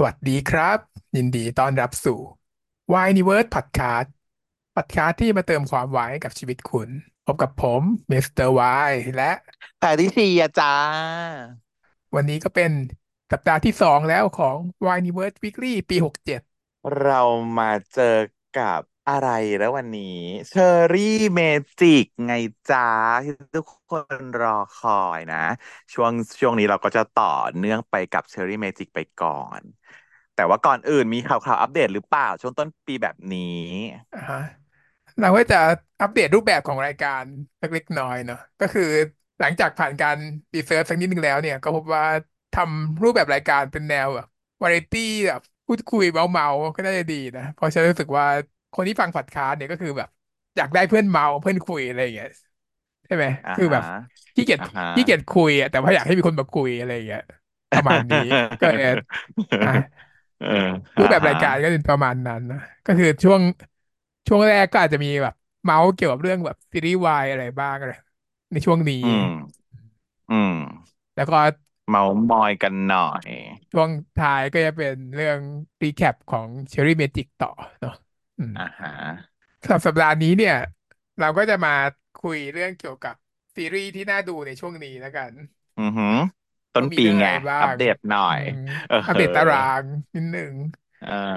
[0.00, 0.78] สวัสดีครับ
[1.16, 2.18] ยินดีต้อนรับสู่
[2.92, 4.08] Y Universe Podcast
[4.76, 6.88] Podcast ที่มาเติมความวายให้กับชีวิตคุณ
[7.26, 9.32] พบกับผมมิสเตอร์วายและ
[9.80, 10.74] แต่ที่สี่อะจ้า
[12.14, 12.70] วันนี้ก็เป็น
[13.32, 16.40] สัปดาห์ที่สองแล้วของ Y Universe Weekly ปีหกเจ็ด
[17.02, 17.20] เรา
[17.58, 18.16] มาเจอ
[18.58, 19.26] กับ อะไร
[19.58, 20.02] แล้ววันนี้
[20.48, 22.32] Cherry Magic ไง
[22.68, 22.80] จ้า
[23.24, 25.36] ที่ทุกคนรอคอยนะ
[25.94, 27.24] ช่วงช่วงนี้เราก็จะต่อ
[27.56, 29.62] เนื่องไปกับเชอรี่เมจิกไปก่อน
[30.34, 33.40] แต่ว่าก่อนอื่นมีข่าวข่าวอัปเดตหรือเปล่า ช่วงต้นปีแบบนี้
[34.12, 34.38] อ่าฮะ
[35.18, 35.56] เราก็จะ
[36.00, 37.24] อัปเดตรูปแบบของรายการ
[37.60, 38.82] เล็กน้อยเนาะก็คือ
[39.40, 40.18] หลังจากผ่านการ
[40.56, 42.04] รีเสิร์ชสักนิดนึงแล้วเนี่ย ก็พบว่า
[42.52, 44.26] ทำรูปแบบรายการเป็นแนวแบบ
[44.62, 48.26] วาไรตี้แบบพูดคุยเมาๆก็น่าจะดีนะเพราะฉันรู้สึกว่า
[48.72, 50.08] คนที่ฟังพอดคาสต์เนี่ยก็คือแบบ
[50.56, 52.28] อยากได้เพื่อนเมาเพื่อนคุยอะไรอย่างเงี้ย
[53.06, 53.84] ใช่ไหมอ่าฮะคือแบบ
[54.34, 57.20] ขี้เกียจอ่าฮะขี้เกียจคุยอะแต่ว่าอยากให้มีคนมาคุยอะไรอย่างเงี้ย
[57.72, 58.18] ประมาณนี้
[58.60, 58.96] ก็เลยอะ
[60.38, 60.46] เออ
[60.98, 63.40] รูอ่าฮะปแบบรายการก็เป็นประมาณนั้นนะก็คือช่วง
[64.26, 67.92] ช่วงแรกก็อาจจะมีแบบ เมาส์เกี่ยวกับเรื่องแบบซีรีส์วายอะไรบ้างอะไร
[68.52, 69.24] ในช่วงนี้ อืม
[70.30, 70.54] อืม
[71.14, 71.36] แล้วก็
[71.88, 73.28] เม้ามอยกันหน่อย
[73.72, 75.40] ช่วงท้ายก็จะเป็นเรื่อง
[75.82, 77.48] recap ของ Cherry Magic ต่อ
[77.80, 77.92] เนาะ
[78.38, 78.88] อืมอ่าฮะ
[79.62, 80.54] สำหรับสัปดาห์นี้เนี่ย
[81.18, 81.70] เราก็จะมา
[82.16, 83.14] คุยเรื่องเกี่ยวกับ
[83.56, 85.32] ซีรีส์ที่น่าดูในช่วงนี้แล้วกัน
[85.78, 86.14] อือหือ
[86.74, 88.56] ต้ว่ามีเรื่องอะนปีไงไรบ้างอัปเดตหน่อย อืม
[88.88, 90.54] เอออัปเดตตารางนิดหนึ่ง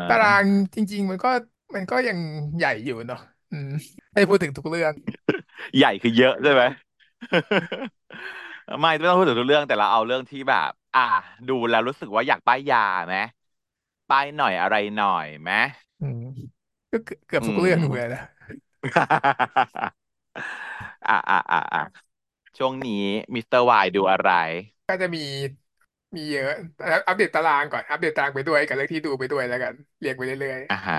[0.05, 1.29] เตารางออจริง ๆ มันก็
[1.75, 2.17] มันก็ยัง
[2.57, 3.67] ใหญ่อยู่เนาะอืม
[4.13, 4.94] ให้พูดถึงทุกเรื่อง
[5.77, 6.63] ใหญ่คือเยอะใช่ไหม
[8.81, 11.02] ไม่ไม่ต้องพูดถึงทุกเรื่องแต่เราเอาเรื่องที่แบบ อะ
[11.47, 13.16] ดูแล้วรู้สึกว่าอยากป้ายยาไหม
[14.09, 15.52] ป้ายหน่อยอะไรหน่อยไหม
[15.99, 16.61] อืม
[16.92, 18.20] ก็เกือบเกือบอืทุกเรื่องอยู่เลยมนะ
[21.08, 21.81] อะอะอะอะ
[22.58, 22.94] ช่วงนี้
[23.36, 24.30] มิสเตอร์วายดูอะไร
[24.88, 25.19] ก็จะมี
[26.16, 26.50] มีเยอะ
[26.88, 30.95] แล้วอัปเดตตารางก่อนอัปเดตตารางไปด้วยกับเรื่องที่ดูไปด้วยแล้วกัน เรียงไปเรื่อยอ่าฮะ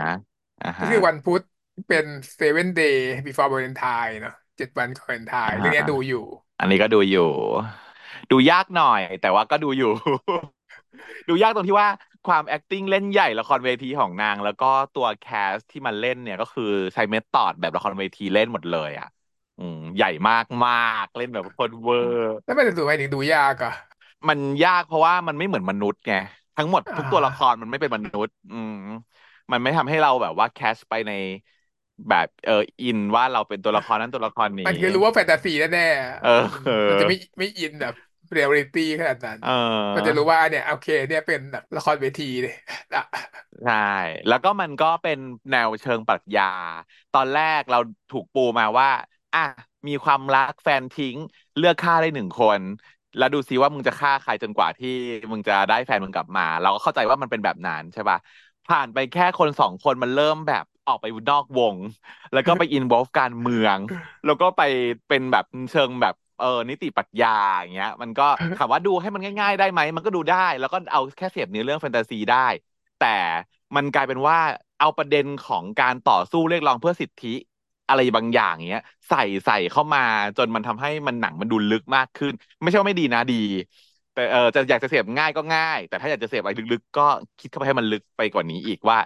[0.61, 1.41] อ่าฮะๆก็คือวันพุธ
[1.89, 2.07] เป็น
[2.39, 6.19] Seven Day Before Valentine เนาะเจ็ดวันก่อนวาเลนไทอ่าฮะน์เรื่องเนี้ยดูอยู่
[6.59, 7.23] อันนี้ก็ดูอยู่
[8.31, 9.93] ดูยากหน่อย แต่ว่าก็ดูอยู่
[11.29, 11.89] ดูยากตรงที่ว่า
[12.27, 15.25] ความ acting เล่นใหญ่ละครเวทีของนาง แล้วก็ตัวแค
[15.57, 19.07] สที่มันเล่นเนี่ยก็คือใช้เมธอดแบบละครเวทีเล่นหมดเลยอะ
[19.57, 20.73] อืมใหญ่มากมา
[21.03, 23.73] กเล่นแบบโคตรเวอร์แล้วมันจะดูไปถึงดูยากอะ
[24.29, 26.13] มันยากเพราะว่ามันไม่เหมือนมนุษย์ไง
[26.57, 28.73] ทั้งหมดอ่ทุกตัวละครามันไม่เป็นมนุษย์ อืม
[29.51, 31.11] มันไม่ทำให้เราแบบว่าแคชไปใน
[32.09, 32.53] แบบเออ
[32.83, 37.95] อินว่าเราเป็นตัวละครนั้นตัวละครนี้ มันคือรู้ว่าแฟนตาซีแน่ๆอะเอออืมเอมันจะไม่อไม่อินแบบ
[38.33, 42.53] เรียลลิตี้ขนาดนั้นเมันจะออรู้ว่าเนี่ยโอเค เนี่ยเป็นแบบละครเวทีเลย
[42.95, 43.01] อะ
[43.63, 43.73] ใช่
[44.27, 45.19] แล้วก็มันก็เป็น
[45.51, 46.43] แนวเชิงปรัชญา
[47.13, 47.79] ตอนแรกเรา
[48.11, 48.89] ถูกปูมาว่า
[49.33, 49.41] อะ
[49.89, 51.17] มีความรักแฟนทิ้ง
[51.57, 52.61] เลือกฆ่าได้หนึ่งคน
[53.17, 54.89] แล้วดูซิว่ามึงจะฆ่าใครจนกว่าที่
[55.33, 58.19] มึงจะได้แฟนมึงกลับมา เราก็เข้าใจว่ามันเป็นแบบนั้นใช่ป่ะ
[58.67, 61.77] ผ่านไปแค่คนสองคนมันเริ่มแบบออกไปนอกวง
[62.33, 63.79] แล้วก็ไปอินวอล์ฟการเมือง
[64.25, 64.61] แล้วก็ไป
[65.09, 67.29] เป็นแบบเชิงแบบ เออนิติปรัชญา
[67.61, 68.23] อย่างเงี้ย มันก็
[68.57, 72.37] ถามว่าดูให้มันง่าย ๆ ได้ไหมมันก็ดูได้ แล้วก็เอาแค่เสพเนื้อเรื่องแฟนตาซีได้
[72.99, 73.07] แต่
[73.77, 74.39] มันกลายเป็นว่า
[74.79, 77.29] เอาประเด็นของการต่อสู้เรียกร้องเพื่อสิทธิ
[77.89, 80.01] อะไรบางอย่างเงี้ย ใส่ใส่เข้ามา
[80.37, 83.35] จนมันทำให้มันหนังมันดูลึกมากขึ้น ไม่ใช่ว่าไม่ดีนะดี
[84.13, 87.03] แต่เออจะอยากจะเสพง่ายก็ง่าย แต่ถ้าอยากจะเสพอะไรลึกๆ ก็
[87.39, 88.99] คิดเข้าไปให้มันลึกไปกว่านี้อีกว่า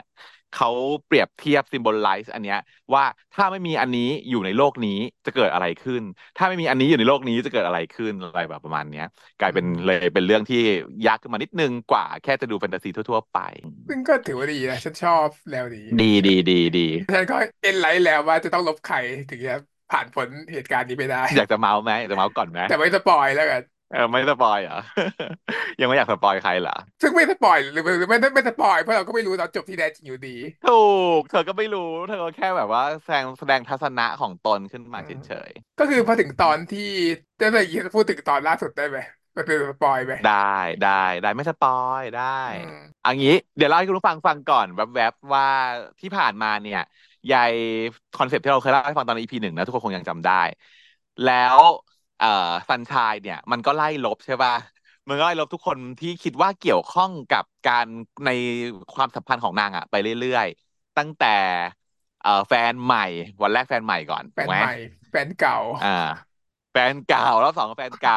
[0.52, 0.68] เขา
[1.06, 2.56] เปรียบเทียบ symbolize อันเนี้ย
[2.94, 6.02] ว่าถ้าไม่มีอันนี้อยู่ในโลกนี้จะเกิดอะไรขึ้น
[6.36, 9.04] ถ้าไม่มีอันนี้อยู่ในโลกนี้จะเกิดอะไรขึ้นอะไรแบบประมาณเนี้ย
[9.38, 10.56] กลายอืเป็นเลยมเป็นเรื่องที่
[11.06, 13.38] ยากขึ้นมานิดนึงกว่าแค่จะดูแฟนตาซีทั่วๆไป
[13.88, 18.96] ซึ่งก็ถือว่าดีนะฉันชอบแนวนี้ดีดีดีดีฉันก็ enlight แล้วว่าจะต้องลบใคร
[19.28, 19.52] ถึงจะ
[19.88, 23.62] ผ่านพ้นเหตุการณ์นี้ไปได้ อยากจะเมาส์ไหมอยากจะเมาส์ก่อนไหมแต่ไม่สปอยแล้วกัน
[23.92, 24.78] เออไม่สปอยเหรอ
[25.80, 30.36] ยังไม่อยากสปอยใครเหรอ ซึ่งไม่สปอยหรือหรือไม่ไม่สปอยเพราะเราก็ไม่รู้ตอนจบที่แท้จริงอยู่ดี
[30.66, 30.72] ถู
[31.18, 36.88] ก เธอก็ไม่รู้ เธอก็แค่แบบว่าแสดงแสดงทัศนะของตนขึ้นอืมามเฉยก็คือพอถึงตอนที่
[37.40, 37.60] จะได้
[37.94, 38.98] พูดถึงตอนล่าสุดได้ไหม
[39.36, 40.32] มันเป็นสปอยไหมๆได้
[40.82, 40.90] ได้
[41.22, 41.70] ได้ไม่สปอ
[42.00, 42.22] ยได้
[42.54, 45.46] อืมอันนี้เดี๋ยวเล่าให้คุณผู้ฟังฟังก่อนแวบๆว่า
[46.00, 46.80] ที่ผ่านมาเนี่ย
[47.32, 47.52] ยาย
[48.14, 50.32] คอนเซปต์ที่เราเคยเล่าให้ฟังตอน EP หนึ่งนะทุกคนคงยังจำได้
[51.22, 51.60] แล้ว
[52.18, 52.26] เอ่อ
[52.68, 54.52] ซันชายเนี่ย มันก็ไล่ลบใช่ป่ะ
[55.08, 57.86] มันก็ไล่ลบทุกคนที่คิดว่าเกี่ยวข้องกับการ
[58.24, 58.28] ใน
[58.94, 61.26] ความสัมพันธ์ของนางอะไปเรื่อยๆ ตั้งแต่
[62.20, 63.00] เอ่อแฟนใหม่
[63.42, 64.72] วันแรกแฟนใหม่ก่อนถูกไหมแฟนใหม่
[65.10, 65.88] แฟนเก่า อ่า
[66.70, 68.16] แฟนเก่ารอบสองก็แฟนเก่า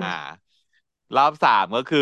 [0.00, 0.06] อ่า
[1.16, 2.00] รอบสามก็คือ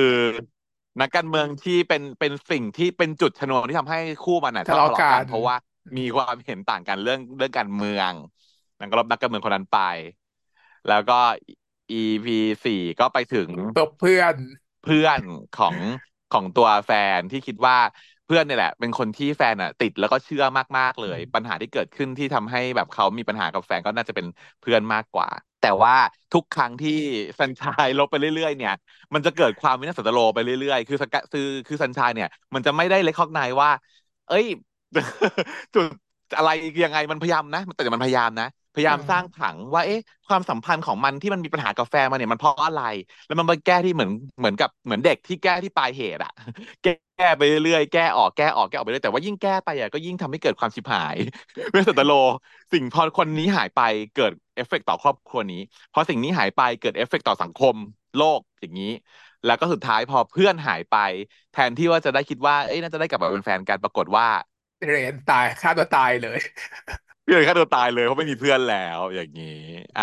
[1.01, 5.55] นักการเมืองที่เป็นเป็นสิ่งที่เป็นจุดชนวนที่ทำให้คู่มันอะทะเลาะต้องทะเลาะกันกันเพราะว่า
[5.97, 8.13] มีความเห็นต่างกันเรื่องเรื่องการเมือง
[8.79, 9.77] นางก็ลบนักการเมืองคนนั้นไป
[10.89, 11.15] แล้วก็
[11.93, 14.35] EP สี่ก็ไปถึงตบเพื่อน
[14.83, 15.21] เพื่อน
[15.59, 15.77] ของ
[16.31, 17.77] ของตัวแฟนที่คิดว่า
[18.27, 20.45] เพื่อนเนี่ยแหละ เป็นคนที่แฟนอะ ติดแล้วก็เชื่อ
[20.79, 24.27] มากๆเลย ปัญหาที่เกิดขึ้นที่ทำให้แบบเขามีปัญหากับแฟนก็น่าจะเป็น
[24.61, 25.29] เพื่อนมากกว่า
[25.61, 25.95] แต่ว่า
[26.33, 26.91] ทุกครั้งที่
[27.41, 28.73] สัญชายลบไปเรื่อยๆ เนี่ย
[29.15, 33.71] มันจะเกิดความวินาศสันตโลไปเรื่อยๆ คือสกะคือคือสัญชายเนี่ย มันจะไม่ได้ recognize ว่า
[34.27, 34.47] เอ้ย
[35.75, 35.87] จุด
[36.37, 36.49] อะไร
[36.85, 42.81] ยังไงมันพยายามนะแต่มันพยายามนะ พยายามสร้างผังว่าเอ๊ะความสัมพันธ์ของมันที่มันมีปัญหากับแฟนมาเนี่ยมันเพราะอะไร
[43.27, 46.31] แล้วมันมาแก้ที่เหมือนเหมือนกับเหมือนเด็กที่แก้ที่ปลายเหตุอะ
[46.83, 51.17] แก้ไปเรื่อยๆแก้ออกแก้ออกแก้ออกไปเรื่อยแต่ว่ายิ่งแก้ไปอะก็ยิ่งทำให้เกิดความชิบหาย
[51.73, 52.13] เวสตโล
[52.73, 53.81] สิ่งพอคนนี้หายไป
[54.15, 55.61] เกิดเอฟเฟกต์ต่อครอบครัวนี้
[55.93, 57.75] พอสิ่งนี้หายไปเกิดเอฟเฟกต์ต่อสังคม
[58.17, 58.93] โลกอย่างนี้
[59.45, 60.95] แล้วก็สุดท้ายพอเพื่อนหายไป
[61.53, 64.27] แทนที่ว่าจะได้คิดว่าเอ้ยน่าจะได้กลับมาเป็นแฟนกันปรากฏว่า
[64.89, 66.39] เรนตายฆ่าตัวตายเลย
[67.25, 69.47] เพื่อนฆ่าตัวตายเลยเพราะไม่มีเพื่อนแล้ว อย่างนี้
[69.97, 70.03] อะ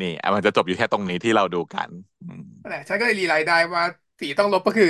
[0.00, 1.90] นี่อะมันจะจบอยู่แค่ตรงนี้ที่เราดูกัน
[2.20, 3.82] อืมนั่นแหละฉันก็เลยรีไลซ์ได้ว่า
[4.20, 4.86] สีต้องลบก็คือ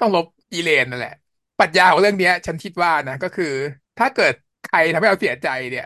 [0.00, 1.10] ต้องลบอีเลนนั่นแหละ
[1.58, 3.44] ปรัชญาของเรื่องเนี้ย ฉันคิดว่านะก็คือ
[3.96, 4.32] ถ้าเกิด
[4.62, 5.84] ใครทำให้เราเสียใจเนี่ย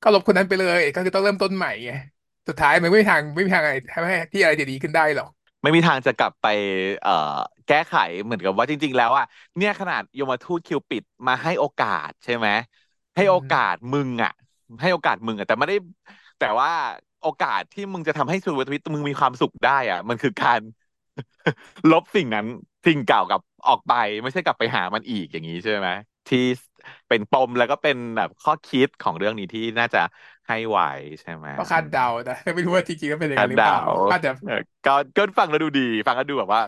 [0.00, 1.90] ก็ลบคนนั้นไปเลยก็คือต้องเริ่มต้นใหม่ไง
[2.48, 5.28] สุดท้ายมันไม่มีทางไม่มีทางอะไรทำให้ที่อะไรจะดีขึ้นได้หรอก
[5.62, 6.46] ไม่มีทางจะกลับไป
[7.00, 7.10] เอ่อ
[7.66, 7.92] แก้ไข
[8.24, 9.24] เหมือนกับว่าจริง ๆ แล้วอะ
[9.56, 12.48] เนี่ยขนาดยมทูตคิวปิดมาให้โอกาสใช่ไหม
[13.16, 14.30] ให้โอกาสมึงอะ
[14.80, 15.76] ให้โอกาสมึงอะแต่ไม่ได้
[16.38, 16.70] แต่ว่า
[17.20, 20.60] โอกาสที่มึงจะทำให้ชีวิตมึงมีความสุขได้อะมันคือการ
[21.90, 22.46] ลบสิ่งนั้น
[22.86, 23.92] สิ่งเก่ากับออกไป
[24.22, 25.88] ไม่ใช่กลับไปหามันอีกอย่างนี้ใช่ไหม
[26.26, 26.38] ที่
[27.08, 30.00] เป็นปมแล้วก็เป็นแบบข้อคิดของเรื่องนี้ที่น่าจะ
[30.48, 30.86] ให้ไว้
[31.20, 33.78] ใช่ไหมก็คาดเดาแต่ไม่รู้ว่าจริงๆแล้วเป็นอย่างคานั้ดนหรือเปเดาล่า
[34.08, 34.52] อาจจะเออ
[34.84, 36.62] ก็ก็ฟังแล้วดูดี ฟังแล้วดูแบบว่า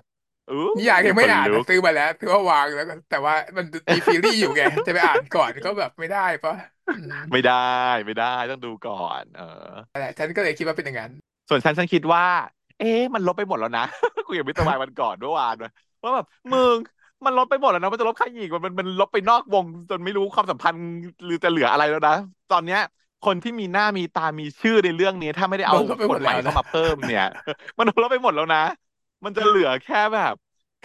[0.51, 6.55] อู้นิยายยังไม่อ่านขลุนะก ซื้อมาแล้วซื้อว่าวางแล้วก็แต่ว่ามันมีซีรีส์อยู่ไงจะไปอ่านก่อนก็แบบไม่ได้ปะ
[6.89, 7.55] อืมไม่ได้
[8.07, 11.13] ไม่ได้ต้องดูก่อน เออ นั่นแหละฉันก็เลยคิดว่าเป็นอย่างนั้น
[11.49, 12.25] ส่วนฉันฉันคิดว่า
[12.81, 13.85] เอ๊ะมันลบไปหมดแล้วนะ
[14.29, 15.71] คุยกับมิสเตอร์วายวันก่อนเมื่อวานว่า
[16.03, 16.77] ว่าแบบมึง
[17.25, 20.85] มันลบไปหมดแล้วนะมันจะลบใครอีกมันมันมันลบไปนอกวง จนไม่รู้ความสัมพันธ์
[21.25, 22.17] หรือจะเหลืออะไรแล้วนะ
[22.53, 22.81] ตอนเนี้ย
[23.27, 27.27] คนที่มีหน้ามีตามีชื่อในเรื่องนี้ ถ้าไม่ได้เอาโดนลบไปหมดแล้วนะเข้ามาเพิ่มเนี่ย
[27.79, 28.63] มันโดนลบไปหมดแล้วนะ
[29.27, 30.35] มันจะเหลือแค่แบบ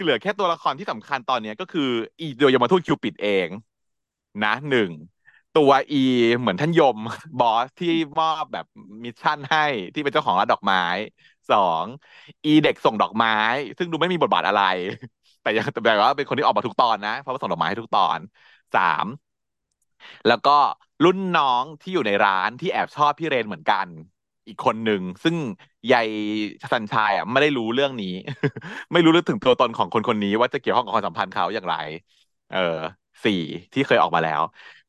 [0.01, 1.81] เหลือแค่ตัวละครที่สำคัญตอนเนี้ยก็คือ
[2.19, 3.49] อีโดยยมทูตคิวปิดเอง
[4.43, 4.91] นะหนึ่ง
[5.53, 5.97] ตัวอี
[6.39, 6.97] เหมือนท่านยม
[7.38, 7.88] บอสที่
[8.19, 8.65] มอบแบบ
[9.03, 9.59] mission ให้
[9.93, 10.79] ที่เป็นเจ้าของร้านดอกไม้
[11.49, 11.85] สอง
[12.45, 13.31] อีเด็กส่งดอกไม้
[13.77, 14.61] ซึ่งดูไม่มีบทบาทอะไร
[15.41, 18.19] แต่ยังแต่แบบว่าเป็นคนที่ออกมาทุกตอนนะเพราะว่าส่งดอกไม้ให้ทุกตอน
[18.73, 19.05] สาม
[20.27, 20.57] แล้วก็
[21.03, 23.87] รุ่นน้องที่อยู่ในร้านที่แอบชอบพี่เรนเหมือนกัน
[24.47, 25.35] อีกคนหนึ่งซึ่ง
[25.91, 26.07] ยาย
[26.73, 28.07] สันชายอะไม่ได้รู้เรื่องนี้
[28.91, 31.75] ไม่รู้เรื่องถึงตัวตนของคนคนนี้ ว่าจะเกี่ยวข้องกับความสัมพันธ์เขาอย่างไร
[32.49, 32.57] เออ
[33.23, 33.33] สี่
[33.73, 34.41] ที่เคยออกมาแล้ว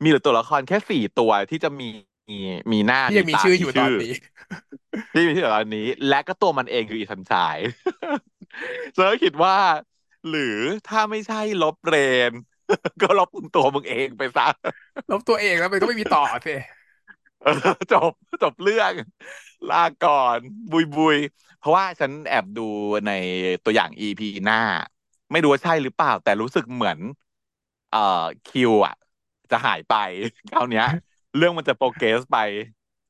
[0.03, 1.85] มีเหลือตัวละครแค่สี่ตัวที่จะมี
[2.31, 2.35] มี
[2.73, 4.13] มีหน้าที่ยังมีตาชื่ออยู่ตอนนี้
[5.15, 7.59] ที่มีชื่ออยู่ตอนนี้ และก็ตัวมันเองคืออีสันชาย
[8.97, 9.57] ฉันก็คิดว่า
[10.29, 10.57] หรือ
[10.89, 11.95] ถ้าไม่ใช่ลบเร
[12.31, 12.33] น
[13.03, 14.47] ก็ลบตัวมึงเองไปซะ
[15.11, 16.82] ลบตัวเองแล้วมันก็ไม่มีต่อสิเออ
[17.91, 18.13] จบ
[18.43, 18.95] จบเรื่อง
[19.69, 20.41] ลาก่อน
[20.71, 21.17] บุยบุย
[21.57, 22.63] เพราะว่าฉันแอบดู
[23.07, 23.11] ใน
[23.65, 24.57] ตัวอย่างอีพีหน้า
[25.31, 26.99] ไม่รู้ว่าใช่หรือเปล่า แต่รู้สึกเหมือน
[27.89, 27.99] เอ่อ
[28.45, 28.95] คิวอะ
[29.51, 29.93] จะหายไป
[30.49, 30.85] คราวเนี้ย
[31.37, 32.37] เรื่องมันจะโปรเกรสไป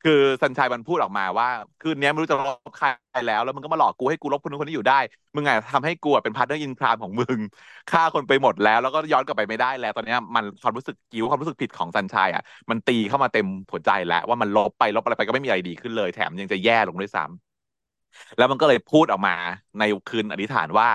[0.02, 0.12] คือ
[0.42, 1.48] สัญชัยมันพูดออกมาว่า
[1.80, 2.88] คืนนี้ไม่รู้จะลบใคร
[3.26, 5.00] แล้ว แล้วมึงก็มาหลอกกูให้กูลบคนนู้นคนนี้อยู่ได้
[5.34, 7.38] มึงไงทำให้กูเป็น partner in crime ของมึง
[7.88, 19.32] ฆ่าคนไปหมดแล้ว แล้วก็ย้อนกลับไปไม่ได้แล้ว ตอนนี้มันความรู้สึกกิ้วความรู้สึกผิดของสัญชัยอะ มันตีเข้ามาเต็มหัวใจแล้ว ว่ามันลบไปลบอะไรไปก็ไม่มีอะไรดีขึ้นเลย แถมยังจะแย่ลงด้วยซ้ำแล้วมันก็เลยพูดออกมา
[19.78, 20.88] ในคืนอธิษฐานว่า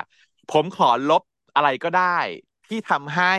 [0.50, 1.22] ผมขอลบ
[1.56, 2.04] อะไรก็ได้
[2.68, 3.34] ที่ทำให้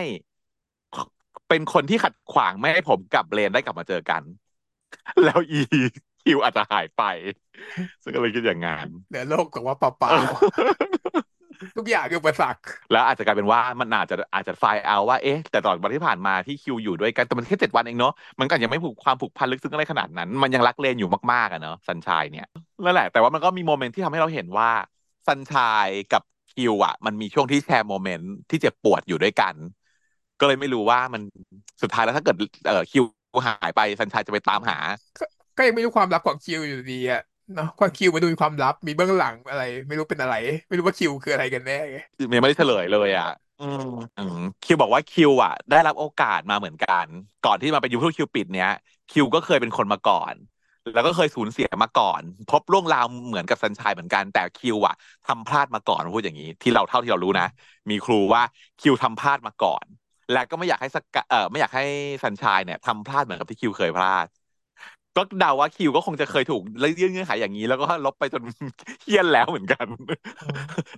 [1.49, 4.23] เป็นคนที่ขัดขวางไม่ให้ผมกับเรนได้กลับมาเจอกัน
[5.23, 5.59] แล้วอี
[6.23, 7.03] คิวอาจจะหายไป
[8.03, 22.47] ซึ่งก็เลยคิดอย่างงั้นเหลือโลกกับว่าเปล่าๆทุกอย่างคืออุปสรรคแล้วอาจจะกลายเป็นว่ามันอาจจะอาจจะไฟล์เอาว่าเอ๊ะ แต่ตลอดวันที่ผ่านมาที่คิวอยู่ด้วยกันแต่มันแค่เจ็ดวันเองเนาะมันก็ยังไม่ผูกความผูกพันลึกซึ้งอะไรขนาดนั้น มันยังรักเลนอยู่มากๆอะเนาะสันชายเนี่ย
[22.83, 24.69] นั่นแหละ แต่ว่ามันก็มี moment ที่ทำให้เราเห็นว่า
[25.27, 29.55] สันชายกับคิวอะมันมีช่วงที่แชร์ moment ที่เจ็บปวดอยู่ด้วยกัน
[30.39, 31.21] ก็เลยไม่รู้ว่ามัน
[31.81, 32.35] สุดท้ายแล้วถ้าเกิด
[32.67, 33.03] เออคิว
[33.47, 34.77] หายไปสันชายจะไปตามหา
[35.19, 35.25] ก็
[35.57, 37.21] ก็ยังไม่รู้ความลับของคิวอยู่ดีอะ
[37.55, 40.35] เนาะความคิวมันดูมีความลับมีเบื้องหลังอะไร ไม่รู้เป็นอะไร
[40.67, 43.83] ไม่รู้ว่าคิวคืออะไรกันแน่ไงยังไม่ได้เฉลยเลยอะอืม
[44.17, 47.07] อืมคิวบอกว่าคิวอะ ได้รับโอกาสมาเหมือนกัน
[47.45, 48.69] ก่อนที่มาเป็นยูทูบคิวปิดเนี้ย
[49.09, 50.35] คิวก็เคยเป็นคนมาก่อน
[50.93, 54.95] แล้วก็เคยสูญเสียมาก่อน พบล่วงราวเหมือนกับซันชัยเหมือนกันแต่คิวอะ
[55.25, 57.45] ทำพลาดมาก่อนพูดอย่างนี้ ที่เราเท่าที่เรารู้นะ
[57.89, 58.41] มีครูว่า
[58.79, 59.85] คิวทำพลาดมาก่อน
[60.31, 61.83] และก็ไม่อยากให้สกะเออไม่อยากให้
[62.23, 64.27] ซันชัยเนี่ยทำพลาดเหมือนกับที่คิวเคยพลาด
[65.15, 68.43] ก็ก็เดาว่าคิวก็คงจะเคยถูกแล้วยื่นเงื่อนไขอย่างนี้ แล้วก็ลบไปจน
[69.03, 69.87] เฮี้ยนแล้วเหมือนกัน
[70.39, 70.47] อ๋อ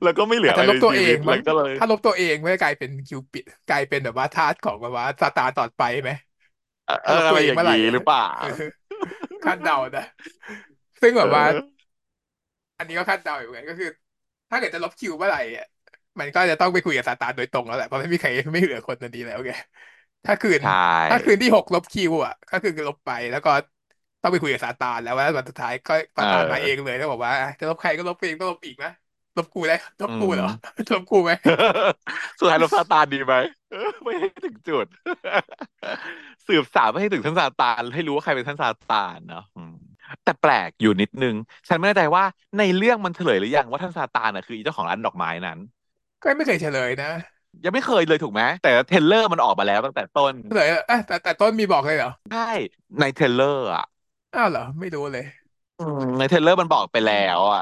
[0.03, 6.09] แล้วก็ไม่เหลืออะไรในอาจจะลบตัวชีวิตเลเองมั้งยก็เลยถ้าลบตัวเองไม่ได้กลายเป็นคิวปิดกลายเป็นแบบว่าทาสของแบบว่าซาตานต่อไปไหม
[6.85, 8.47] เออเออถ้าลบตัวเองอะไรอย่างนี้เมื่อไหร่อะหรือเปล่าเออ
[9.43, 10.03] คาดเดานะ
[11.01, 11.81] ซึ่งแบเอบว่าอ
[12.77, 13.89] อันนี้ก็คาดเดาอยู่เหมือนกันก็คือ
[14.49, 15.65] ถ้าเกิดจะลบคิวเมื่อไหร่อะ
[16.19, 19.51] มันก็จะต้องไปคุยกับซาตานโดยตรงแล้วแหละเพราะไม่มีใครไม่เหลือคนนันนี้แล้วไง
[20.25, 20.63] ถ้าคืน ใช
[21.07, 23.49] ถ้าคื่นที่หกลบคิวอะก็คือลบไปแล้วก็
[24.21, 28.89] ต้องไปคุยกับซาตานแล้วว่าวันสุดท้ายก็เอซาตานมาเองอเลยแล้วบอกว่าจะลบใครก็ลบเองต้องลบอีกนะ
[29.35, 30.47] ลบกูได้ลบอืกูเหรอม
[30.91, 31.31] ลบกูไหม
[32.39, 33.33] สุดท้ายลบซาตานดีไหม
[33.69, 34.87] เออไม่ให้ถึงจุด
[36.47, 39.73] สืบสาวไม่ให้ถึงท่านซาตานให้รู้ว่าใครเป็นท่านซาตานเนาะอืม
[40.23, 41.35] แต่แปลกอยู่นิดนึง
[41.69, 42.23] ฉันไม่แน่ใจว่า
[42.57, 45.59] ในเรื่องมันเฉลยหรือยังว่าท่านซาตานน่ะคืออีเจ้าของร้านดอกไม้นั้น
[46.21, 47.07] ก็ไม่เคยเฉลยนะ
[47.63, 52.39] ยังไม่เคยเลยถูกไหมแต่ trailer มันออกมาแล้วตั้งแต่ต้นเฉลยเอะแต่แต่ต้นมีบอกเลยเหรอใช่
[52.99, 53.83] ใน trailer อะ
[54.33, 55.23] อ้าวเหรอไม่รู้เลย
[55.77, 57.61] อืมใน trailer มันบอกไปแล้วอะ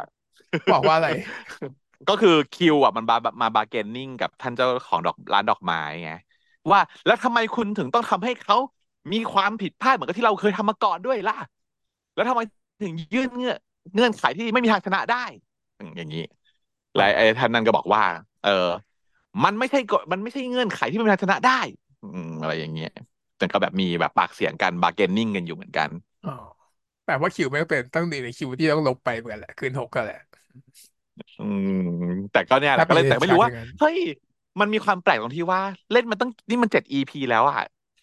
[0.70, 1.08] บอกว่าอะไร
[2.08, 6.10] ก็คือคิวอะมันมามา bargaining กับท่านเจ้าของดอกร้านดอกไม้ไง
[6.72, 8.56] ว่าแล้วทำไมคุณถึงต้องทำให้เขา
[9.14, 11.34] มีความผิดพลาดเหมือนกับที่เราเคยทำมาก่อนด้วยล่ะ
[12.14, 12.42] แล้วทำไม
[12.82, 13.58] ถึงยื่นเงื่อน
[13.94, 15.18] เงื่อนไขที่ไม่มีทางชนะได้
[15.78, 16.39] อืมอย่างนี้อ๋อ
[16.96, 18.04] และไอ้ท่านนั้นก็บอกว่า
[18.42, 18.50] เออ
[19.44, 21.60] มันไม่ใช่กฎมันไม่ใช่เงื่อนไขที่ไม่มีทางชนะได้
[22.02, 22.90] อืมอะไรอย่างเงี้ย
[23.38, 25.90] แต่ก็แบบมีแบบปากเสียงกันบาร์เกนนิ่งกันอยู่เหมือนกัน
[26.24, 26.32] อ๋อ
[27.04, 30.16] แต่ว่าคิวไม่เป็นต้องดีในคิวที่ต้องลบไปเหมือนกันแหละคืนหกก็แหละ
[31.38, 31.70] อืม
[32.32, 33.98] แต่ก็เนี่ยแหถ้าเป็นละก็เลยแต่ไม่รู้ว่าฉากอย่างนั้นเฮ้ย
[34.60, 37.58] มันมีความแปลกตรงที่ว่าเล่นมันตั้งนี่มันเจ็ด EP แล้วอะ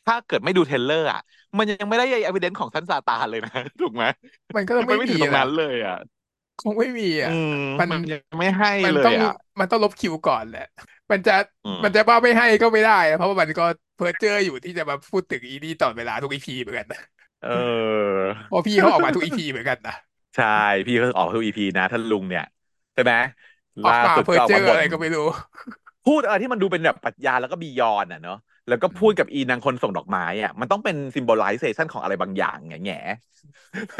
[0.05, 1.19] ถ้าเกิดไม่ดู trailer อะ
[1.57, 4.05] มันยังไม่ได้ evidence ของซันซาตานเลยนะ ถูกไหม
[4.55, 5.95] มันก็ต้องไม่มันไม่มีแหละถึงตรงนั้นเลยอะ
[6.58, 10.60] คงไม่มีอือะมมันมันยังไม่ให้มันต้องเลยอะมันต้องลบคิวก่อนแหละ
[11.10, 11.32] มันจะ
[11.64, 13.62] อืม มันจะว่าไม่ให้ก็ไม่ได้นะเพราะว่ามันก็
[13.94, 16.98] เพ้อเจ้ออยู่ที่จะมาพูดถึงอีนี่ตลอดเวลาทุก EP เหมือนกันนะ
[17.42, 19.94] เออ เพราะพี่เขาออกมาทุก EP เหมือนกันนะ
[20.34, 20.44] ใช่
[20.86, 22.42] พี่เขาออกทุก EP นะท่านลุงเนี่ย
[22.92, 23.12] ใช่ไหม
[23.84, 25.26] ล่าออกมาสุดก็ออกเพ้อเจ้ออะมาบ่นไรก็ไม่รู้
[26.04, 28.34] พูดอะไรที่มันดูเป็นแบบปรัชญาแล้วก็บียอนอะเนาะ
[28.68, 32.99] แล้วก็อืมพูดกับอีนางคนส่งดอกไม้อะมันต้องเป็นซิมโบล i เซชันของอะไรบางอย่างแง่แง่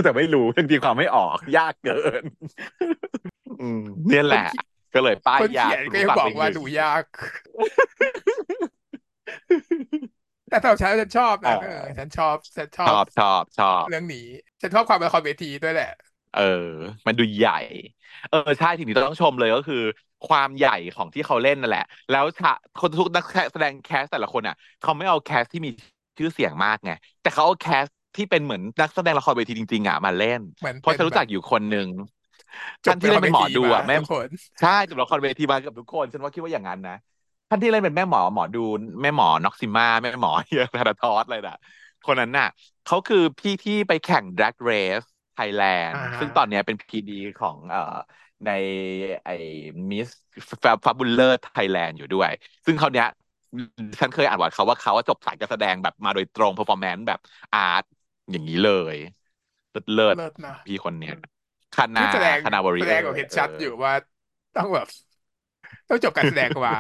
[0.05, 2.25] แต่ไม่รู้ยังตีความไม่ออกยากเกิน
[3.59, 4.59] อืมเนี่ยแหละคนเขี
[4.95, 7.05] ก็เลยป้ายคนยาเขียนก็คุณผู้ฟังยังบอกว่าไปหนึ่งดูยาก
[10.49, 14.19] แต่สำหรับฉันฉันชอบอ่นะเออฉัานชอบฉันชอบชอบชอบชอบเรื่องนี้
[14.61, 15.87] ฉันชอบความเป็นละครเวทีด้วยแหละ
[16.37, 16.43] เออ
[17.07, 17.59] มันดูใหญ่
[18.31, 19.83] เออใช่ทีนี้ต้องชมเลยก็คือ
[20.29, 25.71] ความใหญ่ของที่เขาเล่นนั่นแหละ แล้วฉะคนทุกนักแสดง cast แต่ละคนอะ เขาไม่เอา cast ที่มี
[26.19, 27.85] ชื่อเสียงมากไงแต่เขาเอา cast
[28.17, 31.89] ที่เป็นเหมือนนักแสดงละครเวทีจริงๆอะมาเล่นเหมือนเพราะเป็นแบบฉันรู้จักอยู่คนหนึ่ง
[32.85, 34.29] จบเป็นละครเวท่านที่เล่นเป็นหมอทีมาดูอะแม่ทุกคน
[34.61, 36.97] ใช่จบละครเวทีมากับทุกคน ฉันว่าคิดว่าอย่างนั้นนะ
[37.51, 38.65] ท่านที่เล่นเป็นแม่หมอหมอดู
[39.03, 41.59] แม่หมอน็อกซิม่าแม่หมอเฮียธนาทอสอะไรน่ะ
[42.07, 42.49] คนนั้นน่ะ
[42.87, 47.81] เขาคือพี่ที่ไปแข่ง Drag Race Thailand อ่า ซึ่งตอนเนี้ยเป็น PD ของเอ่อ
[48.45, 48.49] ใน
[49.25, 49.33] ไอ้
[49.91, 50.09] Miss
[50.85, 52.31] Fabulous Thailand อยู่ด้วย
[52.67, 53.07] ซึ่งเขาเนี้ย
[54.01, 57.19] ฉันเคยอ่านว่าเขาว่าเขาว่าจบสายการแสดงแบบมาโดยตรง performance แบบ
[57.53, 57.83] art
[58.31, 58.97] อย่างนี้เลย
[59.71, 61.13] เลิศเลิศเลิศนะพี่คนเนี้ย
[61.73, 63.93] คานานี่แสดง Kana Warrior แสดงแบบเห็นเออชัดอยู่ว่า
[64.55, 64.87] ต้องแบบ
[65.89, 66.73] ต้องจบการแสดงมา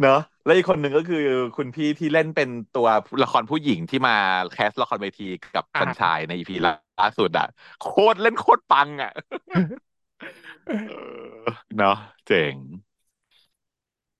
[0.00, 1.24] เนอะ แล้วอีกคนหนึ่งก็คือ
[1.56, 2.88] คุณพี่ที่เล่นเป็นตัว
[3.22, 4.16] ละครผู้หญิงที่มา
[4.52, 7.46] cast ละครเวทีกับอ่าสันชายใน EP ล่าสุดอะ
[7.80, 9.12] โคตรเล่นโคตรปังอะ
[10.66, 10.74] เออ
[11.76, 11.96] เนาะ
[12.26, 12.56] เจ๋ง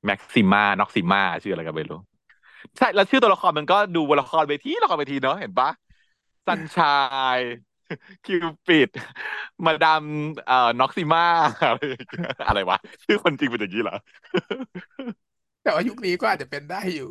[0.05, 2.01] แม็กซิม่าน็อกซิม่าชื่ออะไรกันไม่รู้
[2.77, 5.71] ใช่แล้วชื่อตัวละครมันก็ดูละครเวทีละครเวทีเนาะเห็นปะ
[6.47, 6.87] สันชา
[7.39, 7.41] ย
[8.25, 8.89] คิวปิด
[9.65, 10.05] มาดาม
[10.47, 11.25] เอ่อน็อกซิม่า
[11.67, 13.97] อะไรอย่างเงี้ยอะไรวะ ชื่อคนจริงเป็นอย่างนี้เหรอ
[15.65, 17.11] แต่ว่ายุคนี้ก็อาจจะเป็นได้อยู่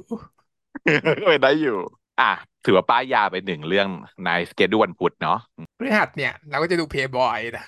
[1.21, 1.77] ก็เป็นได้อยู่
[2.19, 2.31] อะ
[2.65, 3.87] ถือว่าป้ายยาไปหนึ่งเรื่อง
[4.25, 5.37] ในสเกดูวันพุธเนาะ
[5.77, 7.63] พฤหัสเนี่ย เราก็จะดูเพย์บอยนะ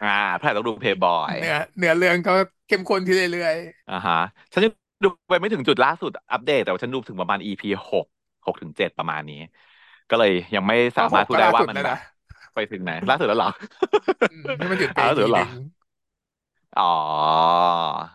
[0.00, 0.08] อ่า
[0.40, 2.32] ถ้าต้องดูเพย์บอยเนื้อเนื้อเรื่องก็
[2.66, 3.56] เข้มข้นขึ้นเรื่อย
[3.88, 4.14] อ่าฮะ
[4.52, 4.72] ฉันยัง
[5.02, 8.06] ดูไปไม่ถึงจุดล่าสุดอัปเดต แต่ว่าฉันดูถึงประมาณ EP หก
[8.46, 9.36] หกถึงเจ็ดประมาณนี้
[10.08, 11.96] ก็เลยยังไม่ๆก็สามารถพูดได้หกก็ล่าว่ามันแบบสุดแล้วนะ
[12.54, 13.50] ไปถึงไหน ล่าสุดแล้วเหรอ
[14.28, 15.62] อืมที่มันหยุดไปอ้าวล่าสุดแล้วเหรอทีหนึ่ง
[16.76, 16.84] อ๋อ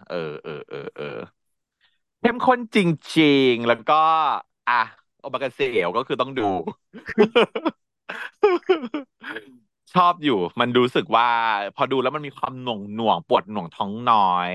[0.08, 1.06] เออเออเออเออ
[2.20, 2.78] เข้มข้นจ
[3.20, 3.94] ริงๆ แล้วก็
[4.68, 4.74] อะ
[5.20, 6.44] โอมากาเสะก็คือต้องดู
[9.94, 11.28] ชอบอยู่ มันรู้สึกว่า
[11.76, 14.18] พอดูแล้วมันมีความหน่วงหน่วงปวดหน่วงท้องน้อ
[14.50, 14.54] ย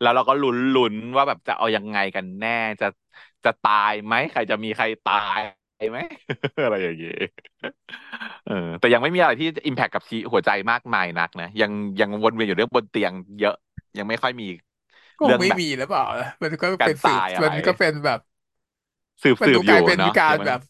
[0.00, 2.50] แล้วเราก็ลุ้นลุ้นว่าแบบจะเอายังไงกันแน่
[2.80, 2.86] จะ
[3.44, 5.40] จะตายไหมใครจะมีใครตาย
[5.90, 5.98] ไหม
[6.62, 7.14] อะไรอย่างเงี้ย
[8.44, 13.54] เออ แต่ยังไม่มีอะไรที่อิมแพคกับชีหัวใจมากมายนักนะยังยังวนเวียนอยู่เรื่องบนเตียง เยอะ
[13.98, 14.71] ยังไม่ค่อยมีก็
[15.22, 16.02] คงไม่เรื่องแบบมีหรือเปล่า
[16.42, 18.18] มันก็การเป็นสืบตายอะไรมันก็เป็นแบบ
[19.22, 20.60] สืบมันสืบอยู่ดูกลายเป็นเนาะยังไม่การแบบ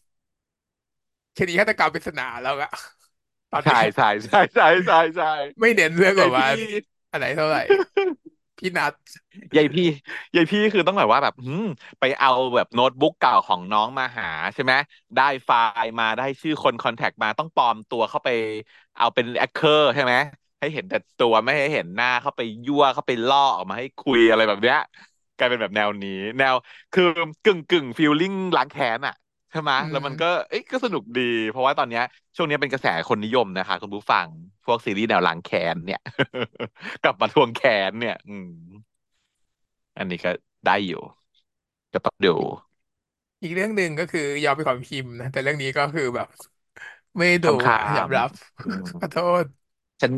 [1.37, 2.69] คดีฆาตกรรมปริศนาแล้วอะ
[3.51, 5.27] ตอนใช่เนี้ย ใช่ใช่ใช่ใช่ใช่
[5.59, 6.67] ไม่เน้นเรื่องแบบว่ายายพี่
[7.11, 7.59] อะไรเท่าไหร่
[8.57, 8.93] พี่นัท
[9.55, 9.83] ยายพี่
[10.35, 11.63] ยายพี่คือต้องแบบว่าแบบหืม
[11.99, 14.73] ไปเอาแบบโน้ตบุ๊กเก่าของน้องมาหาใช่ไหม
[15.15, 15.49] ได้ไฟ
[15.81, 18.29] ล์มาได้ชื่อคน contact มาต้องปลอมตัวเข้าไป
[18.95, 20.13] เอาเป็นแอคเคอร์ใช่ไหม
[20.63, 24.77] ให้เห็นแต่ตัวไม่ให้เห็นหน้าเข้าไปยั่วเข้าไปล่อออกมาให้คุยอะไรแบบเนี้ย
[25.35, 26.55] กลายเป็นแบบแนวนี้ แนว
[26.91, 27.03] คือ
[27.43, 29.13] กึ่งกึ่ง feeling ล้างแค้นอะ
[29.51, 32.01] ใช่ไหมอืแล้วมันก็มเอ้ยก็สนุกดี เพราะว่าตอนเนี้ย
[32.35, 34.27] ช่วงนี้เป็นกระแสคนนิยมนะคะ คุณผู้ฟัง
[34.65, 35.99] พวกซีรีส์แนวล้างแค้นเนี่ย
[37.01, 38.49] กลับมาทวงแค้นเนี่ย อืม
[39.97, 40.29] อันนี้ก็
[40.65, 40.97] ได้อยู่
[41.93, 42.29] ก็ต้องดู
[43.41, 46.27] อีกเรื่องหนึ่งก็คือยอมเป็นของพิมพ์นะแต่เรื่องนี้ก็คือแบบ
[47.17, 48.29] ไม่ดูคำคาอะยอมมรับ
[48.65, 49.45] อืมขอโทษ
[50.03, 50.13] ฉัน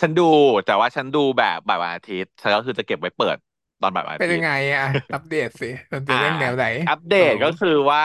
[0.00, 0.22] ฉันดู
[0.64, 3.36] แต่ว่าฉันดูแบบบ่ายวันอาทิตย์ฉันก็คือจะเก็บไว้เปิด
[3.80, 8.04] ตอนบ่ายวันเป็นยังไงอาทิตย์อะ อัปเดตสิมันเป็นอ่า เรื่องแนวไหนอัปเดโอ้ตก็คือว่า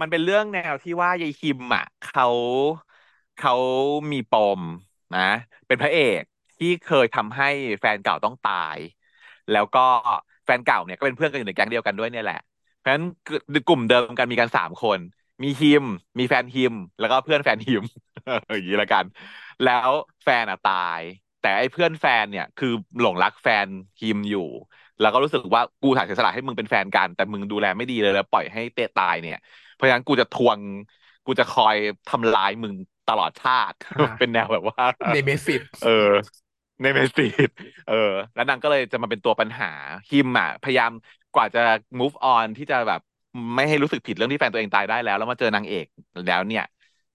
[0.00, 2.24] มันเป็นเรื่องแนวที่ว่ายายคิมอะเขา
[3.36, 3.52] เขา
[4.12, 4.62] มีปม
[5.14, 5.20] นะ
[5.66, 6.22] เป็นพระเอก
[6.58, 7.46] ที่เคยทำให้
[7.80, 8.78] แฟนเก่าต้องตาย
[9.50, 9.80] แล้วก็
[10.44, 12.36] แฟนเก่าเนี่ยก็เป็นเพื่อนกันอยู่ในแก๊งเดียวกันด้วยเนี่ยแหละ
[12.78, 13.04] เพราะฉะนั้น
[13.66, 14.98] กลุ่มเดิมกันมีกันสามคน
[15.42, 15.84] มีฮิม
[16.18, 17.82] มีแฟนฮิม แล้วก็เพื่อนแฟนฮิม
[18.56, 19.04] อย่างนี้ละกัน
[19.62, 19.90] แล้ว
[20.22, 21.02] แฟนอะตาย
[21.40, 22.68] แต่ไอ้เพื่อนแฟนเนี่ยคือ
[23.00, 23.68] หลงรักแฟน
[24.00, 24.40] ฮิมอยู่
[24.98, 29.36] แล้วก็รู้สึกว่ากูถ่ายเสียสละให้มึงเป็นแฟนกัน แต่มึงดูแลไม่ดีเลยแล้วปล่อยให้เตะตายเนี่ย
[29.72, 30.60] เพราะฉะนั้นกูจะทวง
[31.24, 31.76] กูจะคอย
[32.08, 32.74] ทำลายมึง
[33.06, 35.88] ตลอดชาติอ่าเป็นแนวแบบว่า nemesis เออ
[36.82, 37.50] nemesis
[37.86, 37.94] เออ
[38.34, 39.66] แล้วนางก็เลยจะมาเป็นตัวปัญหา
[40.10, 40.90] ฮิมอะพยายาม
[41.32, 41.60] กว่าจะ
[42.00, 43.00] move on ที่จะแบบ
[43.54, 45.86] ไม่ให้รู้สึกผิดเรื่องที่แฟนตัวเองตายได้แล้ว แล้วมาเจอนางเอก
[46.26, 46.62] แล้วเนี่ย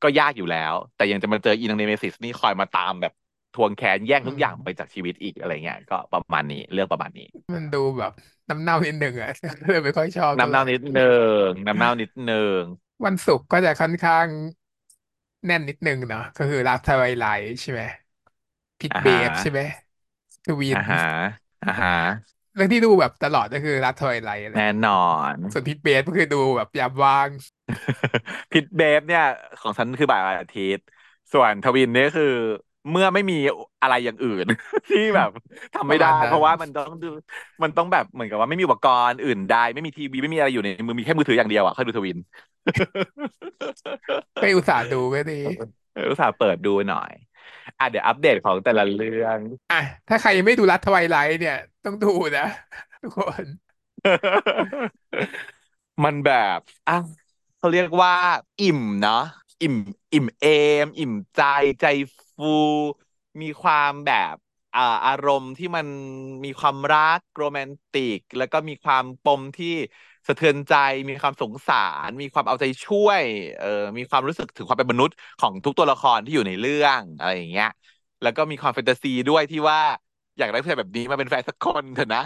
[0.04, 3.14] ก็ยากอยู่แล้ว แต่ยังจะมาเจออีนาง nemesis นี่คอยมาตามแบบ
[3.54, 8.12] ทวงแค้นแย่งอืมทุกอย่างไปจากชีวิตอีกอะไรเงี้ยก็ประมาณนี้เรื่องประมาณนี้ มันดูแบบ
[8.50, 9.30] น้ำเน่านิดหนึ่งอะ
[9.68, 11.02] เลยไม่ค่อยชอบเท่าไหร่น้ำเน่านิดนึ
[11.48, 12.62] งน้ำเน่านิดนึง
[13.06, 14.28] วันศุกร์ก็จะค่อนข้าง
[15.46, 17.82] แน่นนิดนึงเนาะก็คือรักทวายไลท์ใช่ไหม
[18.80, 19.62] พิทเบอ่าฮะฟใช่ไหม
[20.46, 21.00] ทวินอ่าฮะ
[21.62, 21.90] อ่าฮะ
[22.58, 24.92] เรื่องที่ดูแบบตลอดก็คือรักทวายไลท์แหละแน่นอ
[25.34, 27.30] น ส่วนพิทเบฟก็คือดูแบบยามว่าง
[28.52, 29.24] พิทเบฟเนี่ย
[29.60, 30.84] ของฉันคือบ่ายวันอาทิตย์
[31.34, 32.26] ส่วนทวินเนี่ยคือ
[32.92, 33.36] เมื่อไม่มี
[33.82, 34.46] อะไรอย่างอื่น
[34.90, 35.30] ที่แบบ
[35.74, 37.08] ทำประไม่ได้มาณนั้นเพราะว่ามันต้องดู
[37.64, 42.18] มันต้องแบบเหมือนกับว่าไม่มีอุปกรณ์อื่นใดไม่มีทีวีไม่มีอะไรอยู่ในมือมีแค่มือถืออย่างเดียวอะค่อยดูทวิน
[44.40, 45.34] ไปอุตส่าห์ดูก็ดี
[45.94, 47.12] เอออุตส่าห์เปิดดูหน่อย
[47.80, 49.76] อะเดี๋ยวอัปเดตของแต่ละเรื่องอะ
[50.08, 52.42] ถ้าใครยังไม่ดูรัฐทไวไลท์เนี่ย ต้องดูนะ
[53.02, 53.46] ทุกคน
[56.04, 56.94] มันแบบอะ
[57.58, 58.14] เขาเรียกว่า
[58.60, 59.14] อิ่มเนาะ
[59.62, 59.76] อิ่ม
[60.14, 60.46] อิ่มเอ
[60.84, 61.40] ม อิ่มใจ
[61.80, 61.86] ใจ
[62.36, 62.46] ฟู
[63.42, 64.36] มีความแบบ
[64.74, 65.88] อ่าอารมณ์ที่มัน
[66.46, 69.68] มีความรักโรแมนติก แล้วก็มีความปมที่
[70.28, 70.74] สะเทือนใจ
[71.10, 71.76] มีความสงสา
[72.08, 73.24] ร มีความเอาใจช่วย
[73.58, 77.68] เออมีความรู้สึกถึงความเป็นมนุษย์ของทุกตัวละครที่อยู่ในเรื่องอะไรอย่างเงี้ย
[78.22, 79.80] แล้วก็มีความแฟนตาซีด้วยที่ว่า
[80.38, 82.20] อยากได้ผู้ชายแบบนี้มาเป็นแฟนสักคนเถอะนะ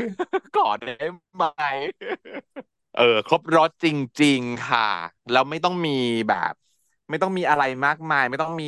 [0.54, 0.94] กอดได้
[1.36, 1.44] ไหม
[2.94, 3.86] เออ ครบรสจ
[4.24, 4.82] ริง ๆ ค่ะ
[5.32, 5.92] แล้วไม่ต้องมี
[6.28, 6.54] แบบ
[7.10, 8.66] ไม่ต้องมีอะไรมากมาย ไม่ต้องมี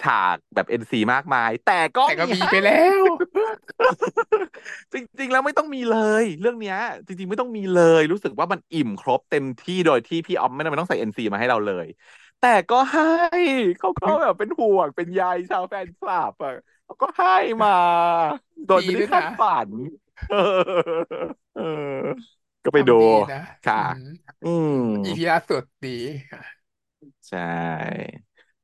[0.00, 3.04] ฉากแบบเอ็นซีมากมาย แต่ก็แต่ก็มีให้มีไปแล้ว
[4.92, 6.76] จริง ๆ แล้วไม่ต้องมีเลย เรื่องเนี้ย
[7.06, 11.86] จริง ๆ ไม่ต้องมีเลย รู้สึกว่ามันอิ่มครบเต็มที่โดยที่พี่ออมไม่จำเป็นต้องใส่เอ็นซีมาให้เราเลย
[12.38, 13.02] แต่ก็ให้
[13.78, 16.52] เขาก็แบบเป็นห่วงเป็นใยชาวแฟนคลับอะ
[16.84, 17.28] เขาก็ให้
[17.62, 17.70] มา
[18.66, 19.70] โดยดีไม่ได้ด้วยนะคาดฝัน
[20.28, 20.36] เออ
[21.54, 21.62] เออ
[22.64, 23.98] ก็ไปดูทำดีนะค่ะอืม
[24.42, 24.68] อืม
[25.04, 25.88] อีพีล่าสุดดี
[27.20, 28.02] ใช่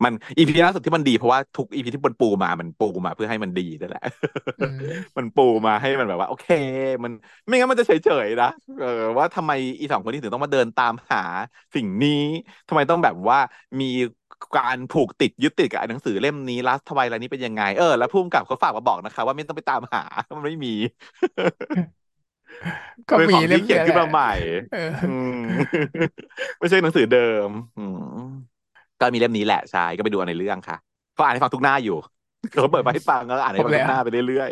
[0.05, 4.03] มัน EP ล่าสุดที่มันดีเพราะว่าทุก EP ที่มันปูมามันปูมาเพื่อให้มันดีนั่นแหละ
[4.59, 4.83] อืม
[5.17, 6.47] มันปูมาให้มันแบบว่า โอเค
[7.05, 7.13] มัน
[7.47, 7.93] ไม่งั้นมันจะเฉ
[8.25, 8.47] ยๆนะ
[8.79, 8.87] เออ
[9.19, 11.19] ว่าทำไมอีสองคนนี้ถึงต้องมาเดินตามหา
[11.75, 12.11] สิ่งนี้
[12.69, 13.39] ทำไมต้องแบบว่า
[13.81, 13.85] มี
[14.55, 20.01] การผูกติดยึดติดกับหนังสือเล่มนี้ Last Twilight อะไรนี้เป็นยังไง เออแล้วผู้กำกับเขาฝากมาบอกนะคะ ว่าไม่ต้องไปตามหา
[20.37, 20.71] มันไม่มี
[23.09, 24.27] ก็เป็นมีของที่เขียนเล่มเนี้ยแหละขึ้นมาใหม่
[24.71, 25.35] เอออืม
[26.59, 27.99] ไม่ใช่หนังสือเดิมอืม
[29.01, 30.77] ก็มีเล่มนี้แหละใช่ก็ไปดูเอาในเรื่องค่ะ
[31.15, 31.97] เขาอ่านให้ฟังทุกหน้าอยู่
[32.53, 34.51] เขาเปิดมาให้ฟังแล้วอ่านให้ครบแล้วฟังทุกหน้าไปเรื่อย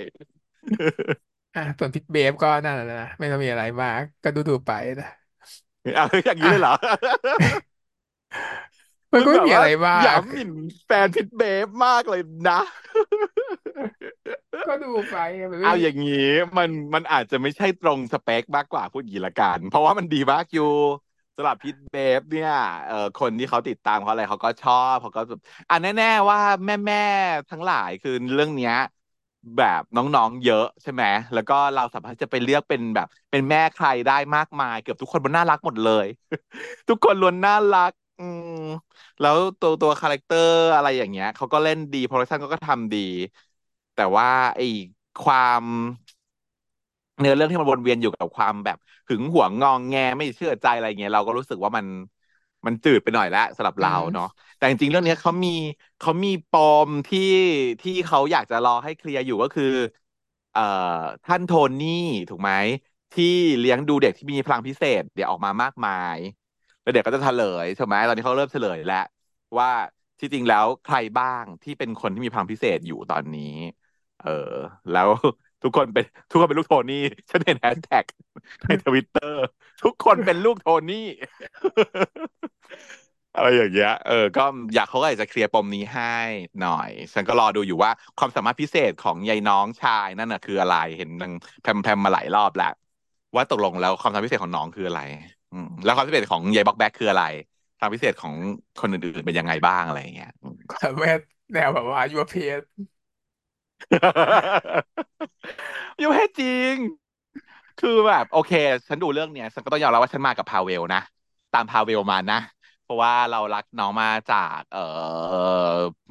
[1.55, 6.73] อะส่วนพิทเบฟก็นั่นแหละนะไม่ต้องมีอะไรมาก ก็ดูดูไปนะๆเอาอย่างนี้อะเลยเหรอ
[9.13, 10.51] มันก็ไม่มึงแบบว่ามีอะไรมากหยามหมิ่น
[10.87, 12.61] แฟนพิทเบฟมากเลยนะ
[14.67, 15.17] ก็ดูไป
[15.53, 16.13] มันไม่เอาอย่างนี้
[16.59, 20.65] มันมันอาจจะไม่ใช่ตรงสเปคมากกว่าพูดอย่างนี้ละกัน เพราะว่ามันดีมากอยู่
[21.37, 22.51] สำหรับพิทเบฟเนี่ย
[22.85, 28.73] เอ่อคนที่เขาติดตามเขาอะไรเขาก็ชอบเขาก็แบบอะแน่ ๆ ว่าแม่ๆทั้งหลายคือเรื่องเนี้ย
[29.57, 36.07] แบบน้องๆเยอะใช่ไหมแล้วก็เราสามารถจะไปเลือกเป็นแบบ เป็นแม่ใครได้มากมาย เกือบทุกคนมันน่ารักหมดเลย
[36.89, 38.49] ทุกคนล้วนน่ารัก อืม
[39.21, 42.99] แล้วตัวตัว character อะไรอย่างเงี้ยเขาก็เล่นดี production ก็ก็ทำดี
[43.95, 44.65] แต่ว่าไอ้
[45.19, 45.65] ความ
[47.19, 51.87] เนื้อเรื่องที่มันวนเวียนอยู่กับความแบบ หึงหวงงองแงไม่เชื่อใจอะไรเงี้ยเราก็รู้สึกว่ามัน
[52.67, 55.49] มันจืดไปหน่อยแล้วสำหรับเราเนาะ อืมแต่จริงๆเรื่องเนี้ยเขามี
[55.99, 56.53] เขามีป
[56.89, 57.21] มที่
[57.81, 59.65] ที่เขาอยากจะรอให้เคลียร์อยู่ก็คือ
[60.53, 60.61] เอ่อ
[61.25, 61.89] ท่านโทนี่
[62.29, 62.53] ถูกไหม
[63.13, 63.25] ที่
[63.59, 66.19] เลี้ยงดูเด็กที่มีพลังพิเศษ เดี๋ยวออกมามากมาย
[66.81, 68.97] แล้วเด็กก็จะเฉลยใช่ไหมตอนนี้เขาเริ่มเฉลยแล้ว
[69.59, 69.69] ว่า
[70.21, 73.43] ที่จริงแล้วใครบ้างที่เป็นคนที่มีพลังพิเศษอยู่ตอนนี้
[74.19, 74.29] เออ
[74.91, 75.09] แล้ว
[75.63, 78.05] ทุกคนเป็นทุกคนเป็นลูกโทนี่ฉันเห็นแฮชแท็ก
[78.67, 79.45] ในทวิตเตอร์
[79.85, 81.07] ทุกคนเป็นลูกโทนี่
[83.37, 86.17] อะไรอย่างเงี้ย เออ ก็อยากเขาก็อยากจะเคลียร์ปมนี้ให้
[86.63, 92.73] หน่อย ฉันก็รอดูอยู่ว่าความสามารถพิเศษของยายน้องชายนั่นน่ะคืออะไรเห็นนางแพมแพมมาหลายรอบแล้ว
[93.37, 95.01] ว่าตกลงแล้วความสามารถพิเศษของน้องคืออะไร
[95.53, 97.25] อืมแล้วความพิเศษของยายบ็อกแบ็คคืออะไร
[97.79, 98.35] ความพิเศษของ
[98.81, 101.13] คนอื่นๆเป็นยังไงบ้างอะไรอย่างเงี้ยอืมความแม่
[101.53, 102.61] แนวแบบว่ายุวเพศ
[106.01, 106.75] ยังไม่จริง
[107.79, 108.51] คือแบบ โอเค
[108.89, 111.01] ฉันดูเรื่องเนี้ยฉันก็ต้องยอมรับว่าฉันมากับพาเวลนะ
[111.53, 112.37] ตามพาเวลมานะ
[112.83, 114.81] เพราะว่าเรารักน้องมาจาก เอ่อ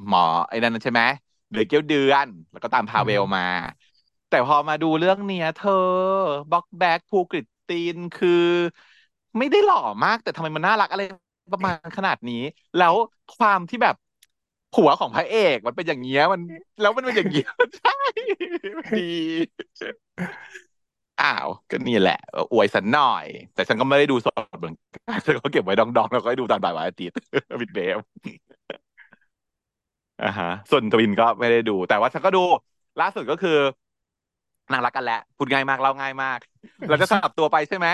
[0.06, 1.02] หมอไอ้นั่นใช่ไหม
[1.50, 3.42] เดือเกี้ยวเดือน แล้วก็ตามพาเวลมา
[4.28, 5.72] แต่พอมาดูเรื่องเนี้ย เธอ
[6.50, 8.30] บ็อกแบ็คภูกฤตตีนคือ
[9.38, 11.02] ไม่ได้หล่อมาก แต่ทำไมมันน่ารักอะไร
[11.52, 12.34] ประมาณขนาดนี้
[12.76, 12.94] แล้ว
[13.36, 13.94] ความที่แบบ
[14.74, 16.40] ผัวของพระเอกมันเป็นอย่างเงี้ยมัน
[16.80, 17.94] แล้วมันเป็นอย่างเงี้ยใช่
[18.78, 19.12] มันดี
[21.22, 22.18] อ้าวก็นี่แหละ
[22.52, 27.16] อวยสันหน่อย แต่ฉันก็ไม่ได้ดูสดเหมือนกันฉันก็เก็บไว้ดองๆแล้วก็ให้ดูตอนบ่ายวันอาทิตย์
[27.60, 27.98] วิดเบฟ
[30.22, 32.42] อ่าฮะ ส่วนทวินก็ไม่ได้ดู แต่ว่าฉันก็ดู
[33.00, 33.58] ล่าสุดก็คือ
[34.72, 36.38] นางรักกันแล้วพูดง่ายมากเล่าง่ายมาก
[36.88, 37.88] เราจะสลับตัวไปใช่ไหม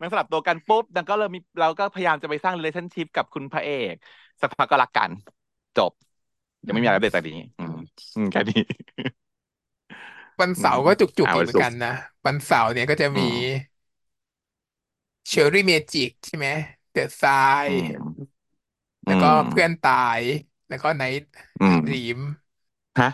[0.00, 3.94] นางสลับตัวกันปุ๊บนางก็เลยมีเราก็พยายามจะไปสร้าง relationship กับคุณพระเอก
[4.40, 5.10] สักพักก็รักกัน
[5.78, 5.92] จบ
[6.66, 7.74] ยังไม่มีอะไรอัปเดตจากนี้ อืม
[8.14, 8.56] อืมแค่นี้
[10.40, 11.90] วันอืมเสาร์ก็จุกๆอีกอ่าวันศุกร์เหมือนกันนะ
[12.26, 13.58] วันเสาร์เนี่ยก็จะมีอืม
[15.28, 16.48] เชอร์รี่เมจิกใช่ไหม
[16.92, 17.32] เดอะทรา
[17.66, 18.28] ยอืม
[19.06, 20.22] อืแล้วก็ม เพื่อนตาย
[20.68, 21.20] แล้วก็ไนท์
[21.60, 22.18] อืมดรีม
[22.98, 23.06] ฮะ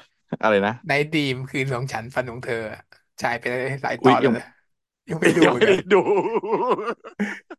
[0.42, 2.54] อะไรนะ ไนท์ดรีมคืนของฉันฝันของเธอ
[3.18, 3.44] ใช่ไป
[3.82, 4.44] หลายตอุ๊ยยังอนแล้วนะ
[5.08, 6.02] ยังไม่ดูยังเหมือนกันไม่ได้ดู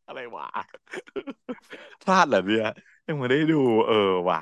[0.08, 0.46] อะไรวะ
[2.02, 2.66] พลาดเหรอเนี่ย
[3.08, 3.96] ยังไม่ได้ดู เออ
[4.30, 4.40] ว่ะ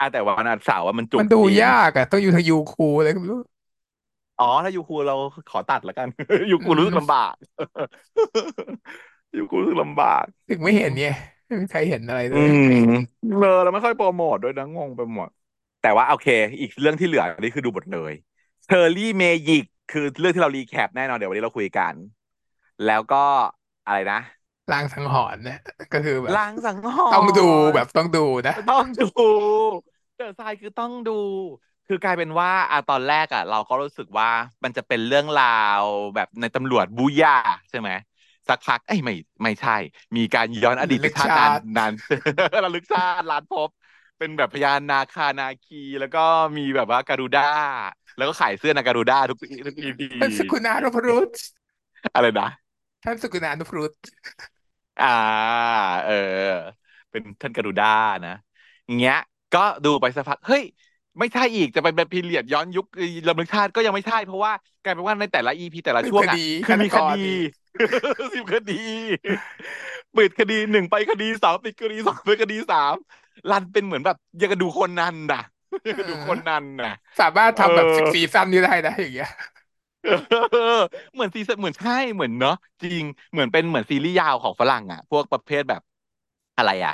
[0.00, 3.40] อะแต่วันอันเสาร์ว่ามันจุมันดูกจริงยากอะต้องอยู่ทางยูคูอะไรก็ไม่รู้
[4.38, 5.14] อ๋อถ้ายูคูเรา
[5.48, 6.08] ขอตัดแล้วกัน
[6.50, 7.34] Youku อืม รู้สึกลำบาก
[9.36, 11.12] Youku รู้สึกลำบาก ถึงอืมไม่เห็นเนี่ย
[11.46, 12.76] ไม่มีใครเห็นอะไรเลยอืม
[13.36, 15.28] เออแล้วไม่ค่อยโปรโมทด้วยนะงงไปหมด
[15.80, 16.26] แต่ว่าโอเค
[16.60, 18.12] อีกเรื่องที่เหลือนี่คือดูหมดเลย
[18.64, 21.94] Cherry Magic คือเรื่องที่เรา recap แน่นอนเดี๋ยววันนี้เราคุยกัน
[22.84, 23.16] แล้วก็
[23.84, 24.16] อะไรนะ
[24.70, 25.58] ลางสังหรณ์เนี่ย
[25.92, 29.04] ก็คือแบบล้างสังหรณ์ต้องดูแบบต้องดูนะ ต้องดู
[30.20, 31.18] เดอะทรายคือต้องดู
[31.88, 34.30] คือกลายเป็นว่าอะตอนแรกอะเราก็รู้สึกว่า
[34.64, 35.82] มันจะเป็นเรื่องราว
[36.14, 37.36] แบบในตำรวจบู๊ย่า
[37.70, 37.90] ใช่ไหม
[38.48, 39.76] สักพักเอ้ยไม่ไม่ใช่
[40.16, 41.92] มีการย้อนอดีตไปหรือลึกชาชาตินานตินาน
[42.64, 43.68] ระลึกชาติล้านภพ
[44.18, 46.24] เป็นแบบพญานาคานาคี แล้วก็
[46.56, 47.48] มีแบบว่าการูด้า
[48.16, 51.30] แล้วก็ขายเสื้อนาการูด้าทุกทุกอีพีท่านสกุณานพรุษ
[52.14, 52.48] อะไรนะ
[53.04, 53.92] ท่านสกุณานพรุษ
[55.02, 55.16] อ่า
[56.06, 56.12] เอ
[56.48, 56.52] อ
[57.10, 57.94] เป็นท่านกรุด้า
[58.28, 58.36] นะ
[58.86, 59.18] อย่างเงี้ย
[59.54, 60.62] ก็ดูไปสักพักเฮ้ย
[61.18, 62.86] ไม่ใช่อีกจะเป็นแบบพีเรียดย้อนยุค
[63.28, 67.42] รำลึกชาติก็ยังไม่ใช่เพราะว่ากลายเป็นว่าในแต่ละอีพีแต่ละช่วงอะสืบคดีฆาตกคือมีคดีรอีก
[68.32, 68.72] สิบคดี
[70.16, 72.94] ปิดคดีหนึ่งไปคดีสองปิดคดีสองไปคดีสาม
[73.50, 75.42] รันเป็นเหมือนแบบยังกระดูกคนนันน่ะ
[75.86, 79.30] ยัเองกระดูกคนนัอนน่ะ สามารถเออทำแบบสิบซีซั่นนี้ได้นะอย่างเงี้ย
[80.50, 80.80] เออ
[81.12, 85.80] เหมือนซีซั่นเหมือนใช่เหมือนเนาะจริงเหมือนเป็นเหมือนซีรีส์ยาวของฝรั่งอะ พวกประเภทแบบ
[86.56, 86.92] อะไรอะ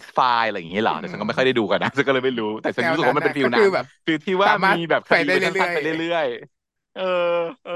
[0.00, 7.02] X File อะไรอย่างเงี้ยเหรออืแต่ฉันก็ไม่ค่อยได้ดูกันนะฉันก็เลยไม่รู้แต่ฉันรู้สึกว่ามันเป็แนวนั้นนะ feel นั้นก็คือแบบ feel ที่ว่ามีสามารถแบบคไปดีไปสั้ได้เรื่อยนๆไปเรื่อยๆเออ
[7.62, 7.72] เออ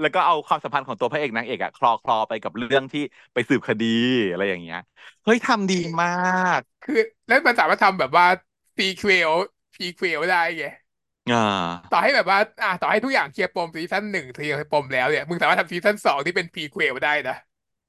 [0.00, 3.00] แล้วก็เอาความสัมพันธ์ของตัวพระเอกนางเอกอะคลอคลอไปกับเรื่องที่
[3.34, 3.84] ไปสืบคดี
[4.30, 4.78] อะไรอย่างเงี้ย
[5.24, 6.08] เฮ้ยทำดีมา
[6.58, 6.94] กๆคือ
[7.26, 8.26] แล้วมันสามารถทำแบบว่า
[8.78, 9.30] sequel
[9.78, 10.64] sequel ได้ไง
[11.28, 11.36] อ่า
[11.90, 17.34] ต่อให้แบบว่า อ่าต่อให้ทุกอย่างเคลียร์ปมซีซั่นหนึ่งเคลียร์ปมแล้วเนี่ยมึงสามารถทำซีซั่นสองที่เป็น prequel ได้นะ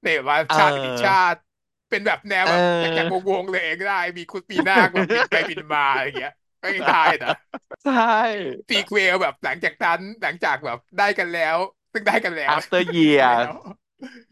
[0.02, 1.40] ในแบบว่าเชาติอีกชาออติ
[1.90, 7.30] เป็นแบบแนวเแบบจากจากออวงๆเลยก็ได้มีคุณปีนาคแบบบินไปบินมาอะไรอย่างเงี้ยก็ยังได้นะ
[7.84, 7.94] ใช่
[8.70, 11.58] ซีเควลแบบหลังจากนั้นหลังจากแบบได้กันแล้ว
[11.94, 12.82] ซึ่งได้กันแล้ว after
[13.20, 13.54] ได้แล้ years ว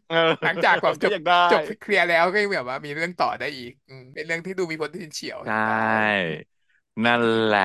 [0.08, 6.26] เออหลังจากแบบจบก็ยังได้จบเคลียร์แล้วก็ยังแบบว่ามีเรื่องต่อได้อีกอืมเป็นเรื่องที่ดูมี potential ใชได้่
[7.06, 7.62] นั่นแหละ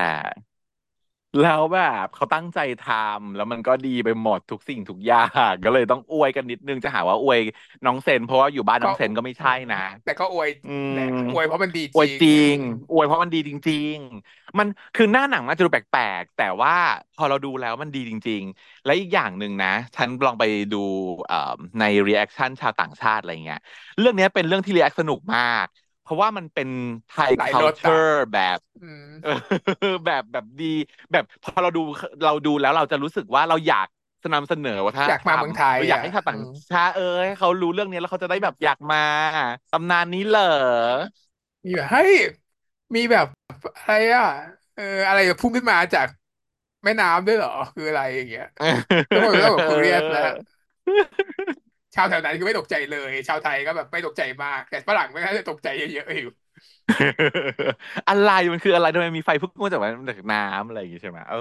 [1.39, 7.39] แล้วแบบเขาตั้งใจทำแล้วมันก็ดีไปหมดทุกสิ่งทุกอย่างก็เลยต้องอวยกันนิดนึงจะหาว่าอวย
[7.85, 13.95] น้องเซน เพราะว่าอยู่บ้านน้ก็องเซนก็ไม่อืใช่นะอืม แต่ก็อวยแหละอืมละอวยเพราะมันดีอวยจริงจริงอืมอวยเพราะมันดีจริง
[14.27, 16.73] ๆ มันคือหน้าหนังมันจะดูแปลกๆแต่ว่า
[17.15, 20.77] พอเราดูแล้วมันดีจริง ๆ และอีกอย่างหนึ่งนะ ฉันลองไปดู
[21.25, 21.35] เอ่อ
[21.79, 23.59] ใน reaction ชาวต่างชาติอะไรเงี้ย
[23.99, 25.80] เรื่องเนี้ยเป็นเรื่องที่ react สนุกมากเพ
[26.11, 26.69] ราะว่ามันเป็น
[27.07, 29.25] ไทยหลายรสอะ culture แบบอืมเอ
[29.85, 30.65] อแบบแบบดี
[31.11, 31.79] แบบพอเราดู
[32.23, 33.87] เราดูแล้วเราจะรู้สึกว่าเราอยาก
[34.33, 38.97] นำเสนอวัฒนอยากธรรมมาเมืองไทยเราอยากอะให้ชาวต่างอืมชาติเออให้เขารู้เรื่องนี้แล้วเขาจะได้แบบอยากมา
[39.71, 40.41] ตำนานนี้เหรอ
[41.65, 42.11] มีแบบเฮ้ย
[42.95, 43.25] มีแบบ
[43.77, 44.25] อะไรอะ
[44.73, 46.07] เอออะไรแบบพุ่งขึ้นมาจาก
[46.83, 48.43] แม่น้ำด้วยเหรอ คืออะไรอย่างเงี้ย
[49.11, 50.23] ทุกคนก็ต้องแบบคูเรียสแล้ว
[51.95, 56.29] ชาวแถวนั้นคือไม่ตกใจเลย ชาวไทยก็แบบไม่ตกใจมาก แต่ฝรั่งไม่น่าจะตกใจเยอะๆอยู่
[58.07, 61.37] อะไรมันคืออะไรทำไมมีไฟพุ่งมาจากจากน้ำอะไรอย่างงี้ใช่ไหมเออ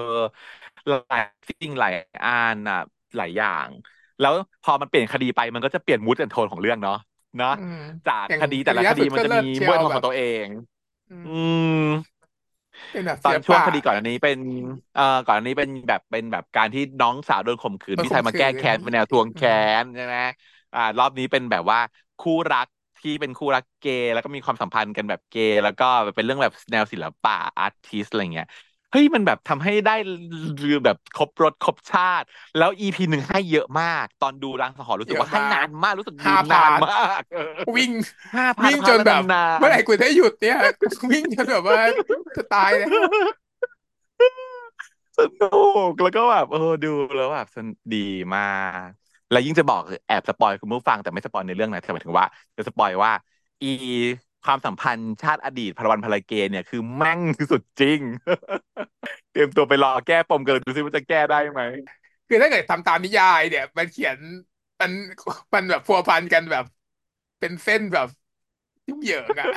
[0.88, 1.92] หลายสิ่งหลาย
[2.24, 2.76] อันอะ
[3.16, 3.68] หลายอย่าง
[4.20, 4.32] แล้ว
[4.62, 6.94] พอมันเปลี่ยนคดีไปมันก็จะเปลี่ยนมูดแอนโทนของเรื่องเนาะ
[7.40, 7.74] นะอืม
[8.06, 10.46] จากอย่างคดีแต่ละคดีล่าสุดคดีมันจะมีก็เลิศเชียม้วนโทนวแบบของตัวเอง
[11.08, 12.19] อือืมมเป็นแบบ
[13.24, 14.38] ตอนช่วงศิลปะคดีก่อนอันนี้เป็น
[14.94, 20.16] เอ่อก่อนอันนี้เป็นแบบเป็นแบบการที่น้องสาวโดนข่มขืนโดนข่มขืพี่ชายมาแก้นแค้นเป็นแนวทวงอืแค้มนใช่ไหม
[20.72, 21.78] อ่ารอบนี้เป็นแบบว่า
[22.18, 22.66] คู่รัก
[22.98, 28.46] ที่เป็นคู่รักเกย์แล้วก็มีความสัมพันธ์กันแบบเกย์แล้วก็เป็นเรื่องแบบแนวศิลปะ artist อะไรเงี้ย
[28.92, 29.96] เฮ้ยมันแบบทำให้ได้
[30.84, 32.26] แบบครบรสครบชาติ
[32.58, 37.92] แล้วอีพีหนึ่งให้เยอะมาก ตอนดูลางสังหรณ์รู้สึกว่าให้เยอะมากนานมากรู้สึกดูห้า part นานพาร์ทมากเออวิ่ง
[38.36, 39.22] ห้าพันวิ่งพันแล้วนาจนแบบ
[39.58, 40.58] เมื่อไหร่กูจะหยุดเนี่ย
[41.10, 41.76] วิ่งจนแบบว่า
[42.36, 42.90] จะตายแล้ว
[45.16, 45.46] สนุ
[45.90, 47.96] กแล้วก็แบบเออดูแล้วแบบสนดี
[48.36, 48.42] มา
[48.84, 48.86] ก
[49.30, 52.26] แล้วยิ่งจะบอกแอบ spoil คุณผู้ฟังแต่ไม่ spoil ในเรื่องนะแต่หมายถึงว่า
[52.56, 53.12] จะ spoil ว่า
[53.62, 53.66] อี
[54.44, 58.00] ความสัมพันธ์ชาติอดีตพลวันพลเกเนี่ยคือแม่งที่สุดจริง
[59.30, 61.60] เตรียมตัวไปรอแก้ปมกันเลยดูซิว่าจะแก้ได้ไหม
[62.28, 64.16] คือถ้าเกิดทำตามนิยายเนี่ย มันเขียน
[64.80, 64.90] มัน
[65.54, 66.64] มันแบบพัวพันกันแบบ
[67.40, 68.08] เป็นเส้นแบบ
[68.88, 69.48] ยุ่งเหยิงอะ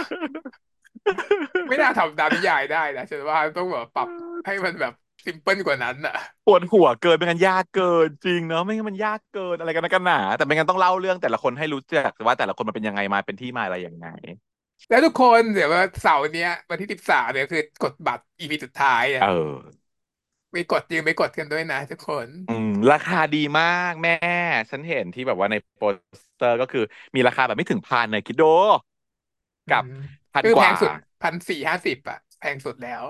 [1.69, 4.08] ไม่น่าทำตามนิยายได้นะฉันว่าต้องแบบปรับ
[4.46, 4.93] ให้มันแบบ
[5.25, 6.13] simple กว่านั้นอะ
[6.46, 14.08] ปวดหัวเกินไม่งั้นยากเกินจริงเนาะไม่งั้นมันยากเกินอะไรกันนะกันหนาแต่ไม่งั้นต้องเล่าเรื่องแต่ละคนให้รู้จักว่าแต่ละคนมันเป็นยังไงมาเป็นที่มาอะไรยังไง
[14.89, 19.83] แล้วทุกคนเดี๋ยวว่าเสาร์เนี้ยวันที่สิบสามเนี่ยคือกดบัตร EP สุดท้ายอะเออ
[20.51, 24.12] ไปกดยืมไปกดกันด้วยนะทุกคน อืม ราคาดีมากแม่
[24.71, 25.81] ฉันเห็นที่แบบว่าในโป
[26.19, 26.81] สเตอร์ก็คือ
[27.15, 28.45] มีราคาแบบไม่ถึงพันเลยคิดดู
[29.71, 29.95] กับอืม
[30.39, 33.03] คือพันกว่าแพงสุดพันสี่ห้าสิบอะ แพงสุดแล้ว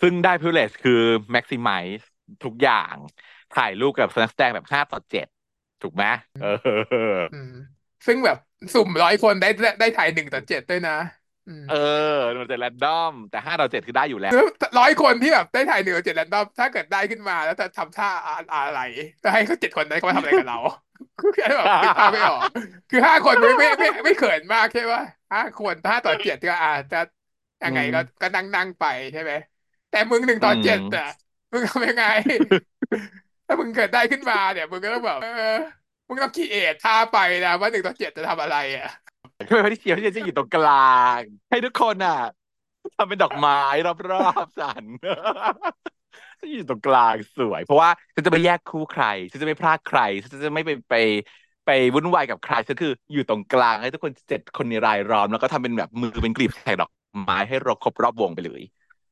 [0.00, 0.92] ซึ่งได้ privilege คือ
[1.34, 2.02] maximize
[2.44, 2.94] ทุกอย่าง
[3.50, 5.26] ถ่ายรูปกับนักแสดงแบบห้าต่อเจ็ด
[5.82, 6.04] ถูกไหม
[6.38, 6.46] เออ
[7.30, 7.48] อืม
[8.06, 8.36] ซึ่งแบบ
[8.74, 10.92] สุ่มร้อยคนได้ได้ได้ถ่ายหนึ่งต่อเจ็ดด้วยนะ
[11.46, 11.74] อืมเออ
[12.38, 14.44] มันจะแรนดอม แต่ห้าต่อเจ็ดคือได้อยู่แล้วแล้ว
[14.78, 18.78] ร้อยคนที่แบบได้ถ่ายหนึ่งเจ็ดแรนดอม ถ้าเกิดได้ขึ้นมาแล้วจะทำท่าอะอะไร
[19.22, 20.56] จะให้เขาเจ็ดคนนั้นเขามาทำอะไรกับเรา
[21.18, 22.44] คือแค่แบบนึกภาพไม่ออก
[22.88, 26.96] คือห้าคนไม่ไม่ไม่ไม่เขินมากใช่ปะห้าคนห้าต่อเจ็ดก็อาจจะ
[27.62, 29.32] ยัอืงไงก็มก็นั่งนั่งไปใช่ไหม
[29.88, 31.12] แต่มึงหนึ่งอืต่อเจ็ดอะม
[31.52, 32.04] มึงทำยังไง
[33.46, 35.28] ถ้ามึงเกิดได้ขึ้นมาเนี่ยมึงก็ต้องแบบเออ
[36.12, 38.88] มึงต้องคิดเอทท่าไปนะว่าหนึ่งต่อเจ็ดจะทำอะไรอะ
[39.48, 40.74] ทำไมที่เขียวที่จะอยู่ตรงกลา
[41.18, 41.20] ง
[41.50, 42.18] ให้ทุกคนอะ
[42.96, 44.84] ทำเป็นดอกไม้รอบๆสัน
[46.52, 50.94] อยู่ตรงกลางสวย เพราะว่าฉันจะไม่แยกคู่ใครฉันจะไม่พลาดใครฉันจะไม่ไปไป
[51.64, 56.90] ไปวุ่นวายกับใครฉันคืออยู่ตรงกลางให้ทุกคนเจ็ดคนในรายล้อมแล้วก็ทำเป็นแบบมือเป็นกลีบแทกดอก
[57.22, 58.62] ไม้ให้รอบครบรอบวงไปเลย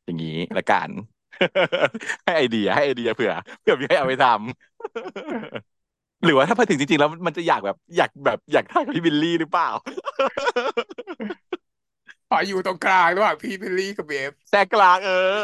[0.04, 0.90] อย่างนี้ละกัน
[2.24, 4.34] ให้ไอเดียให้ไอเดียเผื่อเผื่อมีใครเอาไปทำ
[6.24, 9.68] หรือว่าถ้าพอถึงจริงๆ แล้วมันจะอยากแบบอยากแบบอยากถ่ายกับพี่บิลลี่หรือเปล่า
[12.30, 15.40] ขออยู่ตรงกลางระหว่างพี่เพลลี่กับเบฟแทรกกลางเออ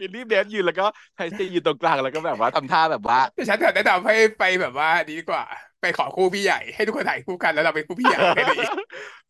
[0.00, 5.44] ะบิลลี่เบ๊บยืนแล้วก็ไทซียืนตรงกลางแล้วก็แบบว่าทำท่าแบบว่าแต่ฉันแนะนำให้ไปแบบว่าดีกว่า
[5.80, 8.66] ไปขอคู่พี่ใหญ่ให้ทุกคนถ่ายคู่กันแล้วเราเป็นคู่พี่ใหญ่แค่นี้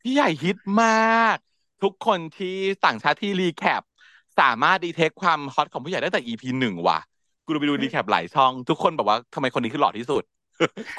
[0.03, 1.37] พี่ใหญ่ฮิตมาก
[1.83, 3.83] ทุกคนที่ต่างชาติที่ recap
[4.41, 6.99] สามารถ detect ความฮอตของพี่ใหญ่ตั้งแต่ EP หนึ่งว่ะ
[7.45, 10.23] กูดูไปดู recap หลายช่อง ทุกคนแบบว่าทำไมคนนี้คือหล่อที่สุด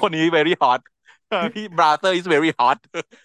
[0.01, 0.79] คนนี้ very hot
[1.29, 2.77] เออพี่ brother is very hot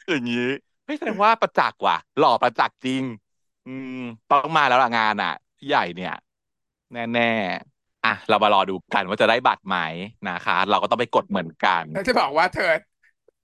[0.09, 0.46] อย่างนี้
[0.85, 3.03] เฮ้ยแสดงว่าประจักษ์ว่ะ หล่อประจักษ์จริง
[3.66, 6.14] อืมต้องมาแล้วล่ะงานอะพี่ใหญ่เนี่ย
[7.14, 9.77] แน่ๆอะเรามารอดูกันว่าจะได้บัตรไหม
[10.29, 12.72] นะคะ เราก็ต้องไปกดเหมือนกันแล้วจะบอกว่าเธอ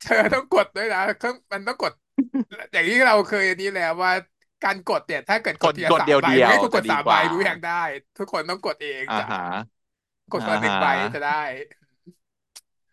[0.05, 1.93] เธอต้องกดด้วยนะเครื่องมันต้องกด
[2.73, 4.13] อย่างที่เราเคยนี้แล้วว่า
[4.65, 7.83] การกดเนี่ยถ้าเกิดกกดทีละดกดเดียวสามใบเดียวจะไม่ให้ทุกกดดีกว่าสามใบรู้ยังได้
[8.19, 9.41] ทุกคนต้องกดเองจ้ะอ่าฮะ
[10.33, 11.43] กดอ่าฮะคนละหนึ่งใบจะได้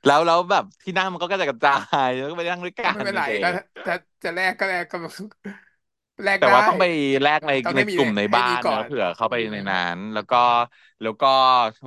[0.06, 1.72] แล้วแล้วแบบที่นั่งมันก็กระจายกระจา
[2.06, 3.54] ยแล้วก็ไปนั่งด้วยกันไม่เป็นไรเด็ก็ก
[3.86, 3.92] จะ
[4.24, 4.98] จะแลกก็แลกก็
[6.24, 6.84] แลกได้แต่ว่าต้องไป
[7.22, 10.38] แลกในต้องให้มีในกลุ่มในให้บ้านมีก่อนเนอะเผื่อเข้าไปอืมในนั้น แล้วก็
[11.02, 11.28] แล้วก็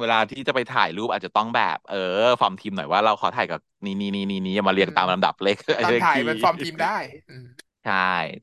[0.00, 1.96] เวลาที่จะไปถ่ายรูปอาจจะต้องแบบ เออ
[2.40, 6.96] ฟอร์มทีมหน่อยว่าเราขอถ่ายกับนี่นี่นี่นี่นี่มาอืเรียงตามลำดัมบเลขตอเลขที่นถ่ายเป็นฟอร์มทีมได้
[7.29, 7.44] อืม
[7.83, 7.94] ใช่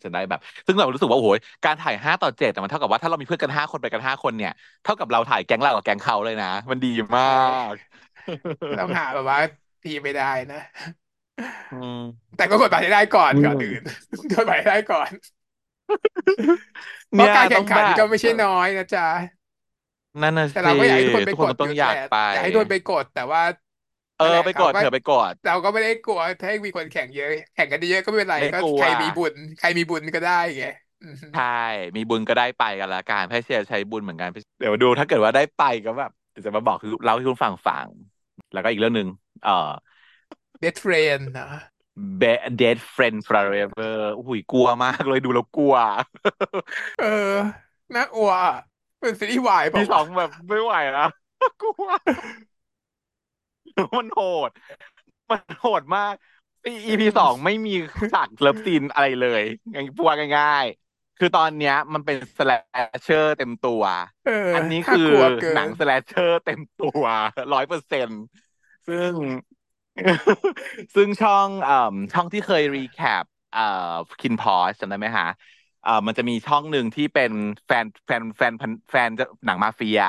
[0.04, 1.32] จะได้แบบ ซึ่งเรารู้สึกว่าโอ้โห
[1.64, 4.52] การถ่ายห้าต่อเจ็ดแต่มันเท่ากับว่าถ้าเรามีเพื่อนกันห้าคนไปกันห้าคนเนี่ย
[4.84, 7.26] เท่ากับเราถ่ายแก๊งเรากับแก๊งเขาเลยนะ มันดีมาใช่
[7.72, 7.76] ก
[8.78, 9.38] ต้องหาแบบว่า
[9.84, 10.58] ทีมไม่ได้นะ
[11.72, 15.12] อืมแต่ก็กดบัตรให้ได้ก่อนอืก่อนอื่นมกดบัตรให้ได้ก่อน
[17.12, 19.04] เพราะเนี่ยการแข่งขันต้องแบบก็ไม่ใช่น้อยนะจ๊ะ
[20.22, 23.42] นั่นน่ะแต่เราสิก็อยากให้ทุกคนไปทุกคนก็ต้กดอยู่แหละองอยากไปอยากให้ทุกคนไปกดแต่ว่า
[24.18, 30.64] เออนั่นแหละไปกเขาก็ดเถอะไปกดเราก็ไม่ได้กลัวถ้ามีคนแข่งเยอะ แข่งกันเยอะก็ไม่เป็นไรก็ไม่กลัวใครมีบุญ ใครมีบุญก็ได้ไง
[31.02, 31.44] อืมใช่
[31.96, 37.88] มีบุญก็ได้ไปกันละกันให้เชียร์ใช้บุญเหมือนกัน เดี๋ยวดูถ้าเกิดว่าได้ไปก็แบบเดี๋ยวจะมาบอกคือเล่าให้คุณฟังฟัง
[38.52, 39.08] แล้วก็อีกเรื่องหนึ่ง
[39.42, 39.52] เอ่อ
[40.60, 41.50] Dead Friend นะ
[42.20, 45.76] Be- Dead Friend Forever อุ้ยกลัวมากเลยดูแล้วกลัว
[46.98, 47.06] เออ
[47.96, 48.32] น่ากลัว
[49.00, 51.04] เป็นซีรีส์วายเปพี่ล่าวะ EP สองแบบไม่ไหวนะ
[51.62, 51.90] กลัว
[53.96, 54.52] มันโหด
[55.32, 56.14] มันโหดมาก
[56.66, 57.72] อื EP สองมไม่มี
[58.12, 60.91] ฉากเลิฟซีนอะไรเลยง่ายพูดง่ายๆ
[61.22, 63.84] คือตอนเนี้ยมันเป็น slasher เต็มตัว
[64.24, 67.04] เอออันนี้น่ากลัวเกินคือหนัง slasher เต็มตัว
[67.54, 68.20] ร้อยเปอร์เซ็นต์
[68.88, 69.14] ซึ่ง
[70.96, 71.76] ซึ่งช่องเอ่อ
[72.14, 73.62] ช่องที่เคย recap เอ่อ
[74.20, 75.28] คินน์พอร์ชจำได้ไหมฮะ
[75.82, 77.32] เอ่อมันจะมีช่องหนึ่งที่เป็น
[77.66, 78.54] แฟนแฟนแฟน
[78.92, 79.10] แฟน
[79.46, 80.00] หนังมาเฟีย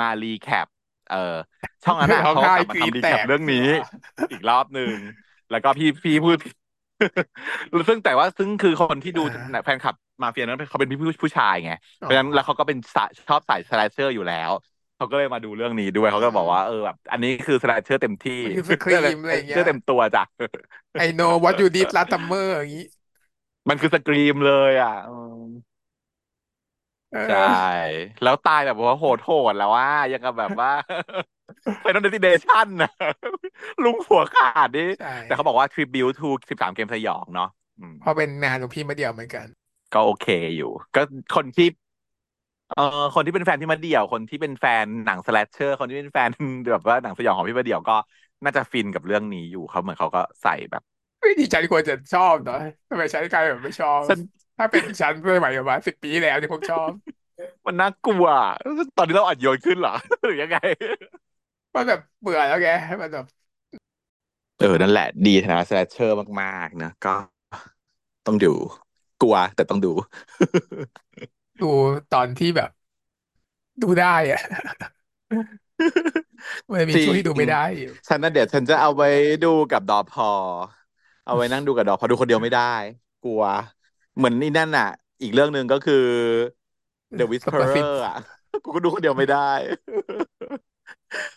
[0.00, 0.66] มา recap
[1.08, 1.16] เอ่อ
[1.84, 3.86] ช่องนั้นอะร้องเขากลับมาทำ recap เรื่องนี้กเหรอ
[4.30, 4.96] อีกรอบหนึ่ง
[5.50, 6.36] แล้วก็พี่พี่พูด
[7.88, 14.50] ซึ่งแต่ว่าซึ่งคือคนที่ดูอ่าแฟนคลับมาเฟียนั้นเขาเป็นพี่ผู้ผู้ชายไงอ๋อราะฉะนั้นแล้วเขาก็เป็นสายชอบสาย slasher อยู่แล้ว
[14.96, 20.22] เขาก็เลยมาดูเรื่องนี้ด้วยอืม เขาก็บอกว่าเออแบบอันนี้คือ slasher เต็มที่มันคือ Scream อะไรอย่างเงี้ย เชื่อเต็มตัวจ้ะ
[20.96, 22.84] I know what you did last summer อย่างนี้
[23.68, 25.42] มันคือ Scream เลยอะอืม
[27.10, 27.60] เอใช่อ
[28.22, 30.70] แล้วตายแบบว่าโหดโหดแล้วว่ายังกับแบบว่า
[31.82, 32.90] Final Destination นะ
[33.84, 37.48] ลุงหัวขาดนี่ใช่แต่เขาบอกว่า Tribute to สิบสามเกมสยองเนาะ
[37.80, 39.46] อืมเพราะเป็นงานของพี่มาเดียวเหมือนกัน
[39.94, 41.00] ก็โอเคอยู่ ก็
[41.34, 41.68] คนที่
[42.68, 42.82] เอ่อ
[43.14, 46.28] คนที่เป็นแฟนพี่มาเดี่ยว คนที่เป็นแฟนหนังสแลชเชอร์ คนที่เป็นแฟน
[46.72, 47.92] แบบว่าหนังสยองของพี่มาเดี่ยวก็
[48.44, 50.82] น่าจะฟินกับเรื่องนี้อยู่เขาเหมือนเขาก็ใส่แบบ
[51.20, 52.56] ไม่ดีฉันควรจะชอบเนาะ
[52.88, 54.18] ทำไมฉันกลายแบบไม่ชอบฉัน
[54.56, 56.90] ถ้าเป็นฉันสมัยประมาณสิบปีที่แล้วที่คงชอบ
[57.66, 58.26] มันน่ากลัว
[58.96, 60.56] ตอนนี้เราอัดโยนขึ้นเหรอหรือยังไง
[61.74, 62.68] มันแบบเบื่อแล้วแก
[63.02, 63.26] มันแบบ
[64.60, 67.14] เออ นั่นแหละ ดีนะสแลชเชอร์มากๆนะ ก็
[68.26, 68.52] ต้องดู
[69.22, 69.92] กลัวแต่ต้องดู
[71.62, 71.70] ดู
[72.14, 72.70] ตอนที่แบบ
[73.82, 74.42] ดูได้อะ
[76.72, 79.10] มันมีจริช่วงที่ดูง ไม่ได้อยู่ ฉันน่ะเดี๋ยวฉันจะเอาไว้
[79.44, 80.30] ดูกับดอพอ
[81.26, 82.74] เอาไว้นั่งดูกับดอพอดูคนเดียวไม่ได้
[83.24, 83.42] กลัว
[84.16, 84.88] เหมือนนี่นั่นน่ะ
[85.22, 86.04] อีกเรื่องหนึ่งก็คือ
[87.18, 88.16] The สปาซิ Whisperer ฟอะ
[88.64, 89.50] กูก็ดูคนเดียวไม่ได้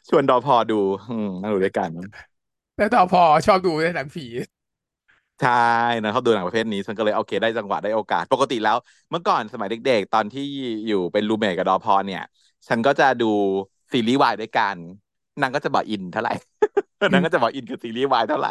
[0.09, 1.91] ชวนดอพอดู อืมนั่งดูด้วยกัน
[2.77, 4.25] แล้วต่อพอชอบดูในหนังผี
[5.39, 5.49] ใช่
[6.03, 8.77] นะเขาดูหนังประเภทนี้ฉันก็เลยโอเคได้จังหวะได้โอกาส ปกติแล้ว
[9.09, 10.41] เมื่อก่อนสมัยเด็ก ๆ ตอนที่
[10.85, 12.21] อยู่เป็นรูเมทกับดอพอเนี่ย
[12.67, 13.25] ฉันก็จะดู
[13.93, 14.77] ซีรีส์วายด้วยกัน
[15.41, 16.31] นางก็จะบอกอินเท่าไหร่
[17.11, 18.49] นางก็จะบอกอินกับซีรีส์วายเท่าไหร่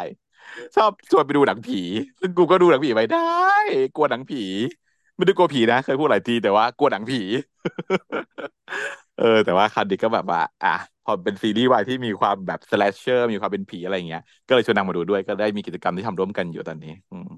[0.75, 1.75] ชอบชวนไปดูหนังผี
[2.19, 3.19] ซึ่งกูก็ดูหนังผีไม่ได้
[3.95, 4.37] กลัวหนังผี
[5.15, 7.21] ไม่ได้กลัวผีนะ เคยพูดหลายทีแต่ว่ากลัวหนังผี
[9.15, 10.69] เออแต่ว่าคราวนี้ก็แบบว่า อะ
[11.03, 17.29] พอเป็นซีรีส์วายที่มีความแบบ slasher มีความเป็นผีอะไรอย่างเงี้ย ก็เลยชวนนางมาดูด้วยก็ได้มีกิจกรรมที่ทำร่วมกันอยู่ตอนนี้ อืม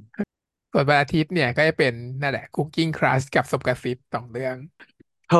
[0.72, 4.58] ส่วนวันอาทิตย์เนี่ยก็จะเป็นนั่นแหละ Cooking Crush กับศพกระซิบสองเรื่อง
[5.28, 5.40] เธอ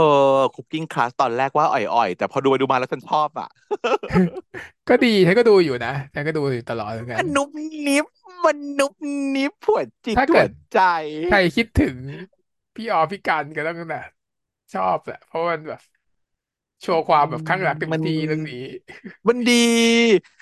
[0.56, 3.48] Cooking Crush ตอนแรกว่าอ่อยๆ แต่พอดูไปดูมาแล้วฉันชอบอะ
[4.88, 7.50] ก็ดีฉันก็ดูอยู่นะฉันก็ดูอยู่ตลอดเหมือนกันมันนุบ
[7.88, 8.06] นิบ
[8.44, 8.94] มันนุบ
[9.36, 10.80] นิบปวดจิตถ้าเกิดปวดใจ
[11.28, 11.98] ใครคิดถึง
[12.76, 14.10] พี่ออฟพี่กันก็ต้องแบบ
[14.74, 15.82] ชอบแหละเพราะมันแบบ
[16.86, 18.64] โชว์ความอืแบบคลั่งรักเต็มมัน ที่เรื่องนี้
[19.28, 19.54] มันดี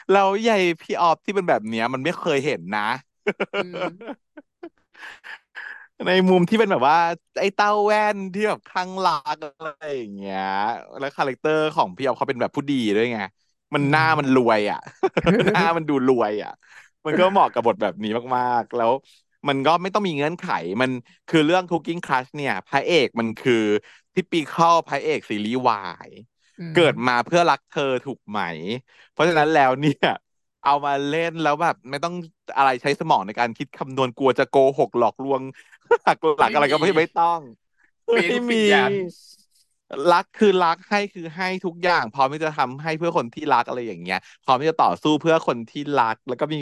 [0.10, 2.82] แล้วใหญ่พี่ออฟที่เป็นแบบเนี้ย มันไม่เคยเห็นนะ
[3.56, 3.84] อืม
[6.08, 6.98] ในมุมที่เป็นแบบว่า
[7.40, 10.40] ไอ้ต้าวแว่นที่แบบคลั่งรักอะไรอย่างเงี้ย
[11.00, 13.20] แล้ว character ของพี่ออฟเขาเป็นแบบผู้ดีด้วยไง
[13.74, 14.80] มันอืหน้ามันรวยอะ
[15.52, 16.52] หน้ามันดูรวยอะ
[17.06, 18.92] มันก็เหมาะกับบทแบบนี้มากๆ แล้ว
[19.48, 20.46] มันก็ไม่ต้องมีเงื่อนไข
[20.82, 20.92] มัน
[21.28, 23.54] คือเรื่อง Cooking Crush เนี่ย พระเอกมันคือ
[24.16, 26.33] typical พระเอกซีรีส์วายอืม
[26.72, 28.40] เกิดมาเพื่อรักเธอถูกไหม
[29.10, 30.08] เพราะฉะนั้นแล้วเนี่ย
[30.64, 32.14] เอามาเล่นแล้วแบบไม่ต้อง
[32.58, 35.42] อะไรใช้สมองในการคิดคำนวณกลัวจะโกหกหลอกลวง
[36.06, 37.40] หักหลักไม่มีอะไรก็ไม่ไม่ต้อง
[38.12, 38.92] ไม่เปย์ทุกสิ่มีงอย่าง
[40.12, 46.58] รักคือรักให้คือให้ทุกอย่าง พร้อมที่จะทำให้เพื่อคนที่รักอะไรอย่างเงี้ยพร้อมที่จะต่อสู้เพื่อคนที่รัก แล้วก็มี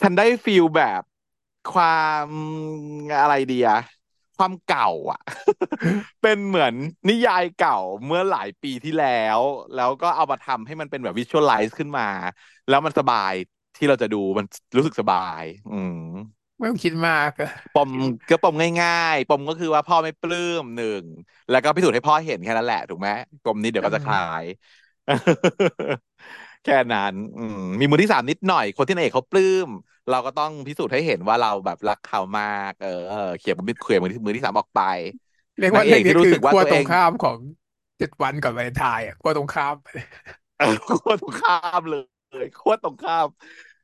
[0.00, 1.02] ฉันได้ฟีลแบบ
[1.68, 1.86] ควา
[2.26, 2.28] ม
[3.20, 3.76] อะไรดีอะ
[4.36, 5.20] ความเก่าอะ
[6.22, 6.74] เป็นเหมือน
[7.08, 7.74] นิยายเก่า
[8.06, 9.06] เมื่อหลายปีที่แล้
[9.38, 9.40] ว
[9.74, 12.02] แล้วก็เอามาทำให้มันเป็นแบบวิชวลไลซ์ขึ้นมา
[12.68, 13.32] แล้วมันสบาย
[13.76, 15.98] ที่เราจะดูมันรู้สึกสบาย อืม
[16.58, 17.90] ไม่ต้องคิดมากอะปม
[18.28, 21.04] ก็ปมง่ายๆ ปมก็คือว่าพ่อไม่ปลื้มหนึ่ง
[21.48, 23.08] แล้วก็พิสูจน์ให้พ่อเห็นแค่นั้นแหละ ถูกไหม
[23.44, 24.44] ปมนี้เดี๋ยวอืก็จะคลามย
[26.64, 29.68] แค่นั้น อืมมีมือที่สามนิดหน่อย คนที่นางเอกเขาปลื้ม
[30.08, 34.80] เราก็ต้องพิสูจน์ให้เห็นว่าเราแบบรักเขามากเออเออเขี่ยมือเขี่ยมือที่มือที่สามออกไป
[35.58, 37.38] เรียกว่านางเอเรื่องนี้คือกที่รู้สึกว่าขั้วตัวเองตรงข้ามของ
[37.98, 39.76] เจ็ดวันก่อนวาเลนไทน์อะขั้วตรงข้าม
[40.56, 41.94] เออโคตรตรงข้ามเล
[42.42, 43.26] ยโคตรตรงข้าม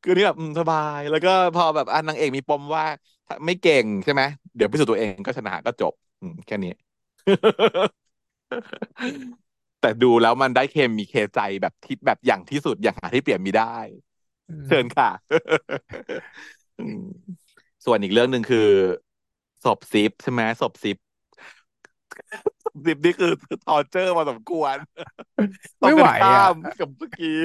[0.02, 2.84] คือนี่แบบอืมสบาย แล้วก็พอแบบอะนางเอกมีปมว่า
[3.26, 4.22] ถ้าไม่เก่งใช่ไหม
[4.54, 6.70] เดี๋ยวพิสูจน์ตัวเองก็ชนะก็จบอืมแค่นี้
[9.80, 14.07] แต่ดูแล้วมันได้เคมีเคใจแบบที่แบบอย่างที่สุดอย่างหาที่เปรียบมิได้อื
[14.68, 15.10] เชิญมค่ะ
[16.78, 17.02] อืม
[17.84, 18.68] ส่วนอีกเรื่องหนึ่งคือ
[19.64, 20.96] ศพซิปใช่ไหมศพซิป
[22.64, 23.32] ศพซิปนี่คือ
[23.66, 24.76] ทอร์เจอร์มาสมควร
[25.80, 27.38] ตรงไม่ไหวกันข้าอะมกับเมื่อกี้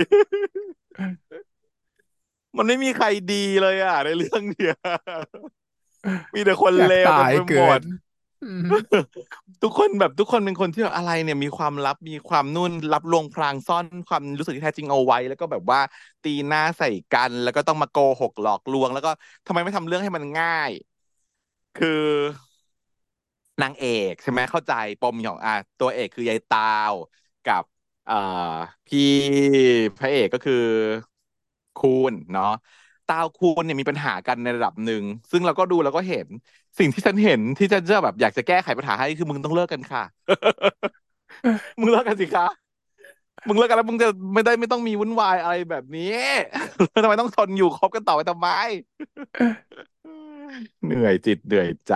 [2.58, 4.76] มันไม่มีใครดีเลยอะ ในเรื่องเนี้ย
[6.34, 7.98] มีแต่คนเลวอยากตาเต็มไปหมยเกินดอืม
[9.62, 15.80] ทุกคนแบบทุกคนเป็นคนที่แบบอะไรเนี่ยมีความลับมีความนู่นลับลวงพรางซ่อนความรู้สึกที่แท้จริงเอาไว้ แล้วก็แบบว่า
[16.24, 19.10] ตีหน้าใส่กัน แล้วก็ต้องมาโกหกหลอกลวง แล้วก็
[19.46, 20.72] ทำไมไม่ทำเรื่องให้มันง่าย
[21.78, 21.88] คือ
[23.62, 26.60] นางเอกใช่ไหมเข้าใจปมของอะตัวเอกคือยายตา
[26.92, 26.94] ว
[27.44, 27.64] กับ
[28.06, 28.14] เอ่อ
[28.88, 29.00] พี่
[29.98, 30.56] พระเอกก็คือ
[31.76, 32.46] คูณเนาะ
[33.12, 36.28] ตาวคูณเนี่ยมีปัญหากันในระดับหนึ่ง ซึ่งเราก็ดูแล้วก็เห็น
[36.80, 40.04] สิ่งที่ฉันเห็นที่ฉันจะแบบอยากจะแก้ไขปัญหาให้คือมึงต้องเลิกกันค่ะ
[41.80, 42.48] มึงเลิกกันสิคะ
[43.48, 46.18] มึงเลิกกันแล้วมึงจะไม่ได้ไม่ต้องมีวุ่นวายอะไรแบบนี้
[47.04, 48.50] ทำไมต้องทนอยู่คบกันต่อไปทำไม
[50.86, 51.96] เหนื่อยจิตเหนื่อยใจ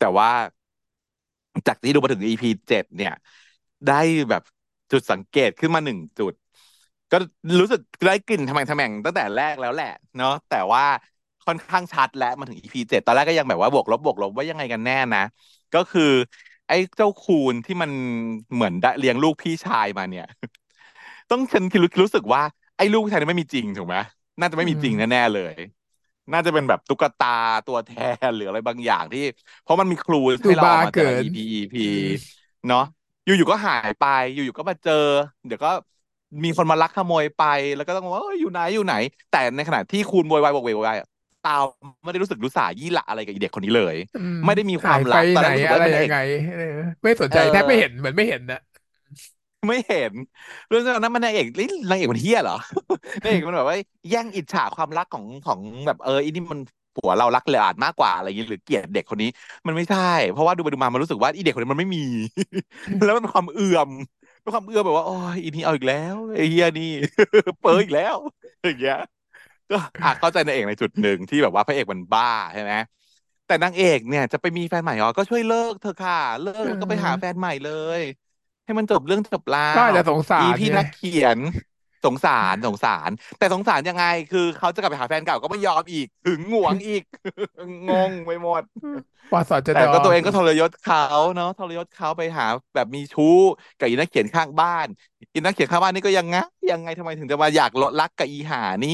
[0.00, 0.30] แต่ว่า
[1.66, 3.14] จากที่ดูมาถึง EP เจ็ดเนี่ย
[3.88, 4.00] ได้
[4.30, 4.42] แบบ
[4.92, 6.32] จุดสังเกตขึ้นมาหนึ่งจุด
[7.12, 7.16] ก็
[7.60, 10.82] รู้สึกได้กลิ่นทำแม่งทำแม่งตั้งแต่แรกแล้วแหละ เนาะแต่ว่า
[11.46, 15.20] ค่อนข้างชัดแล้วมาถึง EP เจ็ดตอนแรกก็ยังแบบว่าบวกลบบวกลบว่ายังไงกันแน่นะ
[15.72, 16.02] ก็คือ
[16.68, 17.90] ไอ้เจ้าคูนที่มัน
[18.54, 20.24] เหมือนได้เลี้ยงลูกพี่ชายมาเนี่ย
[21.30, 22.42] ต้องฉันคิดรู้รู้สึกว่า
[22.76, 23.96] ไอ้ลูกพี่ชายนี่ไม่มีจริงถูกไหม
[24.40, 25.54] น่าจะไม่อืมีจริงมแน่ๆเลย
[26.32, 27.26] น่าจะเป็นแบบตุ๊กตา
[27.66, 27.90] ตัวแท
[28.26, 29.20] นหรืออะไรบางอย่างที่
[29.60, 32.06] เพราะมันมีคลูดูให้เราอบ้าอกมาแต่ละเกิน EP EP อืม
[32.66, 32.80] เนาะ
[33.24, 34.02] อยู่ๆก็หายไป
[34.32, 34.92] อยู่ๆก็มาเจอ
[35.46, 35.68] เดี๋ยวก็
[36.44, 37.44] มีคนมาลักขโมยไป
[37.76, 38.94] แล้วก็ต้องว่าเอ้ยอยู่ไหนอยู่ไหน
[39.32, 41.08] แต่ในขณะที่คูณโวยวายบอกเวกโวยวายอะ
[41.46, 41.64] ตาม
[42.02, 46.18] ไม่ได้รู้สึกรู้สายี่หละอะไรกับอีเด็กคนนี้เลยอืมไม่ได้มีคหายไปวามรักตอนไหนแรกรู้สึกว่าเป็นนางเอกอะไรยังไง
[46.54, 48.60] เออไม่สนเอใจแทบไม่เห็นอเหมือนไม่เห็นนะ
[49.68, 50.12] ไม่เห็น
[50.68, 52.56] เรื่องนั้นมันนางเอกเอ้ยนางเอกมันเฮี้ยเหรอ
[53.22, 53.76] นางเอกมันแบบว่า
[54.10, 56.60] แย่งอิจฉาความรักของของแบบเอออีนี่มัน
[56.94, 59.28] ผัวเรารักเลยอาจมากกว่าอะไรอย่างงี้หรือเกลียดเด็กคนนี้
[59.66, 59.98] มันไม่ใช่
[60.32, 62.00] เพราะว่าดูไปดูมามันรู้สึกว่าอีเด็กคนนี้มันไม่มี
[63.04, 63.88] แล้วมันเป็นความเอื่อม
[64.42, 66.84] เป็นความเอื่อมแบบว่าโอ้ยอีนี่เอาอีกแล้วไอ้เฮียนี่
[67.60, 68.16] เปิดอีกแล้ว
[68.64, 68.96] อย่างเงี้ย
[69.70, 72.24] ก็อะเข้าใจนางเอกในจุดหนึ่งที่แบบว่าพระเอกมันบ้า
[72.54, 72.72] ใช่ไหม
[73.46, 77.68] แต่นางเอกเนี่ยจะไปมีแฟนใหม่เหรอก็ช่วยเลิกเธอะค่ะ เลิกเแล้วก็ไปหาแฟออนใหม่เล
[77.98, 78.00] ย
[78.64, 81.38] ให้มันจบเรื่องจบราก็อาจวจะสงสาอีรไงพี่นักเขียน
[82.04, 87.02] สงสารสงสาร แต่สงสารยังไง คือเขาจะกลับไปหาแฟนเก่าก็ไม่ยอมอีกถึงหวงอีก
[87.88, 88.62] งงไปหมด
[89.32, 93.36] ปสจแต่ดก็ตัวเองก็ทรยศเขาเนาะทรยศเขาไปหาแบบมีชู้
[93.78, 94.86] กับอีนักเขียนข้างบ้าน
[95.34, 96.36] อีนักเขียนข้างบ้านนี่ก็ยังไง
[96.70, 98.90] ยังไงทำไมถึงจะมาอยากลดรักกับอีหานี่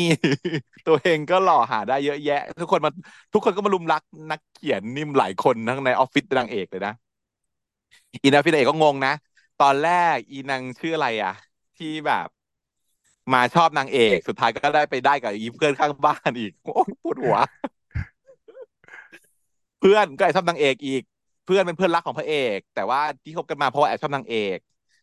[0.87, 2.91] ตัวเองก็หล่อหาได้เยอะแยะ ทุกคนมา
[3.33, 6.93] ทุกคนก็มารุมรักนักเขียนนิ่มหลายคนทั้งในออฟฟิศนางเอกเลยนะ
[8.23, 9.13] อีนางฟินางเอกก็งงนะ
[9.59, 11.33] ตอนแรกอีนางชื่ออะไรอะ
[11.77, 12.27] ที่แบบ
[13.35, 16.73] มาชอบนางเอก สุดท้ายก็ได้ไปได้กับอีเพื่อนข้างบ้านอีก โอ้
[17.03, 17.37] ปวดหัว
[19.81, 21.03] เพื่อนก็แอบชอบนางเอกอีก
[21.45, 24.59] เพื่อนเป็นเพื่อนรักของพระเอก แต่ว่าที่คบกันมาเพราะว่าแอบชอบนางเอก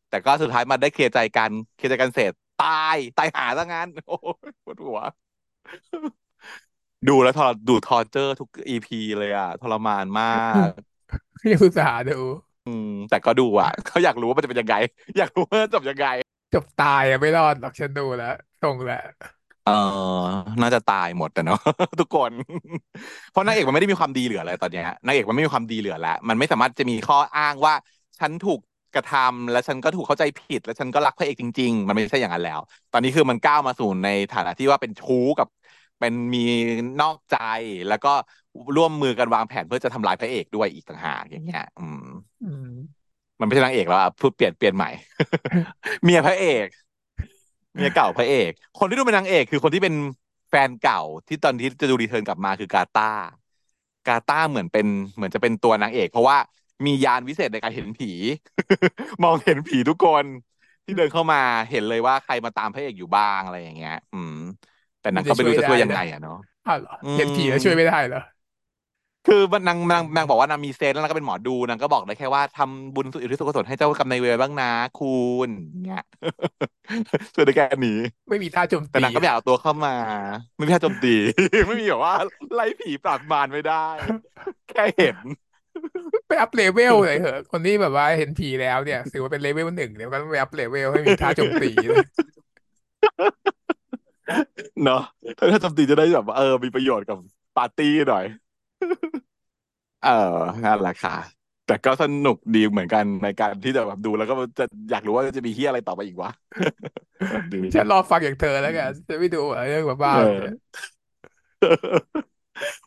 [0.09, 4.15] แต่ก็สุดท้ายมาได้เคลียร์ใจกัน เคลียร์ใจกันเสร็จตายตายหาซะงั้น โอ้
[4.47, 4.99] ยปวดหัว
[7.07, 10.26] ดูแล้วทรดูทอร์เจอร์ทุกอีพีเลยอะทรมานมา
[10.65, 10.67] ก
[11.51, 12.19] ยังอุตส่าห์ดู
[13.09, 14.76] แต่ก็ดูอะเขาอยากรู้ว่ามันจะเป็นยังไง
[15.17, 16.05] อยากรู้ว่าจบยังไง
[16.55, 18.27] จบตายอะไม่รอดหรอกฉันดูแล้ว
[18.61, 18.97] ส่งแล้ว
[19.63, 19.71] เออ
[20.61, 21.57] น่าจะตายหมดแต่เนาะ
[21.99, 22.31] ทุกคน
[23.29, 27.73] เพราะนางเอกมันไม่ได้มีความดีเหลืออะไรตอนเนี้ยนางเอกมันไม่มีความดีเหลือแล้วมันไม่สามารถจะมีข้ออ้างว่า
[28.19, 28.59] ฉันถูก
[28.93, 32.59] กระทำและฉันก็ถูกเข้าใจผิด และฉันก็รักพระเอกจริง ๆ มันไม่ใช่อย่างนั้นแล้ว
[32.91, 35.47] ตอนนี้คือมันก้าวมาสู่ในฐานะที่ว่าเป็นชู้กับ
[35.99, 36.39] เป็นมี
[37.01, 37.35] นอกใจ
[37.87, 38.09] แล้วก็
[38.75, 42.01] ร่วมมือกันวางแผนเพื่อจะทำลายพระเอกด้วยอีกต่างหากอย่างเงี้ย อืม
[42.41, 42.45] อื
[43.39, 44.88] มมันไม่ใช่นางเอกแล้วอะพูดเปลี่ยนเปลี่ยนใหม่
[46.03, 46.67] เมียพระเอก
[47.75, 49.95] เมียเก่าพระเอก คนที่ดูเป็นนางเอก คือคนที่เป็น
[50.49, 53.21] แฟนเก่าที่ตอนที่จะดู return กลับมาคือกาตาร์
[54.05, 56.38] กาตาร์เหมือนเป็นเหมือนจะเป็นตัวนางเอก เพราะว่า
[56.86, 58.07] มีญาณวิเศษในการเห็นผี
[59.23, 60.25] มองเห็นผีทุกคน
[60.86, 61.38] ที่เดินเข้ามา
[61.69, 64.33] เห็นเลยว่าใครมาตามพระเอกอยู่บ้างอะไรอย่างเงี้ย อืม
[64.99, 66.33] แต่มันางก็ไม่นจะช่วยได้รู้จะช่วยยังไงอะ มันจะช่วยได้นะเนาะ
[66.65, 68.19] อ้าวเหรออืม เห็นผีแล้วช่วยไม่ได้เหรอ
[69.28, 75.49] คือมันนางนางนางบอกว่านางมีเซนส์แล้วนางก็เป็นหมอดูนางก็บอกได้แค่ว่าทำบุญสุนทานอุทิศส่วนกุศลให้เจ้ากรรมนายเวรบ้างนะคุณ
[75.86, 76.03] เงี้ย
[77.36, 77.99] ช่วยได้แค่นี้
[78.30, 79.95] ไม่มีท่าโจมตีอะนางก็ไม่อยากเอาตัวเข้ามา
[80.57, 81.15] ไม่มีท่าโจมตี
[81.67, 82.15] ไม่มีแบบว่า
[82.53, 83.86] ไล่ผีปราบมารไม่ได้
[84.69, 85.17] แค่เห็น
[86.28, 92.05] ไป up level เลยเหอะคนที่แบบว่าเห็นผีแล้วเนี่ยถือว่าเป็น level หนึ่งเนี่ยก็ต้องไป up level ให้มีท่าโจมตีเลย
[94.84, 95.01] เนาะ
[95.38, 97.17] ถ้าถ้าโจมตีจะได้แบบว่าเออมีประโยชน์กับ
[97.57, 98.26] ปาร์ตี้หน่อย
[100.05, 100.11] เออ
[100.63, 101.15] นั่นแหละค่ะ
[101.65, 106.31] แต่ก็สนุกดีเหมือนกันในการที่จะแบบดูแล้วก็จะอยากรู้ว่าจะมีเฮียอะไรต่อไปอีกวะ
[107.53, 109.37] ดีฉันรอฟังอย่างเธอแล้วกันจะไม่ดู
[109.67, 110.53] เรื่องบ้าเอๆแบบเนี้ย
[111.61, 112.15] อ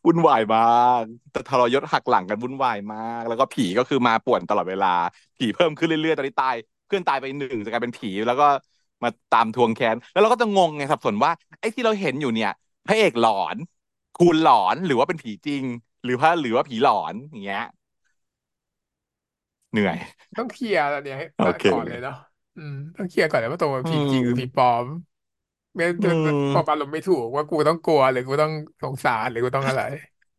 [0.06, 0.60] วุ่นวายมา
[1.00, 4.86] กแต่ทรยศหักหลังกันวุ่นวายมาก แล้วก็ผีก็คือมาป่วนตลอดเวลา
[5.36, 6.54] ผีเพิ่มขึ้นเรื่อยๆ ตอนนี้ตาย
[6.86, 8.44] เพื่อนตายไปหนึ่งจะกลายเป็นผี แล้วก็
[9.02, 12.50] มาตามทวงแค้น แล้วเราก็จะงงไงสับสนว่าไอ้ที่เราเห็นอยู่เนี่ย
[12.86, 13.56] พระเอกหลอน
[14.14, 15.64] คูณหลอนหรือว่าเป็นผีจริง
[16.04, 17.62] หรือว่าหรือว่าผีหลอนอย่างเงี้ย
[19.72, 19.98] เหนื่อย
[20.36, 22.14] ต้องเคลียร์อันเนี้ยให้โอเค ก่อนเลยเนาะ
[22.54, 24.86] อืม ต้องเคลียร์ก่อนเลยว่าตรงเป็นอืผีจริงหรือผีปมลอม
[25.74, 26.10] ไม่งั้นอืจะ
[26.50, 29.82] พออารมมณ์ไม่ถูกว่ากูต้องกลัวหรือกูต้องสงสารหรือกูต้องอะไร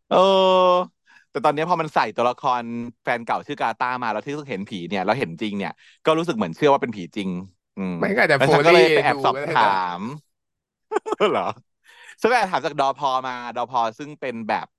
[0.10, 0.90] เออ
[1.30, 2.64] แต่ตอนนี้พอมันใส่ตัวละคร
[3.04, 5.72] แฟนเก่าชื่อกาตามาแล้วที่เห็นผีเนี่ยแล้วเห็นจริงเนี่ย
[6.06, 7.30] ก็รู้สึกเหมือนเชื่อว่าเป็นผีจริง
[7.76, 10.02] อืมไม่ก็อาจจะแล้วฉันก็โฟลี่เลยไปแอดูบสอบถาก็ได้นะม
[11.30, 11.42] เหรอ
[12.22, 14.66] ฉันไปแอบถามจากดอพอมา ดอพอซึ่งเป็นแบบ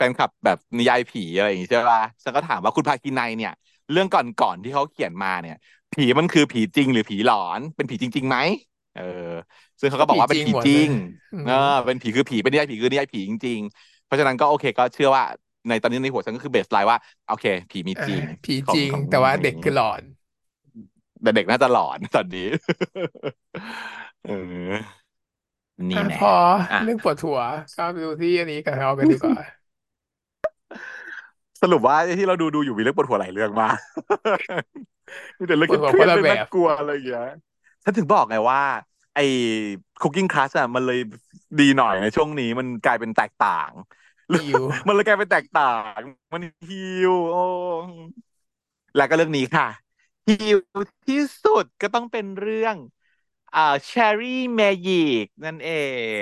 [0.00, 3.50] ฟนคลับแบบนิยายผีอะไรอย่างงี้ใช่ป่ะฉันก็ถามว่าคุณภาคินัยเนี่ย
[3.90, 5.54] เรื่องก่อนๆที่เขาเขียนมาเนี่ย
[5.92, 8.36] ผีมันคือผีจริงหรือผีหลอน เป็นผีจริงๆไหม
[8.92, 9.02] เออ
[9.80, 10.88] ซึ่งเขาก็ผีจริก็บอกว่าเป็นงหมดเลยผีจริง
[11.32, 11.54] อืเออม
[11.86, 15.24] เป็นผีคือผีเป็นนิยายผีคือนิยายผีจริง ๆ เพราะฉะนั้นก็โอเคก็เชื่อว่า
[15.68, 20.02] ในตอนนี้ในหัวฉันก็คือเบสไลน์ว่าโอเค ผีมีอ่าจริงผีของของจริง แต่ว่าเด็กนี้คือหลอน
[21.22, 22.46] แต่เด็กน่าจะหลอนตอนนี้
[24.24, 25.00] เออ
[25.90, 26.28] นี่แน่อะพอ
[26.70, 27.38] อะเรื่องปวดหัว
[27.76, 29.36] ก็ไปดูที่อันนี้กับเรากันดีกว่า
[31.62, 33.76] สรุปว่าไอ้ที่เราดูดูอยู่มีเรื่องปวดหัวหลายเรื่องมาก
[35.38, 37.24] มีแต่เรื่องปวดหัวเครียดๆเรื่องคนละแบบน่ากลัวอะไรอย่างเงี้ย
[37.84, 38.60] ฉันถึงบอกไงว่า
[39.14, 39.26] ไอ้
[40.00, 41.00] Cooking Class อะมันเลย
[41.60, 43.70] ดีหน่อยในช่วงนี้มันกลายเป็นแตกต่าง
[44.34, 45.98] ฮิวมันเลยกลายเป็นแตกต่าง
[46.32, 46.76] มันฮิ
[47.10, 47.44] วโอ้
[48.96, 49.66] แล้วก็เรื่องนี้ค่ะ
[50.28, 50.58] ฮิว
[51.08, 52.76] ที่สุดก็ต้องเป็นเรื่อง
[53.56, 55.70] อ่า Cherry Magic นั่นเอ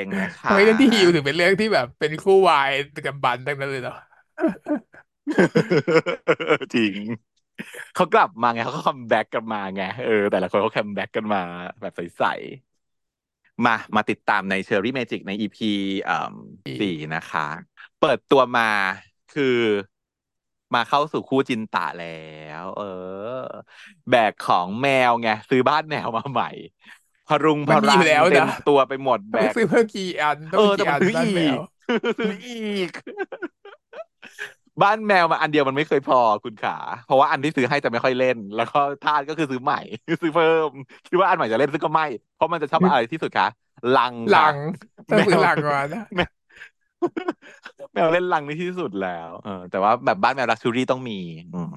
[0.00, 3.96] งนะคะ ทำไมเรื่องที่ heal ถึงเป็นเรื่องที่แบบเป็นคู่วายดึกดำบรรพ์ทั้งนั้นเลยเนาะ
[6.74, 6.94] จริง
[7.94, 11.40] เขากลับมาไงเขาก็ comeback กันมาไงเออแต่ละคนเขา comeback กันมา
[11.80, 15.58] แบบใสๆมามาติดตามใน Cherry Magic ใน EP
[16.02, 16.34] เอ่อ
[16.80, 17.46] สี่นะคะ
[18.00, 18.68] เปิดตัวมา
[19.34, 19.58] คือ
[20.74, 22.84] มาเข้าสู่คู่จินตะแล้ว เออ
[24.10, 26.50] แบกของแมวไงซื้อบ้านแมวมาใหม่
[27.28, 31.60] พรุงพมันมีอยู่รังเต็มแล้วนะตัวไปหมดแบกต้องซื้อเพิ่มกี่อันต้เออแต่องมีกี่อันมันซื้ออีบ้านแมวก
[32.18, 32.54] ซื้ออี
[32.86, 32.90] ก
[34.82, 36.72] บ้านแมวมาอันเดียวมันไม่เคยพอคุณขา
[37.04, 39.76] เพราะว่าอันที่ซื้อให้จะไม่ค่อยเล่น แล้วก็ทาสก็คือซื้อใหม่
[40.22, 40.70] ซื้อเพิ่ม
[41.06, 42.04] คิดว่าอันใหม่จะเล่นซึ่งก็ไม่
[42.34, 43.46] เพราะมันจะชอบอะไรที่สุดคะ
[43.92, 44.56] ลังค่ะหลัง
[45.08, 46.30] ต้อแมวงซื้อหลังมานะแมว
[47.94, 51.18] แมวเล่นลังในที่สุดแล้วเออแต่ว่าแบบบ้านแมวลักชัวรี่ต้องมี
[51.54, 51.74] อืม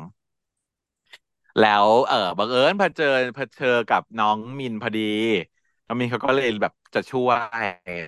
[1.59, 5.01] แล้วเออบังเอิญเผชิญเผชิญกับน้องมินพอดี
[5.85, 7.31] น้องมินเขาก็เลยแบบจะช่ว
[7.63, 7.65] ย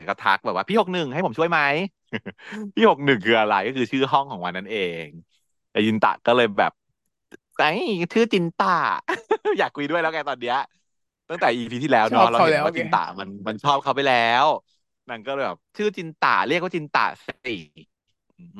[0.07, 1.59] ก็ทักแบบว่าพี่หกหนึ่งให้ผมช่วยไหม
[2.75, 5.07] พี่หกหนึ่งคืออะไรก็คือชื่อห้องของวันนั้นเอง
[5.71, 6.71] แต่ยินตะก็เลยแบบ
[7.57, 7.65] ไอ้
[8.13, 8.67] ชื่อจินตะ
[9.59, 10.57] อยากคุยด้วยแล้วไงตอนเนี้ย
[11.29, 14.45] ตั้งแต่อีพีที่แล้วชอบเนาะเราเขาแล้วไงเห็นว่าจินตะมันมันชอบเขาไปแล้ว
[15.09, 17.51] นางก็เลยแบบชื่อจินตะเรียกว่าจินตะสิ
[18.37, 18.59] อืม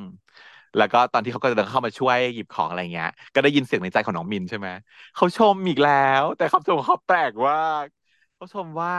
[0.75, 4.69] แล้วก็ตอนที่เขาก็เดินเข้ามาช่วยหยิบของอะไรเงี้ย ก็ได้ยินเสียงในใจของน้องมินใช่ไหม
[5.15, 5.91] เขาชมอีกแล้
[6.21, 7.87] ว แต่คำชมเขาแปลกว่าก
[8.35, 8.91] เขาชมว่า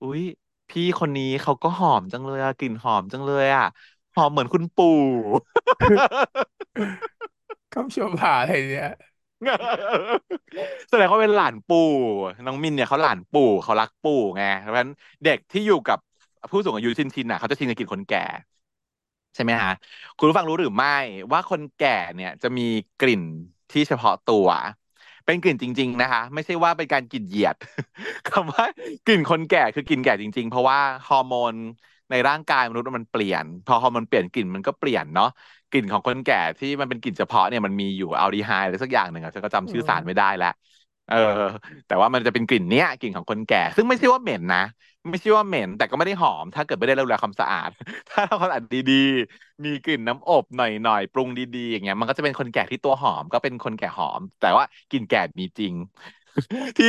[0.00, 0.20] อุ๊ย
[0.68, 3.64] พี่คนนี้เขาก็หอมจังเลยอะกลิ่นหอมจังเลยอะ
[4.16, 4.98] หอมเหมือนคุณปู่
[7.72, 8.88] คำชมหาอะไรเนี่ย
[10.88, 11.78] แสดงว่าเป็นหลานปู่
[12.44, 14.90] น้องมินเนี่ยเขาหลานปู่เขารักปู่ไงเพราะฉะนั้น
[15.24, 15.98] เด็กที่อยู่กับ
[16.50, 18.18] ผู้สูงอายุชินชินอะเขาจะชินกับกลิ่นคนแก่
[19.34, 19.70] ใช่ไหมฮะ
[20.16, 20.88] คุณผู้ฟังรู้หรือไม่
[21.32, 22.62] ว่าคนแก่เนี่ยจะมี
[22.98, 23.22] กลิ่น
[23.70, 24.48] ที่เฉพาะตัว
[25.24, 27.56] เป็นกลิ่นจริง ๆ นะคะ ไม่ใช่ว่าเป็นการกลิ่นเหยียด
[28.26, 28.64] คำว่า
[29.04, 31.54] กลิ่นคนแก่คือกลิ่นแก่จริง ๆ เพราะว่าฮอร์โมน
[32.12, 35.26] ในร่างกายมนุษย์มันเปลี่ยน พอฮอร์โมนเปลี่ยนกลิ่นมันก็เปลี่ยนเนาะ
[35.70, 40.48] กลิ่นของคนแก่ที่มันเป็นกลิ่นเฉพาะเนี่ยมันมีอยู่อัลดีไฮด์อะไรสักอย่างหนึ่งอะฉันก็อืจำชื่อสารไม่ได้แล้ว
[41.08, 41.16] เออ
[41.86, 44.58] แต่ว่ามันจะเป็นกลิ่นเนี้ยกลิ่นของคนแก่ ซึ่งไม่ใช่ว่าเหม็นนะ
[45.10, 47.70] ไม่ใช่ว่าเหม็น แต่ก็ไม่ได้หอม ถ้าเกิดไม่ได้ดูแลความสะอาด
[48.08, 55.74] ถ้าทำความสะอาดดีๆ มีกลิ่นน้ำอบหน่อยๆ ปรุงดีๆ อย่างเงี้ย มันก็จะเป็นคนแก่ที่ตัวหอม ก็เป็นคนแก่หอม แต่ว่ากลิ่นแก่มีจริง
[56.78, 56.86] ที่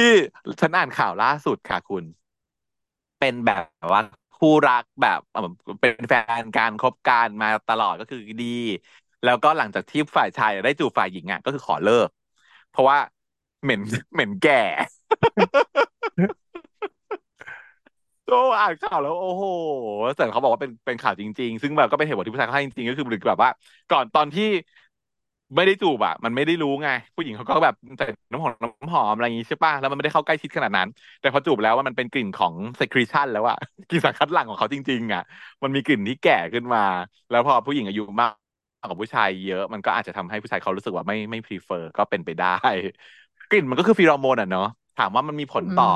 [0.61, 2.05] ฉันอ่านข่าวล่าสุดค่ะคุณ
[3.19, 4.01] เป็นแบบว่า
[4.43, 5.19] คู่รักแบบ
[5.81, 8.45] เป็นแฟนการคบกันมาตลอดก็คือดี
[9.23, 12.09] แล้วก็หลังจากที่ฝ่ายชายได้จูบฝ่ายหญิงอะก็คือขอเลิก
[12.69, 12.97] เพราะว่า
[13.63, 13.81] เหม็น
[14.13, 14.53] เหม็นแก่
[18.29, 19.43] ก็อ่านข่าวแล้วโอ้โห
[20.15, 23.51] แต่เขาบอกว่าเป็นเป็นข่าวจริง ๆ ซึ่งแบบก็เป็นเหตุผลที่ผู้ชายเขาให้จริงๆก็คือแบบว่า
[23.89, 24.43] ก่อนตอนที่
[25.55, 30.87] ไม่ได้จูบอะมันไม่ได้รู้ไง ผู้หญิงเขาก็แบบใส่น้ำหอมน้ำหอมอะไรอย่างงี้ใช่ป่ะแล้วมันไม่ได้เข้าใกล้ชิดขนาดนั้น
[31.19, 33.55] แต่พอจูบแล้วว่ามันเป็นกลิ่นของ secretion แล้วอะ
[33.87, 35.21] กลิ่นสารคัดหลั่งของเขาจริง ๆอะ
[35.63, 36.79] มันมีกลิ่นที่แก่ขึ้นมา
[37.29, 38.31] แล้วพอผู้หญิงอายุมาก
[38.87, 42.47] กว่าผู้ชายเยอะมันก็อาจจะทำให้ผู้ชายเขารู้สึกว่าไม่ไม่ prefer ก็เป็นไปได้
[43.49, 44.63] กลิ่นมันก็คือฟีโรโมนอะเนาะ
[44.95, 45.93] ถามว่ามันมีผลอืต่อม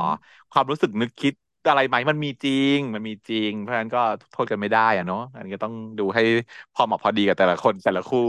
[0.52, 1.34] ความรู้สึกนึกคิด
[1.70, 4.00] อะไรไหมมันมีจริง มันมีจริง เพราะฉะนั้นก็
[4.32, 6.22] โทษกันไม่ได้อะเนาะอันนี้ก็ต้องดูให้
[6.74, 8.20] พอเหมาะพอดีกับแต่ละคนแต่ละคู่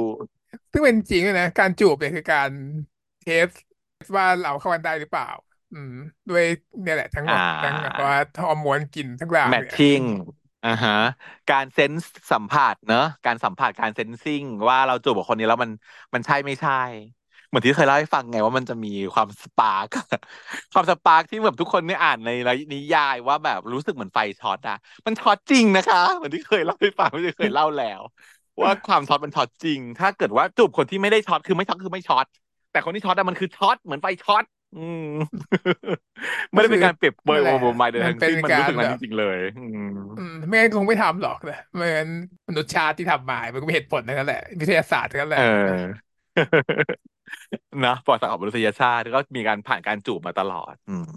[0.72, 2.50] ซึ่งเป็นจริงด้วยนะ การจูบเนี่ยคือการ
[3.20, 3.48] test
[4.16, 5.26] ว่าเราเข้ากันได้หรือเปล่า
[5.70, 5.90] อืม
[6.28, 6.44] ด้วย
[6.82, 10.02] เนี่ยแหละอ่า ทั้งหมดทั้งแบบว่าฮอร์โมนกลิ่นทั้งหลายแมทเนี่ย
[10.64, 10.92] อ่าฮะ
[11.48, 15.70] การ sense สัมผัสเนอะการสัมผัสการ sensing ว่าเราจูบกับคนนี้แล้วมัน
[16.14, 16.72] มันใช่ไม่ใช่
[17.48, 19.86] เหมือนที่เคยเล่าให้ฟังไงว่ามันจะมีความ spark
[20.72, 22.28] ความ spark ที่แบบทุกคนได้อ่านใน
[22.72, 24.74] นิยายว่าแบบรู้สึกเหมือนไฟช็อตอะ
[25.06, 28.00] มันช็อตจริงนะคะ เหมือนที่เคยเล่าให้ฟังไม่ได้เคยเล่าแล้ว
[28.62, 32.26] ว่าความช็อตมันช็อตจริง ถ้าเกิดว่าจูบคนที่ไม่ได้ช็อตคือไม่ช็อตคือไม่ช็อต
[32.70, 34.44] แต่คนที่ช็อตอะมันคือช็อตเหมือนไฟช็อต
[34.74, 35.04] อืม
[36.52, 42.06] ไม่ได้ก็คือเป็นการเปรียบเปรยนั่นแหละโอโมไมเดมันเป็นทั้งสิ้นมันรู้สึกนั้นการแบบจริงๆเลยอืมอืมไม่งั้นคงไม่ทำหรอกนะเหมือน
[42.48, 46.08] มนุษยชาติที่ทำมามันก็มีเหตุผลทั้งนั้นแหละวิทยาศาสตร์ทั้งนั้นแหเละออ
[47.84, 51.10] นะประวัติศาสตร์ของมนุษยชาติก็มีการผ่านการจูบมาตลอด อืม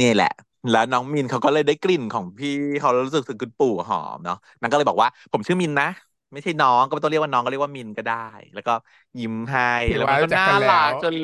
[0.00, 0.28] นี่แหละ
[0.70, 2.48] แล้วน้องมินเขาก็เลยได้กลิ่นของพี่
[2.80, 5.86] เขารู้สึกถึงคุณปู่หอมเนาะนางก็เลยบอกว่า ผมชื่อมินนะ
[6.32, 8.14] ไม่ใช่น้องก็ไม่ต้องเรียกว่าน้องก็เรียกว่ามินก็ได้
[8.54, 8.72] แล้วก็
[9.18, 11.14] ยิ้มให้ถือแล้วว่ารู้จักมันก็น่ารักันแล้วกจน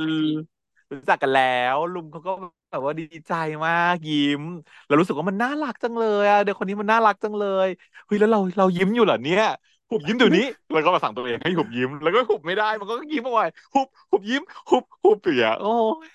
[0.93, 1.43] รู้จักกันแล้
[1.75, 2.33] ว ลุงเขาก็
[2.71, 3.33] แบบว่าดีใจ
[3.67, 4.43] มากยิ้ม
[4.87, 7.69] แล้วรู้สึกว่ามันน่ารักจังเลยอะเด็กคนนี้มันน่ารักจังเลย
[8.07, 9.45] เฮ้ยแล้วเราเรายิ้มอยู่เหรอเนี่ย
[9.91, 15.69] หุบยิ้มเดี๋ยวนี้แล้วก็มาสั่งตัวเองให้หุบยิ้ม แล้วก็หุบไม่ได้มันก็ยิ้มเอาไว้หุบหุบยิ้ม หุบหุบเปียโอ้
[16.05, 16.09] ย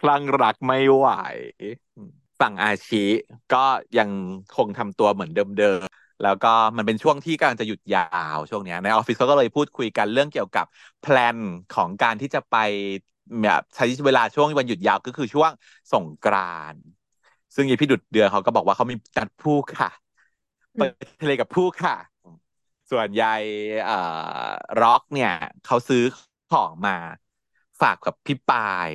[0.00, 1.06] คลั่งรักไม่ไหว
[2.40, 3.04] ฝั่งอาชี
[3.52, 3.64] ก็
[3.98, 4.10] ยัง
[4.56, 8.00] คงทำตัวเหมือนเดิมๆ แล้วก็มันเป็นช่วงที่กำลังจะหยุดยา
[8.36, 10.66] วช่วงนี้ในออฟฟิศเขาก็เลยพูดคุยกันเรื่องเกี่ยวกับ
[11.00, 11.38] แพลน
[11.70, 12.54] ของการที่จะไป
[13.42, 15.50] แบบใช้เวลาช่วงวันหยุดยาวก็คือช่วง
[15.92, 16.40] สงกรา
[16.74, 16.82] นต์
[17.54, 19.88] ซึ่งยายพี่ดุดเดือเขาก็บอกว่าเขามีนัดผู้ค่ะ
[20.76, 20.80] ไป
[21.20, 21.94] ทะเลกับผู้ค่ะ
[22.90, 23.42] ส่วนยาย
[23.84, 23.94] เอ่อ
[24.80, 25.32] ร็อกเนี่ย
[25.64, 26.02] เขาซื้อ
[26.48, 26.96] ของมา
[27.80, 28.90] ฝากกับพี่ปาย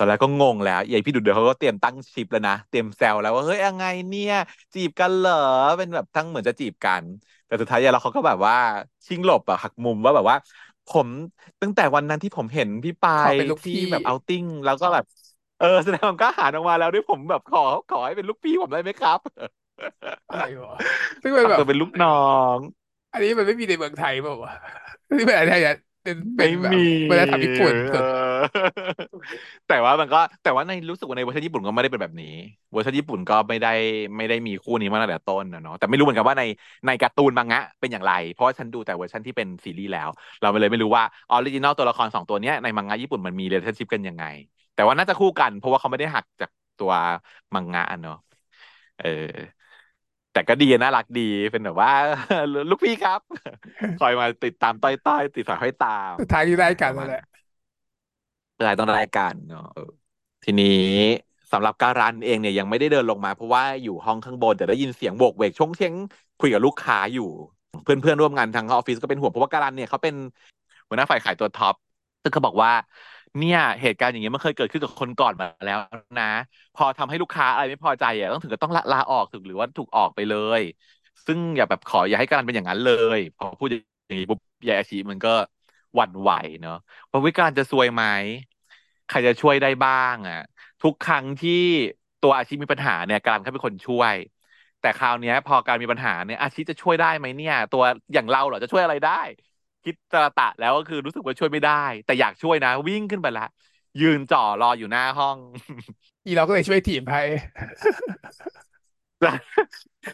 [0.00, 4.34] ตอนแรกก็งงแล้วยายพี่ดุดเดือเขาก็เตรียมตั้งชิปแล้วนะ เตรียมแซวแล้วว่าเฮ้ยยังไงเนี่ย
[4.74, 5.32] จีบกันเหรอ
[5.78, 7.04] เป็นแบบทั้งเหมือนจะจีบกัน
[7.46, 8.54] แต่สุดท้ายยายเราเขาก็แบบว่า
[9.06, 10.36] ชิงหลบอะหักมุมว่าแบบว่า
[10.86, 11.08] ผม
[11.62, 15.04] ตั้งแต่วันนั้นที่ผมเห็นพี่ปายขอเป็นลูกที่พี่แบบเอาติ้งแล้วก็แบบ
[15.58, 19.18] เออแสดงความกล้าหาญออกมาแล้วด้วยผมแบบขอขอให้เป็นลูกพี่ผมได้ไหมครับ
[20.28, 20.76] อะไรวะ
[21.22, 22.10] ซึ่งมันฝากแบบตัวเป็นลูกน้อ
[22.56, 22.58] ง
[23.12, 24.52] อันนี้มันไม่มีในเมืองไทยเปล่าวะ
[25.18, 26.78] ที่เป็นอะไรเนี่ย ไม่มี เป็นเป็นแบบ
[27.08, 28.50] วัฒนธรรมญี่ปุ่นสุดเออ
[29.66, 32.26] แต่ว่ามันก็แต่ว่าในรู้สึกว่าในเวอร์ชันญี่ปุ่นก็ไม่ได้เป็นแบบนี้
[32.72, 33.68] เวอร์ชันญี่ปุ่นก็ไม่ได้
[34.16, 36.44] ไม่ได้มีคู่นี้มาตั้งแต่ต้นนะเนาะแต่ไม่รู้เหมือนกันว่าใน
[36.86, 40.08] ในการ์ตูนมังงะเป็นอย่างไร เพราะว่าฉันดูแต่เวอร์ชันที่เป็นซีรีส์แล้ว
[40.40, 44.24] เราเลยไม่รู้ว่า original ตัวละครสองตัวเนี้ยในมังงะญี่ปุ่นมันมีเรล t i o n s h i p กันยังไง
[44.74, 46.92] แต่ว่าน่าจะคู่กัน เพราะว่าเขาไม่ได้หักจากตัว
[47.54, 48.14] มังงะอะเนาะ
[48.96, 49.06] เออ
[50.32, 51.20] แต่ก็ดีน่ารักดี
[51.52, 51.90] เป็นแบบว่า
[52.68, 53.20] ลูกพี่ครับ
[53.98, 57.22] คอยมาติดตามต้อยๆติดสอยห้อยตามสุดท้ายที่ได้กันนั่นแหละ
[58.58, 59.90] ประมาณนั้นรายต้องรายการเนาะเออ
[60.44, 60.66] ทีนี้
[61.52, 65.94] สำหรับการันเองเนี่ยยังไม่ได้เดินลงมา เพราะว่าอยู่ห้องข้างบนแต่ได้ยินเสียงโบกเวกชงเชง
[66.38, 67.24] คุยกับลูกค้าอยู่
[67.82, 70.14] เพื่อนเพื่อนร่วมงานทางออฟฟิศก็เป็นห่วงเพราะว่าการันเนี่ยเขาเป็น
[70.88, 71.74] หัวหน้าฝ่ายขายตัวท็อป
[72.22, 72.70] ซึ่งเขาบอกว่า
[73.38, 75.78] เนี่ยเหตุการณ์อย่างเงี้ยมันเคยเกิดขึ้นกับคนก่อนมาแล้ว
[76.18, 76.24] นะ
[76.74, 80.60] พอทำให้ลูกค้าอะไรไม่พอใจอะต้องถึงกับต้องลาลาออกถึงหรือว่าถูกออกไปเลย
[81.26, 85.30] ซึ่งอย่าแบบขออย่าให้การเป็นอย่างนั้นเลย พอพูดอย่างนี้ปุ๊บยายอาชีมันก็
[85.94, 86.30] หวั่นไหว
[86.62, 86.72] เนาะ
[87.06, 88.02] เพราะวิการจะซวยไหม
[89.06, 90.36] ใครจะช่วยได้บ้างอะ
[90.82, 91.50] ทุกครั้งที่
[92.20, 94.16] ตัวอาชีพมีปัญหาเนี่ยการเขาเป็นคนช่วย
[94.80, 99.12] แต่คราวนี้พอการมีปัญหาเนี่ยอาชีพจะช่วยได้ไหมเนี่ย ตัวอย่างเราเหรอจะช่วยอะไรได้
[99.84, 101.72] คิดตะตะแล้วก็คือรู้สึกว่าช่วยไม่ได้
[102.04, 103.46] แต่อยากช่วยนะ วิ่งขึ้นไปละ
[104.00, 105.38] ยืนจ่อรออยู่หน้าห้อง
[106.26, 107.12] อีเราก็เลยช่วยทีมไป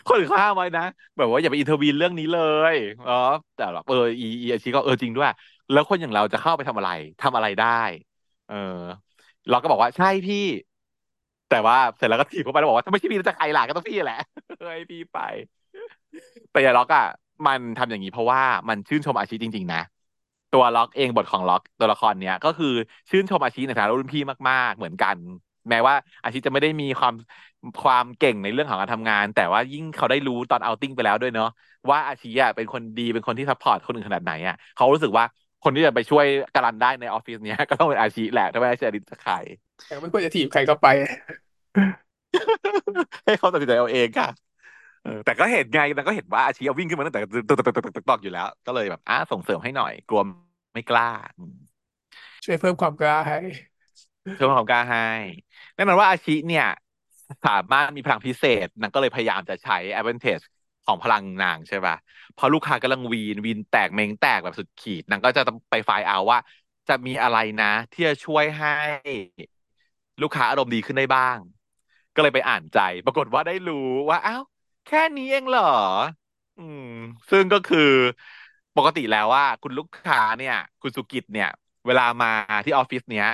[0.07, 0.83] คนอื่นเขาห้ามไว้นะ
[1.17, 2.37] แบบว่าอย่าไปอินเทอร์วีนเรื่องนี้เล
[2.73, 2.75] ย
[3.09, 3.14] อ๋อ
[3.57, 5.29] แต่แบบเอออีอีอาชีก็เออจริงด้วย
[5.71, 6.91] แล้วคนอย่างเราจะเข้าไปทำอะไร
[7.21, 7.67] ทำอะไรได้
[8.47, 8.55] เออ
[9.49, 10.37] เราก็บอกว่าใช่พี่
[11.49, 14.17] แต่ว่าเสร็จแล้วก็ถีบเข้าไปแล้วบอกว่าถ้าไม่ใช่พี่แล้วจะใครล่ะก็ต้องพี่แหละ
[14.73, 15.19] ให้พี่ไป
[16.51, 17.05] แต่ไอ้ร็อกอะ
[17.47, 19.78] มันทำอย่างนี้เพราะว่ามันชื่นชมอาชีจริง ๆ นะ
[20.51, 22.66] ตัวร็อกเองบทของร็อกตัวละครเนี้ยก็คือ
[23.11, 25.16] ชื่นชมอาชีในฐานะรุ่นพี่มาก ๆ เหมือนกัน
[25.70, 27.14] แม้ว่าอาชีจะไม่ได้มีความ
[27.82, 31.47] ความเก่งในเรื่องของการทำงาน แต่ว่ายิ่งเขาได้รู้ตอน outing ไปแล้วด้วยเนาะ
[31.91, 35.24] ว่าอาชีอะเป็นคนดีเป็นคนที่ support คนอื่นขนาดไหนอะเขารู้สึกว่า
[35.62, 36.24] คนที่จะไปช่วย
[36.55, 39.34] การันได้ในออฟฟิศเนี้ยก็ต้องเป็นอาชีแหละถ้าไม่ใช่อาชีใคร
[39.87, 40.87] แต่ไม่ควรจะถีบใครเข้าไป
[43.24, 44.45] ให้เขาตัดสินใจเอาเองค่ะเออ
[45.25, 50.23] แต่ก็เห็นไงแต่ก็เห็นว่าอาชีพวิ่งขึ้นมาตั้งแต่ตึกตึกตึกตอกอยู่แล้ว ก็เลยแบบอะส่งเสริมให้หน่อย กลัว
[50.75, 51.11] ไม่กล้า
[52.45, 53.39] ช่วยเพิ่มความกล้าให้
[54.37, 55.09] เพิ่มความกล้าให้
[55.75, 56.69] แน่นอนว่าอาชีเนี่ย
[57.47, 60.45] สามารถมีพลังพิเศษนางก็เลยพยายามจะใช้ advantage
[60.87, 61.97] ของพลังนางใช่ป่ะ
[62.39, 66.39] พอลูกค้ากำลังวีนวีนแตกเมงแตกแบบสุดขีดนางก็จะไปไฟล์เอาว่า
[66.89, 68.75] จะมีอะไรนะ ที่จะช่วยให้
[70.23, 71.39] ลูกค้าอารมณ์ดีขึ้นได้บ้าง
[72.15, 74.43] ก็เลยไปอ่านใจ ปรากฏว่าได้รู้ว่าอ้าว
[74.87, 75.62] แค่นี้เองเหรอ
[76.57, 76.82] อืม
[77.30, 77.78] ซึ่งก็คือ
[78.76, 81.49] ปกติแล้วว่า คุณลูกค้าเนี่ย คุณสุกิจเนี่ย
[81.87, 82.28] เวลามา
[82.64, 83.26] ที่ออฟฟิศเนี้ย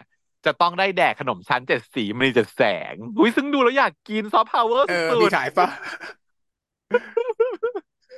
[0.44, 5.68] จะต้องได้แดกขนมชั้นเจ็ดสีมณีเจ็ดแสงอุ้ยซึ่งดูแล้วอยากกิน soft power เออสุดมีขายปะ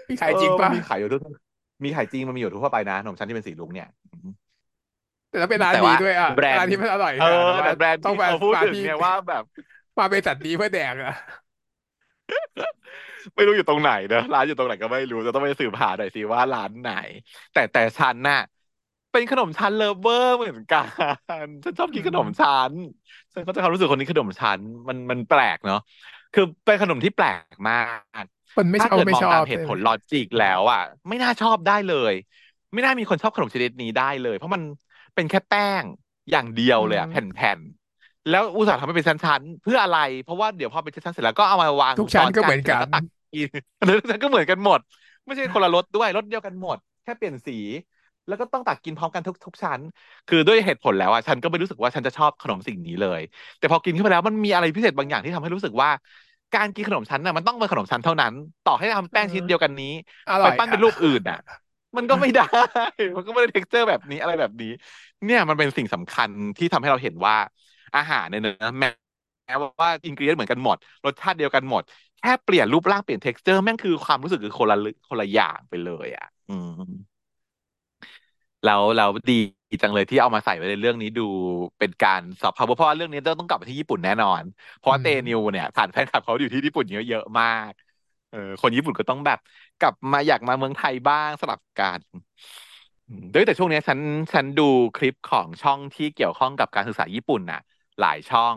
[0.08, 1.22] มีๆเออขายจริงปะมันมีขายอยู่ทุก
[1.84, 4.28] มีขายจริงมันมีอยู่ทั่วไปนะขนมชั้นที่เป็นสีลุงเนี่ยอืม
[5.28, 9.42] แต่ถ้าเป็นร้านแต่ว่านี้ด้วยอะแบรนด์ร้านที่มันอร่อยเออขนาดนั้นว่าแต่แบรนด์ต้องมาที่เขาพูดมาที่ถึงเนี่ยว่าแบบ
[9.98, 11.12] มาเป็นสัตว์นี้เพื่อแดกอะ
[13.34, 16.88] ไม่รู้อยู่ตรงไหนเนอะร้านอยู่ตรงไหนก็ไม่รู้จะต้องไปสืบหาหน่อยสิว่าร้านไหน
[17.52, 18.38] แต่แต่ฉันน่ะ
[19.12, 20.86] เป็นขนมชั้นเลิฟเวอร์เหมือนกัน
[21.64, 22.72] ฉันชอบอืกินขนมมชั้น
[23.34, 25.78] ฉันก็จะความรู้สึกคนนี้ขนมชั้นมันมันแปลกเนาะ
[26.32, 27.74] คือเป็นขนมที่แปลกมา
[28.22, 32.14] กคนไม่ชอบถ้าเกิดไม่ชอบมองตามเหตุผลลอจิกแล้วอะ ไม่น่าชอบได้เลย
[32.72, 34.62] ไม่น่ามีคนชอบขนมชนิดนี้ได้เลย เพราะมัน
[35.14, 35.84] เป็นแค่แป้ง
[36.30, 43.04] อย่างเดียวอืเลยอะแมผ่นๆแล้วอุตส่าห์ทำให้เป็นชั้นๆเพื่ออะไร เพราะว่าเดี๋ยวพอเป็นชั้นๆเสร็จแล้วก็เอามาวางทุกชั้นก็ซ้อนกันเหมือนกันเสร็จแล้วก็ตัก
[43.34, 44.80] กินอันนั้นก็เหมือนกันหมด
[45.26, 47.58] ไม่ใช่คนละรสด้วยรสเดียวกันหมด แค่เปลี่ยนสี
[48.28, 49.80] แล้วก็ต้องตักกินพร้อมกันทุกทุกชั้น
[50.28, 53.20] คือด้วยเหตุผลแล้วอะฉันก็ไม่รู้สึกว่าฉันจะชอบขนมสิ่งนี้เลย
[53.58, 55.90] แต่พอกินเข้าไปแล้วมันมีอะไรพิเศษบางอย่างที่ทำให้รู้สึกว่า
[56.54, 58.32] การกินขนมชั้นน่ะมันต้องเป็นขนมชั้นเท่านั้น
[58.64, 59.92] ต่อให้ทำเอแป้งชนิดเดียวกันอนี้
[60.30, 61.38] อร่อยอะไปปั้นเป็นรูปอื่นอะ
[61.96, 62.42] มันก็ไม่ได้
[63.16, 64.68] มันก็ไม่ได้ texture แบบนี้อะไรแบบนี้
[65.24, 67.34] เนี่ยมันเป็นสิ่งสำคัญที่ทำให้เราเห็นว่า
[67.94, 68.88] อาหารเนี่ยนะแม้
[69.80, 71.82] ว่า ingredient เหมือนกันหมด รสชาติเดียวกันหมด
[72.13, 74.76] แค่เปลี่ยนรูปร่างเปลี่ยน texture แม่งคือความรู้สึกคือคนละ
[75.08, 76.70] คนละอย่างไปเลยอะ อืม
[78.62, 79.32] แล้วเราดี
[79.82, 81.22] จังเลยที่เอามาใส่ไว้ในเรื่องนี้ดู
[81.78, 84.42] เป็นการซอฟต์พาวเวอร์เพราะเรื่องนี้ต้องต้องกลับไปที่ญี่ปุ่นแน่นอน
[84.78, 87.72] เพราะเตนิวเนี่ยฐานแฟนคลับเขาอยู่ที่ญี่ปุ่นเยอะเยอะมาก
[88.30, 89.38] เออคนญี่ปุ่นก็ต้องแบบ
[89.78, 92.02] กลับมาอยากมาเมืองไทยบ้างสลับกัน
[93.32, 94.00] ด้วยแต่ช่วงนี้ฉัน
[94.32, 94.62] ฉันดู
[94.94, 97.60] คลิปของช่องที่เกี่ยวข้องกับการศึกษาญี่ปุ่นน่ะ
[98.00, 98.56] หลายช่อง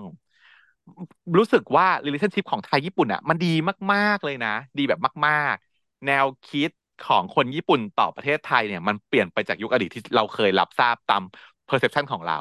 [1.38, 3.48] รู้สึกว่า relationship ของไทยญี่ปุ่นอะ มันดี
[3.94, 6.70] มากๆเลยนะ ดีแบบมาก ๆ แนวคิด
[7.02, 11.24] ของคนญี่ปุ่นต่อประเทศไทยเนี่ย มันเปลี่ยนไปจากยุคอดีตที่เราเคยรับทราบตาม
[11.70, 12.40] perception ของเรา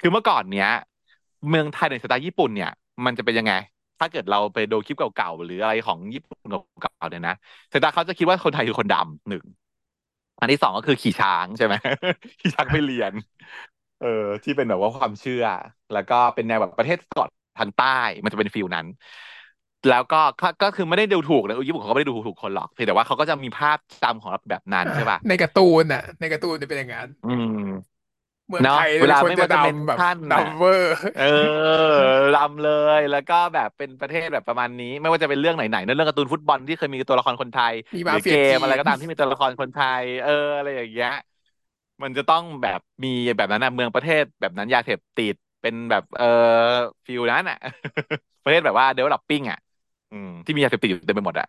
[0.00, 0.68] คือเมื่อก่อนเนี้ย
[1.48, 2.70] เมืองไทยในสไตล์ญี่ปุ่นเนี่ย
[3.04, 3.52] มันจะเป็นยังไง
[3.98, 6.40] ถ้าเกิดเราไปดูคลิปเก่าๆหรืออะไรของญี่ปุ่น
[6.80, 7.34] เก่าๆเนี่ยนะ
[7.72, 9.44] สายตาเขาจะคิดว่าคนไทยคือคนดำหนึ่ง
[10.40, 11.74] อันที่สองก็คือขี่ช้างใช่ไหม
[12.40, 13.12] ขี่ช้างไปเรียน
[13.98, 14.06] เออ
[14.44, 15.42] ที่เป็นแบบว่าความเชื่อ
[15.92, 17.28] แล้วก็เป็นแนวแบบประเทศเกาะ
[17.60, 17.86] ทางใต้
[18.22, 18.86] มันจะเป็นฟิลนั้น
[19.88, 27.44] แล้วก็ก็ก็คือไม่ได้ดูถูกนะญี่ปุ่นเขาก็ไม่ได้ดูถูกคนหรอกเพียงแต่ว่าเขาก็จะมีภาพจำของเราแบบนั้นอะใช่ป่ะในการ์ตูนน่ะ ในการ์ตูนจะเป็นอย่างนั้นอืม
[28.48, 31.22] เมืองไทเนาะยเป็นเวลาไม่คนจะดว่าจะเป็นำแบบท่านน่ะดำเวอร์เออ
[32.32, 32.66] รำเล
[32.98, 41.10] ยแล้วก็แบบเป็นประเทศแบบประมาณนี้ ไม่ว่าจะเป็นเรื่องไหนๆนั่นเรื่องการ์ตูนฟุตบอลที่เคยมีตัวละครคนไทยมีหรือเกมาเฟียจีนมอะไรก็ตามที่มีตัวละครคนไทย เอออะไรอย่างเงี้ย
[42.02, 45.34] มันจะต้องแบบมีแบบนั้นนะเมืองประเทศแบบนั้นยาเสพติด
[45.68, 46.26] เป็นแบบเออ
[47.06, 47.56] ฟิลนั้นอะ
[48.42, 49.58] ประเทศแบบว่า developing อะ
[50.10, 51.46] อืมที่มียาเสพติดอยู่เต็มไปหมดอะ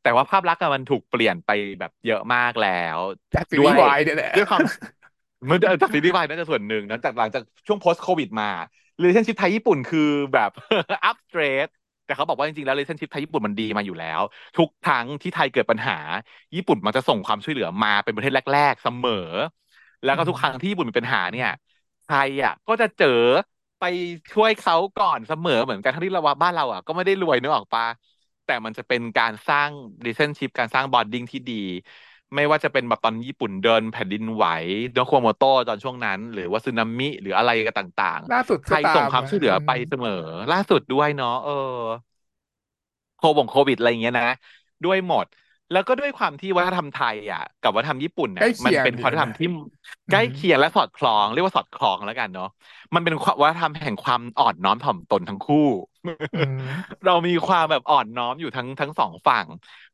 [0.00, 2.98] แต่ว่าภาพลักษณ์อะมันถูกเปลี่ยนไปแบบเยอะมากแล้ว
[3.34, 4.62] จากซีด้วยรีส์วายเนี่ยแหละด้วยความ
[5.50, 8.50] มันจากซีรีส์วายน่าจะส่วนหนึ่งนะจากหลังจากช่วง post covid มา
[9.00, 10.50] relationship ไทยญี่ปุ่นคือแบบ
[11.08, 11.68] up straight
[12.04, 14.20] แต่เขาบอกว่าจริงๆแล้ว relationship ไทยญี่ปุ่นมันดีมาอยู่แล้ว
[14.58, 15.98] ทุกครั้งที่ไทยเกิดปัญหา
[16.56, 19.12] ญี่ปุ่นมันจะส่งความช่วยเหลือมาเป็นประเทศแรก ๆ เสมอ
[20.04, 23.06] แล้วอืก็ทุกครั้งที่มญี่ปุ่นมีปัญหาเนี่ยไทยอะ ก็จะเจอ
[23.78, 23.82] ไป
[24.32, 27.84] ช่วยเขาก่อนเสมอเหมือนกันทั้งที่เราว่าบ้านเราอะก็ไม่ได้รวยนึกออกปะ
[28.44, 29.70] แต่มันจะเป็นการสร้าง
[30.04, 31.54] relationship การสร้าง bonding ที่ดี
[32.34, 34.44] ไม่ว่าจะเป็นแบบตอนญี่ปุ่นเดินแผ่นดินไหว
[34.92, 40.10] โดโคโมโตตอนช่วงนั้น หรือว่าสึนามิหรืออะไรก็ต่างล่าสุดๆไทก็ตายส่งความมอะอืมช่วยเหลือไปเสมอ
[40.50, 41.52] ล่าสุดด้วยเนาะเออ
[43.16, 44.26] โควงโควิดอะไรอย่างเงี้ยนะ
[44.84, 45.26] ด้วยหมด
[45.70, 49.46] แล้วก็ด้วยความที่วัฒนธรรมไทยอะ กับวัฒนธรรมญี่ปุ่นใกล้เนี่ยมันเคียงดีเป็นวัฒนธรรมนะที่
[50.08, 52.46] อืใกล้มเคียงและสอดคล้องเรียกว่าสอดคล้องแล้วกันเนาะ
[52.94, 55.56] มันเป็นวัฒนธรรมแห่งความอ่อนน้อมถ่อมตนทั้งคู่
[56.34, 56.60] อืม
[57.04, 59.46] เรามีความแบบอ่อนน้อมอยู่ทั้งทั้งสองฝั่ง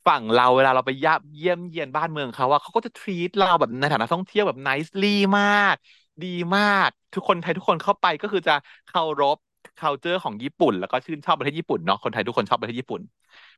[0.07, 5.07] ฝั่งเราเวลาเราไปยับเยี่ยมเยียนบ้านเมืองเขาว่าเขาก็จะ treat เราแบบในฐานะท่องเที่ยวแบบ nicely
[5.39, 5.75] มาก
[6.23, 8.53] ดีมาก ทุกคนไทยทุกคนเข้าไปก็คือจะ
[8.87, 9.37] เคารพ
[9.81, 13.03] culture ของญี่ปุ่น แล้วก็ชื่นชอบประเทศญี่ปุ่นเนาะคนไทยทุกคนชอบประเทศญี่ปุ่น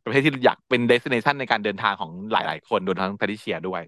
[0.05, 3.83] ประเทศที่อยากเป็น destination ในการเดินทางของหลาย ๆ คนรวมทั้งแพทริเซียด้วย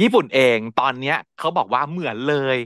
[0.00, 2.56] ญี่ปุ่นเองตอนเนี้ยเขาบอกว่าเหมือนเลย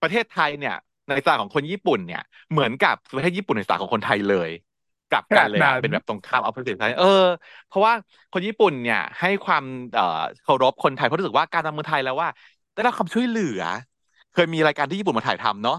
[0.00, 0.74] ประเทศไทยเนี่ย
[1.08, 4.50] ในสายของคนญี่ปุ่นเนี่ย เหมือนกับประเทศญี่ปุ่นในสายของคนไทยเลย
[5.08, 7.06] กลับขกันเลยอะนาดนั้นเป็นแบบตรงข้าม opposite ไทยเออ
[7.66, 7.94] เพราะว่า
[8.32, 12.28] คนญี่ปุ่นเนี่ย ให้ความเอ่อเคารพคนไทยเพราะรู้สึกว่าการทำเมืองไทยแล้วว่า
[12.74, 13.60] ได้รับความช่วยเหลือ
[14.32, 15.76] เคยมีรายการที่ญี่ปุ่นมาถ่ายทำเนาะ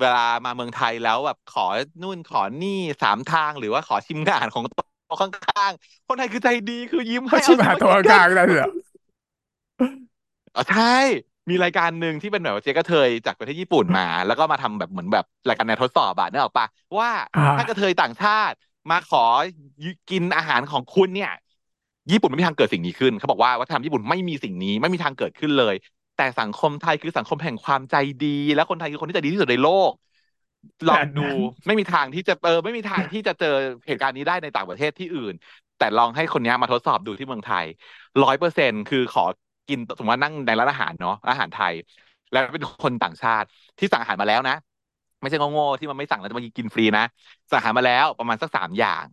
[0.00, 1.66] เวลามาเมืองไทยแล้วแบบขอ
[2.02, 2.70] นู่นขอนี่
[3.02, 8.68] สามทางหรือว่าขอชิมอาหารของโต๊ะข้างๆ คนไทยคือใจดีคือยิ้มให้เอาสิเขาชิมหามากินกันตัวกลางได้เหรอ
[10.54, 10.82] อ๋อใช่
[11.50, 16.66] มีรายการหนึ่งที่เป็นแบบว่าเจ๊กระเทยจากประเทศญี่ปุ่นมา แล้วก็มาทำแบบเหมือนแบบรายการแนวทดสอบอะนึกออกปะ
[16.98, 18.56] ว่าอ่าถ้ากระเทยต่างชาติ
[18.90, 19.18] มาขอ
[20.10, 21.30] กินอาหารของคุณเนี่ย
[22.10, 25.74] ญี่ปุ่นไม่มีทางเกิดสิ่งนี้ขึ้นเขาบอกว่าวัฒนธรรมญี่ปุ่นไม่มีสิ่งนี้ไม่มีทางเกิดขึ้นเลย
[26.16, 29.92] แต่สังคมไทยคือสังคมแห่งความใจดี และคนไทยคือคนที่ใจดีที่สุดในโลก
[30.88, 33.48] ลองดูขนาดนั้นไม่มีทางที่จะเออไม่มีทางที่จะเจอ
[33.86, 35.34] เหตุการณ์นี้ได้ในต่างประเทศที่อื่น
[35.76, 37.66] แต่ลองให้คนนี้มาทดสอบดูที่เมืองไทย
[38.22, 39.22] ร้อยเปอร์เซ็นต์คือขอ
[39.68, 41.74] กินสมมติว่านั่งในร้านอาหารเนาะอาหารไทย
[42.30, 43.46] แล้วเป็นคนต่างชาติ
[43.78, 44.54] ที่สั่งอาหารมาแล้วนะ
[45.20, 47.04] ไม่ใช่โง่ๆที่มันไม่สั่งแล้วจะมากินฟรีนะ
[47.50, 49.04] สั่งอาหารมาแล้วประมาณสักสามอย่าง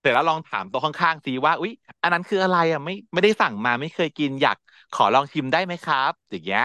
[0.00, 4.56] เสร็จแล้วลองถามโต๊ะข้างๆซิว่าอุ๊ย อันนั้นคืออะไรอะไม่ไม่ได้สั่งมาไม่เคยกินอยาก
[4.96, 6.64] ขอลองชิมได้ไหมครับ อย่างเงี้ย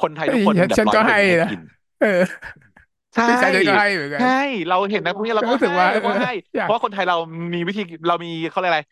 [0.00, 1.60] คนไทยเฮ้ยทุกคนแบบร้อยเปอร์เซ็ฉันก็ให้นะนต์ให้กิน
[1.98, 2.06] เออ
[3.14, 4.26] ใช่เป็นฉันฉันก็ให้เหมือนกันใช่
[4.66, 7.16] เราเห็นนะพวกนี้เราก็ก็ให้รู้สึกว่าเออเราก็ให้อยากเพราะว่าคนไทยเรา
[7.54, 8.84] มีวิธีเรามีเขาเรียกอะไร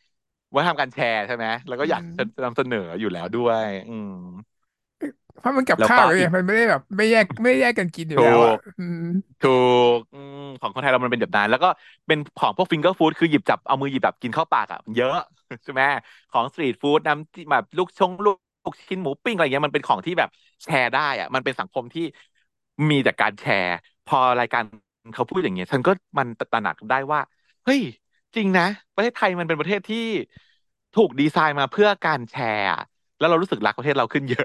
[0.54, 4.08] วัฒนธรรมการแชร์ใช่ไหไหมแล้วก็อือยากมจะนำเสนออยู่แล้วด้วย อืม
[5.38, 8.98] เพราะมันกับแล้วข้าวเลยไงก็อีก มันไม่ได้แบบ ไม่แยกไม่ได้แยกกันกินอยู่ถูแล้วอะก อืม
[9.40, 9.48] ถู
[9.96, 11.68] กอืมของคนไทยเรามันเป็นแบบนั้นแล้วก็
[12.06, 15.14] เป็นของพวก finger food คือหยิบจับเอามือหยิบแบบกินเข้าปากอะเยอะ
[15.62, 15.82] ใช่ไหม
[16.30, 18.30] ของ street food น้ำจิ้มแบบลูกชงลู
[18.72, 20.28] กชิ้นหมูปิ้งอะไรเงี้ยมันเป็นของที่แบบ
[20.64, 22.02] แชร์ได้อะ มันเป็นสังคมที่
[22.90, 23.70] มีแต่การแชร์
[24.04, 24.62] พอรายการ
[25.14, 27.20] เขาพูดอย่างเงี้ยฉันก็มันตระหนักได้ว่า
[27.64, 27.80] เฮ้ย
[28.34, 28.64] จริงนะ
[28.94, 29.98] ประเทศไทยมันเป็นประเทศที่
[30.94, 32.80] ถูกดีไซน์มาเพื่อการแชร์อะ
[33.18, 34.44] แล้วเรารู้สึกรักประเทศเราขึ้นเยอะ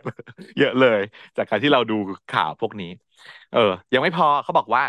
[0.57, 0.99] เยอะเลย
[1.37, 1.93] จากการที่เราดู
[2.29, 2.87] ข่าวพวกนี้
[3.51, 3.59] เออ
[3.93, 4.83] ยังไม่พอเขาบอกว่า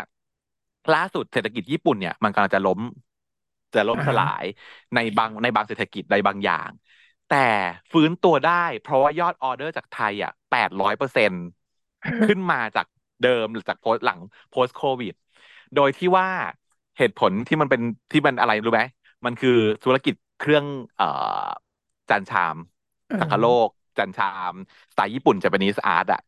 [0.91, 2.79] ล่าสุดเศรษฐกิจญี่ปุ่นเนี่ย มันกำลังจะล้ม
[3.73, 4.43] จะล้มสลาย
[4.95, 6.69] ในบางในบางเศรษฐกิจในบางอย่าง
[7.27, 7.35] แต่
[7.91, 8.51] ฟื้นตัวได้
[8.81, 11.41] เพราะว่ายอดออเดอร์จากไทยอะแปดร้อยเปอร์เซ็นต์
[12.25, 12.85] ขึ้นมาจาก
[13.21, 14.19] เดิมหรือจากโพสหลัง
[14.53, 15.13] post covid
[15.75, 16.27] โดยที่ว่า
[16.97, 18.83] เหตุผลที่มันเป็นที่มันอะไรรู้ไหม
[19.25, 19.49] มันคือ
[19.83, 20.65] ธุรกิจเครื่อง
[20.95, 21.05] เอ่อ
[22.09, 22.57] จานชาม
[23.19, 24.55] สังคโลกาจานชาม
[24.91, 26.21] สไตล์ญี่ปุ่น Japanese art อะ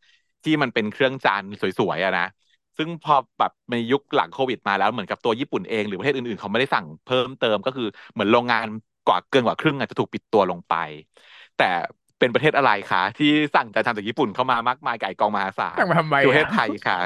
[0.43, 1.43] ที่มันเป็นเครื่องจาน
[1.79, 2.27] สวยๆอะนะ
[2.77, 8.67] ซึ่งพอแบบในยุคหลังโควิดมาแล้วเหมือนกับตัวญี่ปุ่นเองหรือประเทศอื่นๆ เขาไม่ได้สั่งเพิ่มเติมก็คือเหมือนโรงงาน
[9.05, 10.73] กว่าเกินกว่าครึ่งอาจจะถูกปิดตัวลงไป
[11.57, 11.63] แต่
[12.19, 16.99] เป็นประเทศอะไรคะที่สั่งจานชามจากญี่ปุ่นเข้ามามากมายไก่กองมหาศาลตั้งมาทำไมอะคือประเทศไทยค่ะ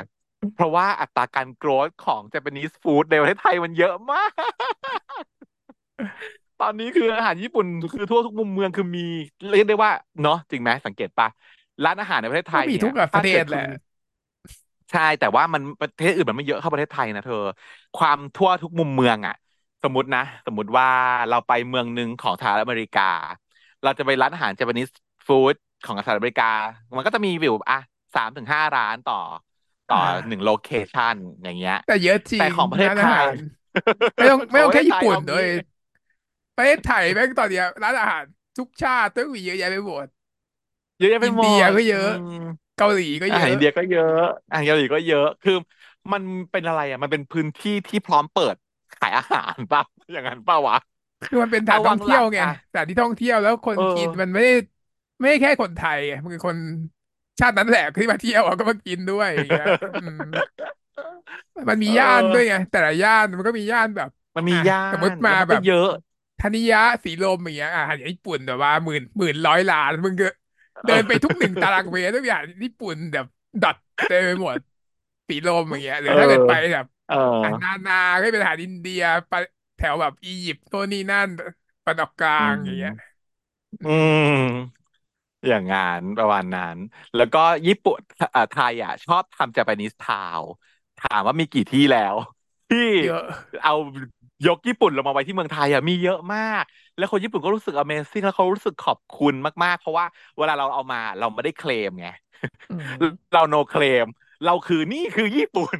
[0.55, 4.32] เพราะว่าอัตราการโกรธของ Japanese food ในประเทศไทยมันเยอะมาก
[6.59, 9.01] ตอนนี้คืออาหารญี่ปุ่นคือทั่วทุกมุมเมืองคือมี
[9.49, 9.91] เรียกได้ว่า
[10.21, 11.27] เนาะจริงไหมสังเกตปะ
[11.83, 13.61] ร้านอาหารในประเทศไทก็ยเนี่ยมีทุกปถ้าเกิดคุณระเทศแหละ
[14.89, 17.35] ใช่แต่ว่ามันประเทศอื่นมันไม่เยอะเท่าประเทศไทยนะเธอ
[17.95, 19.33] ความทั่วทุกมุมเมืองอะ
[19.83, 20.87] สมมตินะ สมมติว่า
[21.29, 23.01] เราไปเมืองหนึ่งของสหรัฐอเมริกา
[23.83, 24.87] เราจะไปร้านอาหารเจแปนิส
[25.27, 26.45] ฟู้ดของสหรัฐอเมริกา
[26.95, 27.77] มันก็จะมีวิวอะ
[28.15, 29.15] สามถึงห้าร้านต่อ
[29.87, 29.97] ต่อ่อ
[30.27, 33.33] หนึ่งาโลเคชันอย่างเงี้ยแต่เยอะจริงแต่ของประเทศร้านไทยอาหาร
[34.17, 35.45] ไม่ต้องของประเทไม่ต้องแค่ญี่ศไทยเอางี้ปุ่นเลย
[36.57, 38.25] ประเทศไทยแม่งตอนเนี้ยร้านอาหาร
[38.57, 40.07] ทุกชาติต้องมีเยอะแยะไปหมด
[40.97, 42.33] เยอะแยะไปหมอินเดียดอืก็เยอะม
[42.77, 44.11] เกาหลีก็เยอะอาหารอินเดียก็เยอะ
[44.49, 45.53] อาหารเกาหลีก็เยอะคือ
[46.11, 48.55] มันเป็นอะไรอะ มันเป็นพื้นที่ที่พร้อมเปิด
[48.93, 49.81] ขายอาหารป่ะ
[50.11, 50.75] อย่างนั้นป่ะวะ
[51.21, 54.53] คือมันเป็นสถานท่อเอาวังเที่ยวไงงหลังอะสถานที่ท่องเที่ยวแล้วคนเอกินอมันไม่ได้
[55.19, 56.57] ไม่ได้แค่คนไทยไงมันคือคน
[57.39, 60.13] ชาตินั้นแหละที่มาเที่ยวอะก็มากินด้วยอย่างเงี้ยอืม
[61.69, 65.87] มันมีเอย่านด้วยไงอแต่ละย่านมันก็มีย่านแบบอะมันมีย่าสมมติมานแล้วมันแบบก็เยอะ
[66.39, 70.25] ธนิยะสีลมอย่างเงี้ยอะอย่างญี่ปุ่นแบบว่าหมื่นหมื่นร้อยล้านมึงก็
[70.85, 73.25] เดินไปทุกหนึ่งตารางเมตรทุกอย่างญี่ปุ่นแบบ
[73.61, 73.75] ดอท
[74.05, 74.57] เต็มไปหมด
[75.27, 79.33] สีลมอย่างเงี้ยหรืเอออถ้าเกิดไปแบบเอออะนานาก็เป็นอาหารอินเดียไป
[79.75, 81.45] แถวแบบอียิปต์โน่นนี่นั่นตะ
[81.88, 84.88] วันออกกลาอืงอย่างเงี้ยมอือืมม
[85.47, 86.77] อย่างงานประมาณนั้น
[87.15, 87.99] แล้วก็ญี่ปุ่น
[88.35, 90.45] อ่าไทยอะ ชอบทำ Japanese Town
[90.97, 92.15] ถามว่ามีกี่ที่แล้ว
[92.69, 93.23] ที่เยอะ
[93.61, 93.71] เอา
[94.45, 96.63] ยกญี่ปุ่นลงมาไว้ที่เมืองไทยอะมีเยอะมาก
[96.97, 99.33] แล้วคนญี่ปุ่นก็รู้สึก Amazing แล้วเขารู้สึกขอบคุณ
[99.63, 100.05] มากๆ เพราะว่า
[100.38, 102.07] เวลาเราเอามาเราไม่ได้เคลมไง
[102.69, 102.91] อืม
[103.33, 104.07] เราโนเคลม
[104.45, 105.79] เราคือนี่คือญี่ปุ่น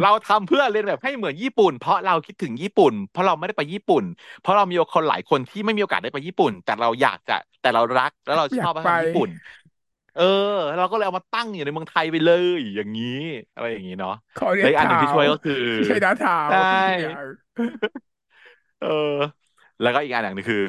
[0.00, 4.04] เราทำเพื่อเรียนแบบให้เหมือนญี่ปุ่น เพราะเราคิดถึงญี่ปุ่น เพราะเราไม่ได้ไปญี่ปุ่น
[4.40, 9.30] เพราะเรามีคนหลายคนที่ไม่มีโอกาสได้ไปญี่ปุ่น แต่เราอยากจะแต่เรารักแล้วเราชอบวัฒอยากไปนธรรมญี่ปุ่น
[10.18, 13.22] เออ เราก็เลยเอามาตั้งอยู่ในเมืองไทยไปเลย อย่างนี้
[13.54, 17.14] อะไรอย่างนี้เนาะขอเรีและอีกอันหนึ่งยนถาวที่ช่วยก็คือที่ใช้ดาทาใชวทุกอย่าง่
[18.82, 19.14] เออ
[19.82, 20.62] แล้วก็อีกอันหนึ่งคือ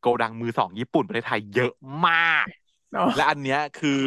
[0.00, 1.72] โกดังมือสองญี่ปุ่นประเทศไทยเยอะ
[2.08, 2.46] มาก
[2.92, 4.02] เนาะและอันเนี้ยคือ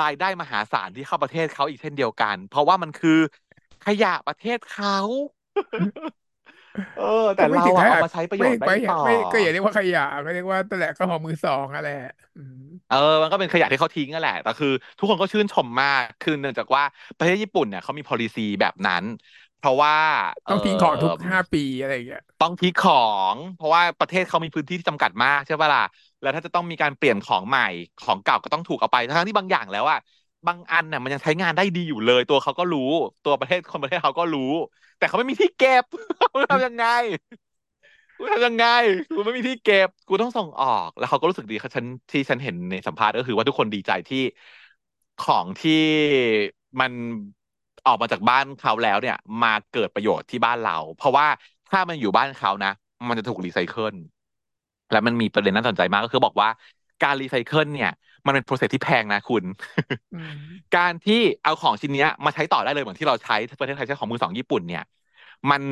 [0.00, 3.18] รายได้มหาศาลที่เข้าประเทศเขาอีกเช่นเดียวกัน เพราะว่ามันคือ
[3.86, 4.98] ขยะประเทศเขา
[6.94, 7.02] เออ
[7.36, 11.94] แต่ก็ไม่เราอะถึงขนาดเอามาใช้ประโยไม่ชน์ได้ต่อไม่ไม่ก็อย่าเรียกว่าขยะก็เรียกว่าแต่นแหละก็ของมือสองอะแหละ
[12.34, 12.56] อืม
[12.88, 14.68] เออ มันก็เป็นขยะที่เขาทิ้งนั่นแหละ แต่คือ
[14.98, 16.82] ทุกคนก็ชื่นชมมาก คือเนื่องจากว่า
[17.16, 19.04] ประเทศญี่ปุ่นเนี่ยเขามี policy แบบนั้น
[19.56, 19.94] เพราะว่า
[20.44, 22.92] เออ ต้องทิ้งของทุกห้าปีอะไรอย่างเงี้ยต้องทิ้งขอ
[23.34, 25.82] ง เพราะว่าประเทศเขามีพื้นที่ที่จำกัดมากใช่ปะล่ะ
[26.20, 27.62] แล้วถ้าจะต้องมีการเปลี่ยนของใหม่
[27.98, 29.98] ของเก่าก็ต้องถูกเอาไป ทั้งที่บางอย่างแล้วอะ
[30.46, 32.80] บางอันเนี่ยมันยังใช้งานได้ดีอยู่เลย ตัวเขาก็รู้
[33.24, 34.40] ตัวประเทศคนประเทศเขาก็รู้
[34.98, 35.84] แต่เขาไม่มีที่เก็บ
[36.50, 36.84] ทำยังไง
[38.16, 38.64] กูทำยังไง
[39.14, 44.18] กูไม่มีที่เก็บ กูต้องส่งออก แล้วเขาก็รู้สึกดีเขาฉันที่ฉันเห็นในสัมภาษณ์ก็คือว่าทุกคนดีใจที่
[45.18, 45.72] ของที่
[46.80, 46.92] มัน
[47.86, 51.26] ออกมาจากบ้านเขาแล้วเนี่ย มาเกิดประโยชน์ที่บ้านเรา เพราะว่า
[51.68, 52.70] ถ้ามันอยู่บ้านเขานะ
[53.08, 53.94] มันจะถูกรีไซเคิล
[54.90, 56.48] และมันมีประเด็นน่าสนใจมากก็คือบอกว่า
[57.00, 57.90] การรีไซเคิลเนี่ย
[58.26, 59.44] มันเป็น process ที่แพงนะคุณ
[60.12, 60.36] อืม
[60.74, 64.82] การที่เอาของชิ้นเนี้ยมาใช้ต่อได้เลยเหมือนที่เราใช้ประเทศไทยใช้ของมือสองญี่ปุ่นเนี่ย
[65.50, 65.62] มัน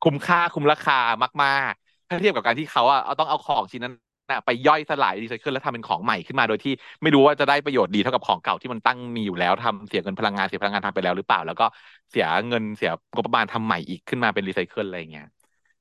[0.00, 0.94] คุ้มค่าคุ้มราคา
[1.42, 3.94] มาก ๆ ถ้าเทียบกับการที่เขาอะเอาต้องเอาของชิ้นนั้น
[4.30, 6.72] น่ะไปย่อยสลายรีไซเคิลแล้วทำเป็นของใหม่ขึ้นมาโดยที่
[7.02, 11.64] ไม่รู้ว่าจะได้ประโยชน์ดีเท่ากับของเก่าที่มันตั้งมีอยู่แล้วทำเสียเงินพลังงานเสียพลังงานทำไปแล้วหรือเปล่า แล้วก็
[12.10, 15.24] เสียเงินเสียงบประมาณทำใหม่อีกขึ้นมาเป็นรีไซเคิลอะไรเงี้ย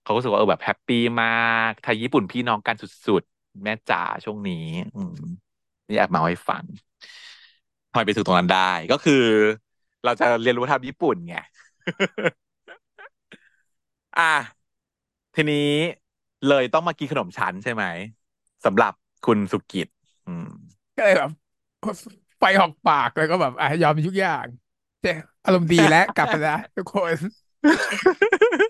[0.02, 1.28] เขาก็รู้สึกว่าเออแบบแฮปปี้มา
[1.70, 4.56] กไทยญี่ปุ่นพี่น้องกันสุดๆ แม่จ๋าช่วงนี้
[4.96, 5.16] อืม
[5.88, 6.64] นี่แอบมาให้ฟัง
[7.92, 9.24] ทำไมไปถึงตรงนั้นได้ ก็คือ
[10.06, 11.38] เราจะเรียนรู้วัฒนธรรมญี่ปุ่นไง
[14.20, 14.34] อะ
[15.36, 15.70] ทีนี้
[16.50, 17.84] เลยต้องมากินขนมชั้นใช่ไหม
[18.66, 18.94] สำหรับ
[19.26, 19.88] คุณสุกิต
[20.28, 20.50] อืม
[20.98, 21.30] ก็เลยแบบ
[22.40, 24.46] ไฟหอกปากแล้วก็แบบอะยอมทุกอย่าง
[25.02, 25.12] แต่
[25.46, 27.16] อารมณ์ดีแล้วกลับไปแล้วทุกคน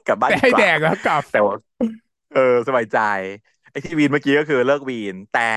[0.08, 1.56] กลับบ้านแต่ให้แดดีกว่ากแล้วกลับแต่ว่า
[2.34, 3.00] เออ สบายใจ
[3.72, 5.52] ไอ้ที่วีนเมื่อกี้ก็คือเลิกวีน แต่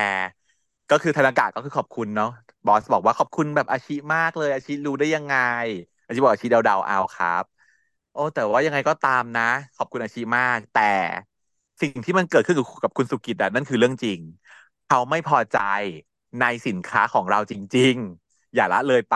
[0.89, 2.27] ก็คือธนากะก็คือขอบคุณเนาะ
[2.65, 5.35] บอสบอกว่าขอบคุณแบบอาชิมากเลย อาชิรู้ได้ยังไง
[6.05, 7.43] อาชิบอกอาชิเดาๆเอาครับ
[8.11, 9.43] โอ้แต่ว่ายังไงก็ตามนะ
[9.75, 10.81] ขอบคุณอาชิมาก แต่
[11.81, 14.19] สิ่งที่มันเกิดขึ้นกับกับคุณสุกิตอะนั่นคือเรื่องจริง
[14.85, 15.57] เขาไม่พอใจ
[16.39, 19.13] ในสินค้าของเราจริง ๆ อย่าละเลยไ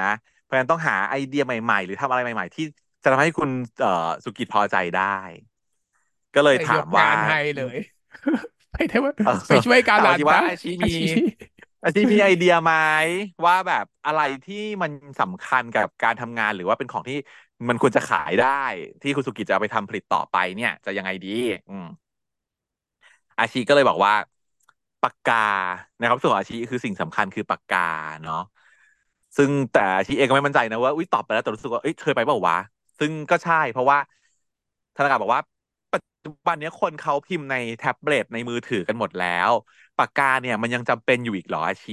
[0.00, 0.10] นะ
[0.42, 2.64] เพราะฉะนั้นต้องหาไอเดียใหม่ ๆ หรือทำอะไรใหม่ ๆ ที่
[3.02, 3.50] จะทำให้คุณ
[3.80, 5.04] เอ่อสุกิตพอใจได้
[6.34, 7.76] ก็เลยเลยยถามว่ากงานให้เลย
[8.78, 11.00] ไปเถอะว่าเออไปช่วยการถามหลานซะอาชีว่าอาชีมีอาชี
[11.82, 12.72] อาชีมีไอเดียไหม
[13.46, 17.16] ว่าแบบอะไรที่มันสำคัญกับการทำงานหรือว่าเป็นของที่
[17.68, 18.48] มันควรจะขายได้
[19.02, 21.28] ที่คุณสุกิตจะเอาไปทำผลิตต่อไปเนี่ย จะยังไงดี
[21.68, 21.84] อืม
[23.38, 24.12] อาชีก็เลยบอกว่า
[25.02, 25.34] ปากกา
[25.98, 27.78] นะครับส่วนของอาชีคือสิ่งสำคัญคือปากกา
[28.22, 28.36] เนาะ
[29.36, 32.56] ซึ่งแต่อาชีเองก็ไม่มั่นใจนะว่าอุ้ยตอบไปแล้วแต่รู้สึกว่าเอ้ยเคยไปเปล่าวะ
[32.98, 33.98] ซึ่งก็ใช่ เพราะว่า
[34.96, 35.57] ธนาคารบอกว่าปั
[36.20, 39.50] จจุบันนี้คนเขาพิมพ์ในแท็บเล็ตในมือถือกันหมดแล้ว
[39.98, 41.92] ปากกาเนี่ยมันยังจำเป็นอยู่อีกเหรออาชี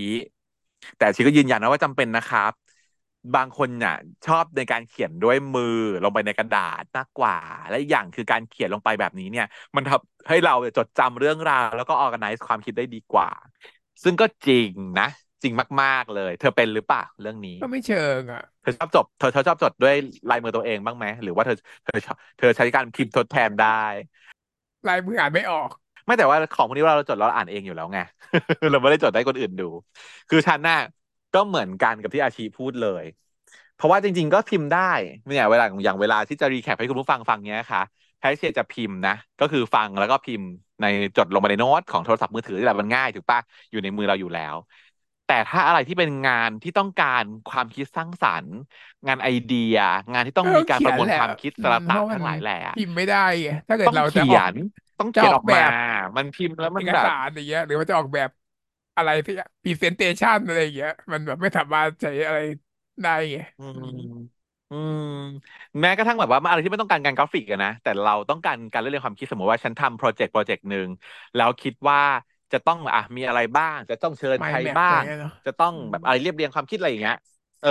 [0.98, 2.52] แต่ชีก็ยืนยันนะว่าจำเป็นนะครับ
[3.36, 3.96] บางคนเนี่ย
[4.26, 7.38] ชอบในการเขียนด้วยมือลงไปในกระดาษมากกว่า
[7.70, 9.46] และอีกอย่างคือการเขียนลงไปแบบนี้เนี่ย
[9.76, 13.30] มันทำให้เราจดจำเรื่องราว แล้วก็ organize ความคิดได้ดีกว่า
[14.04, 14.70] ซึ่งก็จริง
[15.00, 15.08] นะ
[15.46, 19.96] จริงมาก ๆเลย เธอเป็นหรือเปล่าเรื่องนี้ก็ไม่เชิงอะเธอชอบจบเธอเธอชอบจดด้วย
[20.30, 23.84] ลายมือตัวเองบ้างไหมหรือว่าเธอเธอชอบเธอใช้การพิมพ์ทดแทนได้
[24.90, 25.70] ลายมืออ่านไม่ออก
[26.06, 28.00] ไม่แต่ว่าของพวกนี้เราจดเราอ่านเองอยู่แล้วไง
[28.72, 29.70] เราไม่ได้จดให้คนอื่นดู
[30.30, 30.82] คือฉันน่ะ
[31.36, 33.04] ก็เหมือนกันกับที่อาชีพูดเลย
[33.76, 34.92] เพราะว่าจริง ๆ ก็พิมพ์ได้
[35.28, 37.82] เนี่ยเวลาอย่างเวลาที่จะรีแคปให้คุณผู้ฟังฟังเนี้ยค่ะ
[38.20, 40.48] แพทเชียจะพิมพ์นะก็คือฟังแล้วก็พิมพ์
[40.82, 40.86] ใน
[41.18, 43.40] จดลงไปในโน้ตของโทรศัพท์มือถือที่แหละมันง่ายถูกปะ
[43.72, 44.56] อยู่ในมือเราอยู่แล้ว
[45.26, 48.56] แต่ถ้าอะไรที่เป็นงานที่ต้องการความคิดสร้างสรรค์
[49.08, 49.76] งานไอเดีย
[50.12, 54.54] งานที่ต้องก็มีการเขียนแหละประมวลความคิดอืสารตะมเพราะมันทั้งหลายแหล่พิมพ์ไม่ได้ไงถ้าเกิดต้องเราจะเขียออกน
[55.00, 55.72] ต้องจะเขียนออกมาออกแบบ
[56.18, 58.30] มันพิมพ์แล้วเอกมันแบบสารอย่างเงี้ยหรือว่าจะออกแบบ
[58.96, 62.40] อะไรที่ presentation อะไรอย่างเงี้ยมันแบบไม่สามารถใช้อะไร
[63.02, 64.00] ได้ไงอือืมม
[64.70, 65.00] อืม
[65.82, 70.88] แม้กระทั่งแบบว่าอะไรที่ไม่ต้องการการกราฟิกอะนะแต่เราต้องการการเรียนความคิดสมมติว่าฉันทำ project project หนึ่ง
[71.36, 72.00] แล้วคิดว่า
[72.56, 77.16] จะต้องอะมีอะไรบ้าง จะต้องเชิญไมใครแม็กบ้างอะไรเงี้ยเนาะจะต้องอืมแบบอะไรเรียบเรียงความคิดอะไรอย่างเงี้ย
[77.62, 77.70] เออ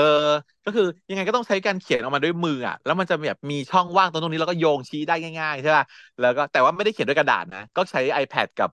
[0.64, 5.85] ก็คือยังไงก็ต้องใช้การเขียนออกมาด้วยมืออะ แล้วมันจะแบบมีช่องว่างตรงตรงนี้แล้วก็โยงชี้ได้ง่ายๆใช่ป่ะ
[6.18, 8.70] แล้วก็แต่ว่าไม่ได้เขียนด้วยกระดาษนะ ก็ใช้ iPad กับ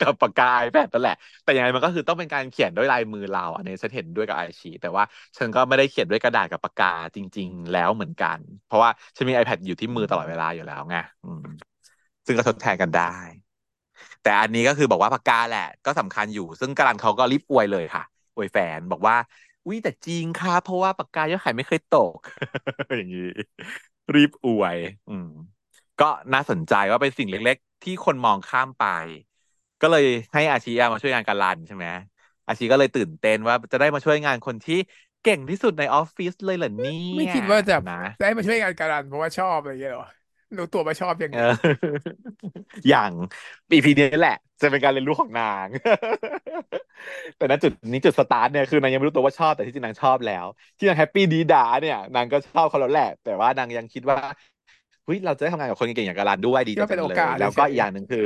[0.00, 5.04] กับปากกา iPad นั่นแหละ แต่ยังไงมันก็คือต้องเป็นการเขียนด้วยลายมือเรา อันนี้ฉันเห็นด้วยกับไอชีแต่ว่า
[5.38, 6.86] ฉันก็ไม่ได้เขียนด้วยกระดาษกับปากกา
[7.16, 11.42] จริง ๆ แล้วเหมือนกัน เพราะว่าฉันมี iPad อยู่ที่มือตลอดเวลาอยู่แล้วไงอืม
[12.26, 13.02] ซึ่งก็ทดแทนกันได้
[14.24, 18.02] แต่อันนี้ก็คือบอกว่าปากกาแหละ ก็สำคัญอยู่ ซึ่งกาลันเขาก็รีบอวยเลยค่ะ
[18.36, 19.16] อวยแฟนบอกว่า
[19.68, 22.18] วิแต่จริงครับเพราะว่าปากกายอดขายไม่เคยตก
[22.98, 23.22] อย่างนี้
[24.14, 25.26] รีบอวย อืม
[25.98, 26.04] ก็
[26.34, 28.82] น่าสนใจว่าเป็นสิ่งเล็ก ๆ ที่คนมองข้ามไป
[29.80, 30.04] ก็เลย
[30.34, 31.86] ให้อาชีมาช่วยงานการันใช่ไหม
[32.46, 34.74] อาชีก็เลยตื่นเต้นว่าจะได้มาช่วยงานคนที่
[35.22, 40.06] เก่งที่สุดในออฟฟิศเลยเหรอเนี่ยไม่คิดว่าจะนะได้มาช่วยงานการันเพราะว่าชอบอะไรอย่างเงี้ยหรอ
[40.58, 41.40] รู้ตัวว่าชอบยังเอไงอ
[42.88, 43.10] อย่าง
[43.70, 45.68] EP นี้แหละ จะเป็นการเรียนรู้ของนาง
[47.36, 50.46] แต่ณจุดนี้จุดสตาร์ทเนี่ยคือนางยังไม่รู้ตัวว่าชอบแต่ที่จริงนางชอบแล้ว
[50.78, 54.18] ที่นาง happy ดี๊ด๊าเนี่ยนางก็ชอบเขาแล้วแหละ แต่ว่านางยังคิดว่า
[55.04, 58.20] เฮ้ยเราจะได้ทำงานกับคนเก่งๆอย่างการันด้วยดีคิดว่าเป็ใจจังเลยนโอกาสแล้วก็เฉยอีกอย่างหนึ่งคือ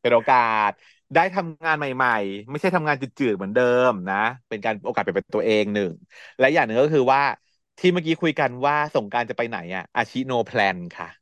[0.00, 0.36] เป็นโอกา
[0.68, 0.70] ส
[1.14, 4.16] ได้ทำงานใหม่ ๆ ไม่ใช่ทำงานจืดๆเหมือนเดิมนะ
[4.48, 5.92] เป็นการโอกาสเปลี่ยนแปลงตัวเองหนึ่ง
[6.38, 7.22] และอย่างหนึ่งก็คือว่า
[7.78, 11.19] ที่เมื่อกี้คุยกันว่าสงกรานต์จะไปไหนอะอาชิ no plan ค่ะ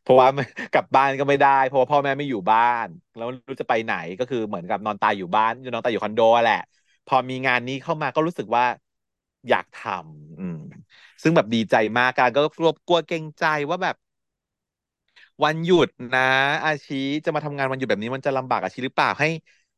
[0.00, 0.28] เพราะว่า
[0.72, 6.56] กลับบ้านก็ไม่ได้ เพราะว่าพ่อแม่ไม่อยู่บ้าน แล้วรู้จะไปไหนก็คือเหมือนกับนอนตายอยู่บ้านนอนตายอยู่คอนโดแหละ
[7.06, 8.64] พอมีงานนี้เข้ามาก็รู้สึกว่า
[9.48, 10.56] อยากทำอืม
[11.22, 13.96] ซึ่งแบบดีใจมากการก็กลัวกลัวเกรงใจว่าแบบ
[15.44, 16.20] วันหยุดนะ
[16.64, 19.26] อาชีจะมาทำงานวันหยุดแบบนี้มันจะลำบากอาชีหรือเปล่าให้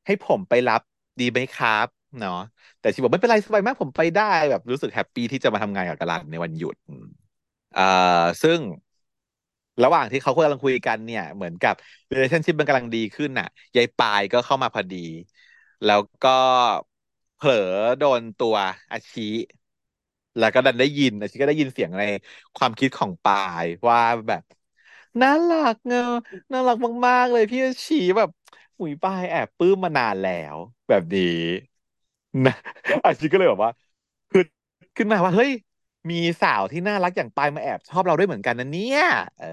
[0.07, 0.81] ให้ผมไปรับ
[1.21, 1.87] ดีไหมครับ
[2.19, 2.33] เนาะ
[2.79, 7.05] แต่ชีบอกไม่เป็นไรสบายมากผมไปได้แบบรู้สึกแฮปปี้ที่จะมาทำงานกับกะลันในวันหยุดอืม
[7.73, 7.83] เอ่อ
[8.43, 8.61] ซึ่ง
[9.83, 11.74] ระหว่างที่เขากำลังคุยกันเนี่ย เหมือนกับ
[12.12, 14.97] relationship มันกำลังดีขึ้นน่ะยายปายก็เข้ามาพอดี
[15.85, 16.31] แล้วก็
[17.37, 17.55] เผลอ
[17.99, 18.57] โดนตัว
[18.91, 19.22] อาชิ
[20.39, 22.03] แล้วก็ดันได้ยินอาชิก็ได้ยินเสียงใน
[22.57, 24.43] ความคิดของปายว่าแบบ
[25.20, 26.01] น่ารักเงา
[26.53, 26.76] น่ารัก
[27.07, 28.28] มากๆเลยพี่อาชิแบบ
[28.78, 30.57] หุยปายแอบปลื้มมานานแล้ว
[30.89, 31.22] แบบนี้
[32.45, 32.53] นะ
[33.05, 33.72] อาชิก็เลยแบบว่า
[34.31, 34.43] คือ
[34.97, 35.51] ขึ้นมาว่าเฮ้ย
[36.11, 39.01] มีสาวที่น่ารักอย่างปายมาแอบชอบเราด้วยเหมือนกันนะเนี่ย
[39.39, 39.47] เออ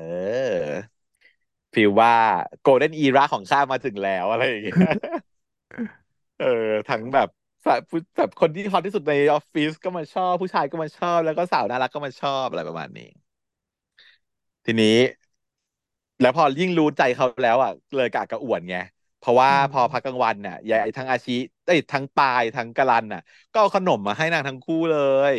[1.73, 2.13] ฟีลว่า
[2.61, 4.77] โกลเด้นอีราของข้ามาถึงแล้วอะไรอย่างเงี้ย
[6.37, 6.45] เออ
[6.87, 7.27] ทั้งแบบ
[7.65, 13.03] สาวผู้แบบคนที่ฮอตที่สุดในออฟฟิศก็มาชอบ ผู้ชายก็มาชอบ แล้วก็สาวน่ารักก็มาชอบอะไรประมาณนี้
[14.65, 14.95] ทีนี้
[16.19, 18.75] แล้วพอยิ่งรู้ใจเขาแล้วอะ เลยกะกระอ่วนไง
[19.17, 21.31] เพราะว่าอืพอพักกมลางวันน่ะยายทั้งอาชี
[21.65, 23.19] เอ้ยทั้งปายทั้งกะลันน่ะ
[23.51, 24.95] ก็เอาขนมมาให้นางทั้งคู่เล
[25.33, 25.35] ย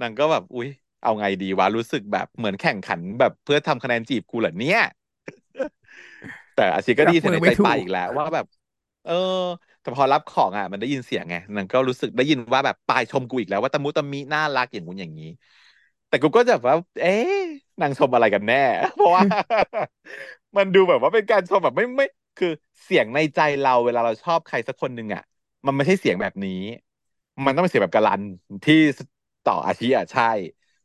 [0.00, 0.68] นางก็แบบอุ๊ย
[1.02, 4.80] เอาไงดีวะรู้สึกแบบเหมือนแข่งขันแบบเพื่อทำคะแนนจีบกูเหรอเนี่ย
[6.54, 8.46] แต่อาชีก็จับดีเสียในใจมือไม่ถูกปายอีกแล้วว่าแบบ
[9.04, 9.12] เออ
[9.80, 15.26] แต่พอรับของอะ มันได้ยินเสียงไงมันก็รู้สึกได้ยินว่าแบบปายชมกูอีกแล้วว่าตะมุตะมิน่ารักอย่างงู้นอย่างนี้
[16.08, 17.42] แต่กูก็จะแบบว่า เอ๊ะ
[17.80, 18.56] นางชมอะไรกันแน่
[18.94, 19.24] เพราะว่า
[20.56, 22.04] มันดูแบบว่าเป็นการชมแบบไม่ไม่
[22.36, 22.48] คือ
[22.84, 25.22] เสียงในใจเราเวลาเราชอบใครสักคนหนึ่งอะ
[25.66, 26.50] มันไม่ใช่เสียงแบบนี้
[27.44, 28.22] มันต้องเป็นเสียงแบบกะลัน
[28.64, 28.74] ที่
[29.46, 30.24] ต่ออาชีอะใช่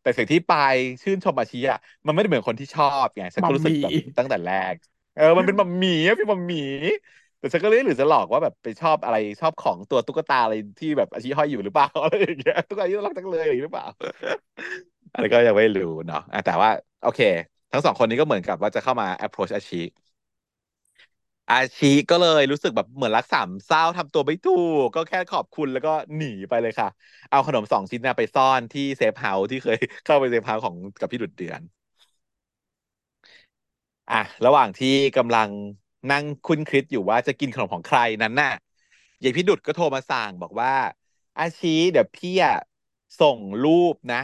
[0.01, 4.75] แต่เสียงที่ปายชื่นชมอาชีอะมันไม่ได้เหมือนคนที่ชอบไงฉันมัมมี่ก็รู้สึกแบบตั้งแต่แรก
[5.13, 6.59] เออมันเป็นมัมหมี่อะพี่มัมหมี่
[7.39, 13.87] แต่ฉันก็เลยหรือจะหลอกว่าแบบไปชอบอะไรชอบของตัวตุ๊กตาอะไรที่แบบอาชีห้อยอยู่หรือเปล่าอะไรอย่างเงี้ยตุ๊กตาที่น่ารักจังเลยอย่างนี้หรือเปล่า
[15.13, 16.69] อะไรก็ยังไม่รู้เนาะอะแต่ว่า
[17.01, 17.19] โอเค
[17.71, 19.75] ทั้งสองคนนี้ก็เหมือนกับว่าจะเข้ามา approach อาชี
[21.51, 24.51] อาชีก็เลยรู้สึกแบบเหมือนรักสามเศร้าทำตัวไม่ถู
[24.83, 26.87] ก ก็แค่ขอบคุณแล้วก็หนีไปเลยค่ะ
[27.29, 31.61] เอาขนมสองชิ้นเน่ะไปซ่อนที่ safe house ที่เคยเข้าไป safe house ของกับพี่ดุดเดือน
[34.09, 34.87] อะ ระหว่างที่
[35.17, 35.49] กำลัง
[36.09, 38.49] นั่งคุ้นคิดอยู่ว่าจะกินขนมของใครนั้นน่ะ
[39.23, 40.71] ยายพี่ดุดก็โทรมาสั่งบอกว่า
[41.37, 42.53] อาชีเดี๋ยวพี่อะ
[43.19, 44.17] ส่งรูปนะ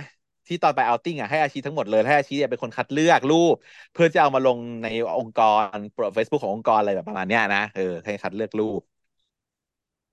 [0.47, 3.55] ที่ตอนไป outing อะให้อาชีทั้งหมดเลยให้อาชีเนี่ยเป็นคนคัดเลือกรูป
[3.93, 4.87] เพื่อจะเอามาลงใน
[5.17, 5.39] องค์ก
[5.73, 8.81] รโปรเฟซบุ๊กขององค์กรอะไรแบบประมาณเนี้ยนะเออให้คัดเลือกรูป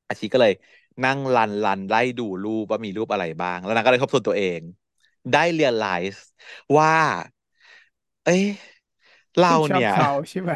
[0.09, 0.53] อาชีก็เลย
[1.05, 4.61] นั่งรันรันไล่ดูรูปว่ามีรูปอะไรบ้าง แล้วนางก็เลยทบทวนตัวเอง
[5.33, 6.23] ได้ realize
[6.79, 6.91] ว่า
[8.25, 8.45] เอ้ย
[9.39, 10.53] เราที่ชอบเนี่ยเขาใช่ไหม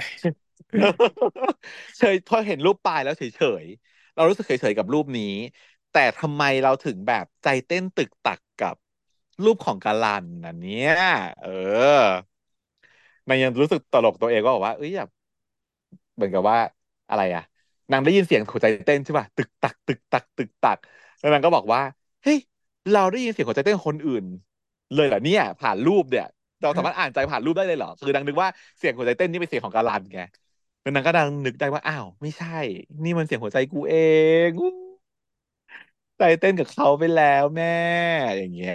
[1.99, 3.23] เฉยพอเห็นรูปปลายแล้วเฉ
[3.63, 5.23] ยๆเรารู้สึกเฉยๆกับรูปนี้
[5.91, 8.48] แต่ทำไมเราถึงแบบใจเต้นตึกตักกับ
[9.45, 10.93] รูปของกาลันอันเนี้ย
[11.41, 11.49] เออ
[13.29, 15.09] มันยังรู้สึกตลกตัวเองก็บอกว่า เอ้ยแบบ
[16.15, 16.59] เหมือนกับว่า
[17.09, 17.43] อะไรอะ
[17.91, 20.79] นางได้ยินเสียงหัวใจเต้นใช่ป่ะตึกตัก ตึกตัก ตึกตัก
[21.19, 21.81] แล้วนางก็บอกว่า
[22.23, 22.39] เฮ้ย
[22.91, 24.25] เราได้ยินเสียงหัวใจเต้นคนอื่น
[24.95, 26.25] เลยเหรอเนี่ย ผ่านรูปเนี่ย
[26.61, 28.49] เราสามารถอ่านใจผ่านรูปได้เลยเหรอ คือนางนึกว่า
[28.79, 30.21] เสียงหัวใจเต้นนี่เป็นเสียงของกาลันไง
[30.81, 32.49] แล้วนางก็ดังนึกได้ว่า อ้าว ไม่ใช่
[33.05, 33.95] นี่มันเสียงหัวใจกูเอ
[34.49, 34.51] ง
[36.19, 37.67] ใจเต้นกับเขาไปแล้วแม่
[38.39, 38.75] อย่างเงี้ย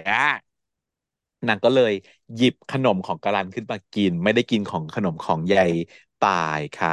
[1.48, 1.92] นางก็เลย
[2.36, 5.72] หยิบขนมของกาลันขึ้นมากิน ไม่ได้กินของขนมของยาย
[6.20, 6.92] ป่ายค่ะ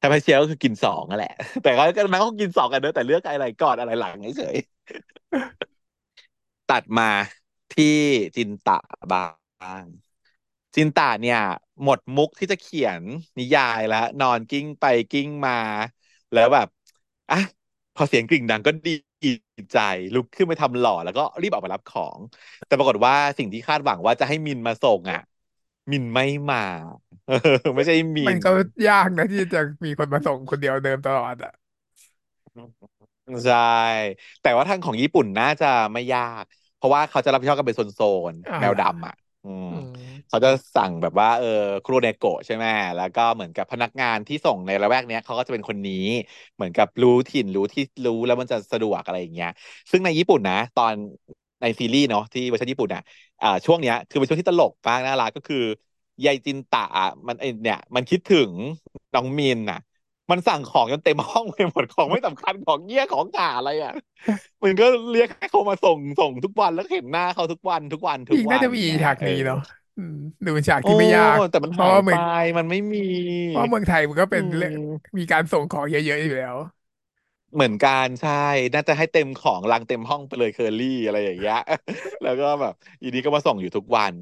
[0.00, 1.30] ถ้าพเชียก็คือกินสองนั่นแหละ
[1.62, 1.82] แต่ก็
[2.12, 4.56] นางก็กินสองกันเนอะแต่เลือกอะไรก่อนอะไรหลังเฉย
[6.68, 7.04] ตัดมา
[7.70, 7.84] ที่
[8.36, 8.78] จินตะ
[9.12, 9.22] บ้า
[9.82, 9.84] ง
[10.74, 11.38] จินตะเนี่ย
[11.82, 13.02] หมดมุกที่จะเขียน
[13.38, 15.52] นิยายแล้ว นอนกิ้งไปกิ้งมา
[16.32, 16.68] แล้วแบบ
[17.30, 17.36] อะ
[17.94, 18.90] พอเสียงกริ่งดังก็ดี
[19.72, 19.76] ใจ
[20.14, 22.20] ลุกขึ้นไปทำหล่อแล้วก็รีบออกมารับของ
[22.66, 25.18] แต่ปรากฏว่าสิ่งที่คาดหวังว่าจะให้มินมาส่งอะ
[25.92, 26.58] มินไม่มา
[27.24, 27.34] เออ
[27.76, 28.50] ไม่ใช่มินมันก็
[28.88, 31.52] ยากนะที่จะมีคนมาส่งคนเดียวเดิมตลอดอะ
[33.44, 33.56] ใช่
[34.40, 36.44] แต่ว่าทางของญี่ปุ่นน่าจะไม่ยาก
[36.74, 38.00] เพราะว่าเขาจะรับผิดชอบกันเป็นโซ
[38.32, 39.12] นอ่าๆแมวดำอะ
[39.44, 41.46] อืมอืม เขาจะสั่งแบบว่าเออ
[41.84, 42.64] คุโรเนโกะใช่ไหม
[42.96, 45.94] แล้วก็เหมือนกับพนักงานที่ส่งในละแวกเนี้ยเขาก็จะเป็นคนนี้
[46.54, 49.48] เหมือนกับรู้ถิ่นรู้ที่รู้แล้วมันจะสะดวกอะไรอย่างเงี้ย
[49.90, 50.94] ซึ่งในญี่ปุ่นนะ ตอน
[51.60, 53.00] ในซีรีส์เนาะที่เวอร์ชันญี่ปุ่นอะ
[53.40, 55.56] อ่าช่วงเนี้ยคือเป็นช่วงที่ตลกมากน่ารักก็คือ
[56.24, 58.52] ยายจินตะอะมันไอเนี่ย มันคิดถึง
[59.14, 59.78] น้องมินน่ะ
[60.30, 63.92] มันสั่งของจนเต็มห้องไปหมดของไม่สำคัญของเงี้ยของกาอะไรอะ
[64.62, 69.58] มันก็เรียกให้เขามาส่งส่งทุกวันแล้วเห็นหน้าเขาทุกวันทุกวันทุกจริงน่าจะมีวันเงี้ยฉากเออนี้เนาะ
[69.96, 70.14] อืม
[70.44, 72.20] ดูเป็นฉากโอ้ที่ไม่ยากแต่มันหายไปเพราะว่าเมือง
[72.58, 72.98] มันไม่มี
[73.46, 76.56] เพราะว่าเมืองไทยมันก็อืเป็นเรื่องม มีการส่งของเยอะๆอยู่แล้ว
[77.54, 78.30] เหมือนกันใช่
[78.74, 81.56] น่าจะให้เต็มของรังเต็มห้องไปเลยเคอรี่อะไรอย่างเงี้ย
[82.22, 84.16] แล้วก็แบบอีนี้ก็มาส่งอยู่ทุกวัน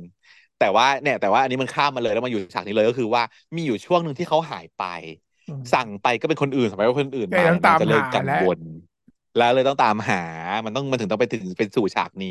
[0.56, 3.22] แต่ว่าเนี่ย แต่ว่าอันนี้มันข้ามมาเลยแล้วมาอยู่ฉากนี้เลยก็คือว่า
[3.56, 4.80] มีอยู่ช่วงหนึ่งที่เขาหายไป
[5.46, 8.58] อืสั่งมไปก็เป็นคนอื่นสมัยว่าคนอื่นเลยต้องมาเนี่ยนางจะเริ่ตามหามกังและวล
[9.36, 10.16] แล้วเลยต้องตามหา
[10.64, 12.28] มันต้องมันถึงต้องไปถึงเป็นสู่ฉากนี้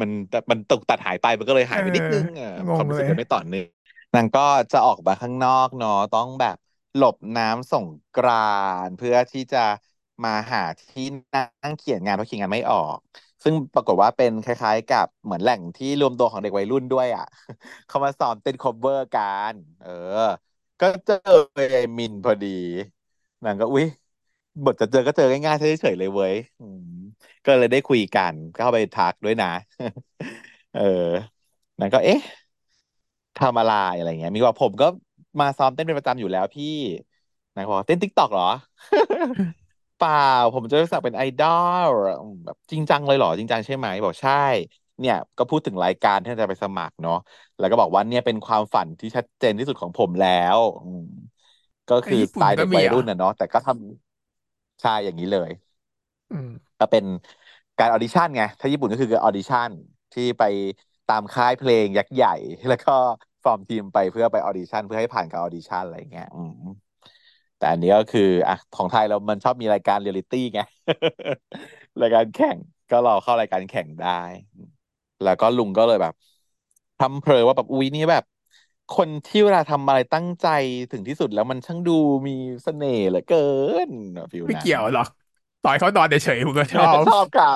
[0.00, 0.10] มัน
[0.50, 3.66] มันตกตัดหายไปมันก็เลยเอหายไปนิดนึงอเอองงเลยความรู้สึกกันไม่ต่อเนื่อง
[4.14, 4.40] นางก็
[4.72, 6.56] จะออกมาข้างนอกเนาะต้องแบบ
[6.94, 8.34] หลบน้ำสงกรา
[8.86, 9.58] นต์เพื่อที่จะ
[10.24, 11.02] มาหาที่
[11.32, 12.98] นั่งเขียนงานเพราะเขียนงานไม่ออก
[13.44, 17.24] ซึ่งปรากฏว่าเป็นคล้าย ๆ กับเหมือนแหล่งที่รวมตัวของเด็กวัยรุ่นด้วยอะ
[17.86, 19.22] เขามาซ้อมเต้น cover กั
[19.52, 19.88] น เออ
[20.80, 21.16] ก็เจอ
[21.72, 22.48] ไอ้มินพอดี
[23.44, 23.86] นางก็อุ๊ย
[24.64, 26.84] บทจะเจอก็เจอง่ายๆเฉยๆเลยเว้ยอืม
[27.44, 29.46] ก็เลยได้คุยกันก็เข้าไปทักด้วยนะ
[30.72, 30.80] เออ
[31.80, 32.20] นางก็เอ๊ะ
[33.36, 34.86] ทำอะไรอะไรเงี้ย มีว่าผมก็
[35.40, 36.64] มาซ้อมเต้นเป็นประจำอยู่แล้วพี่
[37.54, 38.44] นายบอกว่าเต้นติ๊กตอกเหรอ
[39.96, 40.14] เปล่า
[40.54, 41.46] ผมจะรู้สึกเป็นไอดอ
[41.86, 41.88] ล
[42.20, 44.32] อืมแบบจริงจังเลยเหรอ จริงจังใช่ไหมบอกใช่
[44.98, 47.14] เนี่ย ก็พูดถึงรายการที่จะไปสมัครเนาะ
[47.58, 51.00] แล้วก็บอกว่าเนี่ยเป็นความฝันที่ชัดเจนที่สุดของผมแล้วอืม
[51.88, 54.07] ก็คือสไตในญี่ปุ่นล์เด็กวัยก็มีเหรอะรุ่นนะเนาะแต่ก็ทำ
[54.80, 55.50] ใช่อย่างนี้เลย
[56.30, 56.46] อืม
[56.78, 57.04] ก็เป็น
[57.78, 59.70] การออดิชั่นไง ถ้าญี่ปุ่นก็คือการออดิชั่น
[60.12, 60.42] ที่ไป
[61.06, 62.30] ตามค่ายเพลงยักษ์ใหญ่
[62.68, 62.92] แล้วก็
[63.44, 66.52] ฟอร์มทีมไปเพื่อไปออดิชั่นเพื่อให้ผ่านการออดิชั่นอะไรเงี้ยอืม
[67.56, 70.60] แต่อันนี้ก็คืออะของไทยเรามันชอบมีรายการเรียลลิตี้ไง
[72.00, 72.58] รายการแข่ง
[72.90, 74.08] ก็เราเข้ารายการแข่งได้
[75.22, 76.14] แล้วก็ลุงก็เลยแบบ
[76.98, 78.24] ทำเพลอว่าแบบอุ๊ยนี่แบบ
[78.90, 80.46] คนที่เวลาทำอะไรตั้งใจ
[80.90, 81.92] ถึงที่สุดแล้วมันช่างดู
[82.28, 82.32] มี
[82.62, 83.36] เสน่ห์เหลือเกิ
[83.88, 83.90] น
[84.32, 85.06] ฟิลไม่นั้นเกี่ยวหรอก
[85.62, 87.48] ต่อยเขานอนเฉยๆผมก็ชอบ ชอบเขา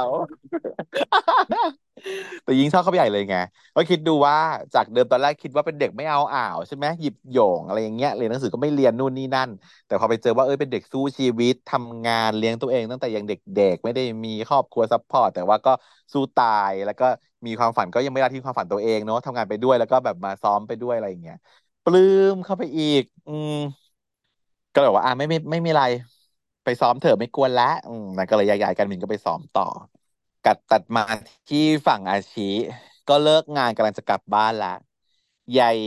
[2.45, 3.37] แต่ยิ่งชอบเข้าไปใหญ่เลยไง
[3.77, 4.37] ก็คิดดูว่า
[4.75, 9.51] จากเดิมตอนแรกคิดว่าเป็นเด็กไม่เอาอ่าวใช่ไหมหยิบโหย่งอะไรอย่างเงี้ยเรียนหนังสือก็ไม่เรียนนู่นนี่นั่น
[9.87, 15.71] แต่พอไปเจอว่าเอ้ยเป็นเด็กสู้ชีวิตทำงานเลี้ยงตัวเอง ตั้งแต่ยังเด็กๆไม่ได้มีครอบครัว support แต่ว่าก็
[16.13, 17.05] สู้ตายแล้วก็
[17.47, 21.37] มีความฝันก็ยังไม่ละทิ้งความฝันตัวเองเนาะทำงานไปด้วยแล้วก็แบบมาซ้อมไปด้วยอะไรอย่างเงี้ย
[21.85, 22.01] ปลื้
[22.33, 23.53] มเข้าไปอีก อืม
[24.73, 25.83] ก็เลยบอกว่าอะไม่ไม่ไม่มีอะไร
[26.65, 29.63] ไปซ้อมเถอะไม่กวนละอืมนั่นก็เลยย้ายๆกันมินก็ไปซ้อมต่อ
[30.43, 31.03] กัดตัดมา
[31.49, 32.43] ที่ฝั่งอาชี
[33.07, 34.69] ก็เลิกงานกำลังจะกลับบ้านละ
[35.57, 35.79] ยาย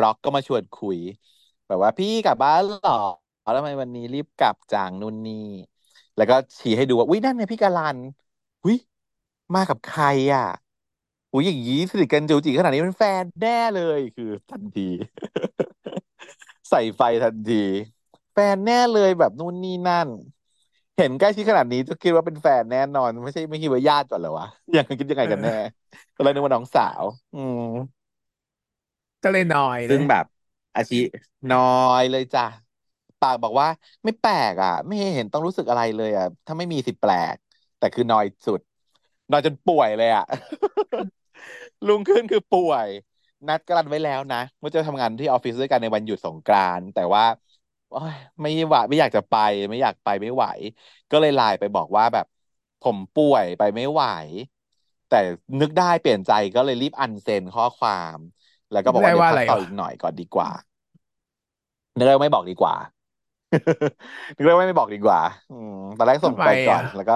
[0.00, 0.98] ร็อกก็มาชวนคุย
[1.66, 2.92] แบบว่าพี่กลับบ้านหรอ
[3.42, 5.34] แล้วทำไมวันนี้รีบกลับจังนู่นนี่
[6.16, 7.98] แล้วก็ชี้ให้ดูว่าอุ้ยนั่นไงพี่กาลัน
[8.62, 8.76] อุ้ย
[9.54, 10.04] มากับใคร
[10.34, 10.42] อะ
[11.32, 14.82] อุ้ยอย่างนี้สนิทกันจูจีขนาดนี้เป็นแฟนแน่เลยคือทันที
[16.70, 17.56] ใส่ไฟทันที
[18.32, 20.08] แฟนแน่เลยแบบนู่นนี่นั่น
[20.96, 25.54] เห็นใกล้ชิดขนาดนี้จะคิดว่าเป็นแฟนแน่นอน ไม่ใช่ไม่คิดว่าญาติก่อนเหรอวะยังคิดยังไงเอกันแน่อ
[26.14, 27.04] ก็เลยนึกว่าน้องสาว
[27.34, 27.60] อืม
[29.22, 30.24] ก็เลยนอยเลยซึ่งแบบ
[30.74, 30.96] อาชี
[31.50, 31.60] น้อ
[32.00, 32.42] ยเลยจ้ะ
[33.20, 33.68] ปากบอกว่า
[34.04, 37.36] ไม่แปลกอะ ไม่เห็นต้องรู้สึกอะไรเลยอะ ถ้าไม่มีสิแปลก
[37.78, 38.60] แต่คือนอยสุด
[39.30, 40.24] นอยจนป่วยเลยอะ
[41.86, 42.88] ลุงขึ้นคือป่วย
[43.48, 47.53] นัดกันไว้แล้วนะว่าจะทำงานที่ออฟฟิศด้วยกันในวันหยุดสงกรานต์แต่ว่าโอ้ย
[48.40, 49.34] ไม่ไหวไม่อยากจะไป
[49.70, 50.44] ไม่อยากไปไม่ไหว
[51.10, 52.26] ก็เลยไลน์ไปบอกว่าแบบ
[52.80, 54.02] ผมป่วยไปไม่ไหว
[55.08, 55.16] แต่
[55.60, 58.18] นึกได้เปลี่ยนใจก็เลยรีบอันเซ็นข้อความ
[58.70, 60.50] แล้วก็บอกได้ว่าเดี๋ยวพักว่าอะไรวะต่ออีกหน่อยก่อนดีกว่า
[61.96, 62.74] นึกได้ว่าไม่บอกดีกว่า
[64.36, 67.14] นึกได้ว่าไม่บอกดีกว่า อืมตอนแรกส่งทำไมไปก่ออะนแล้วก็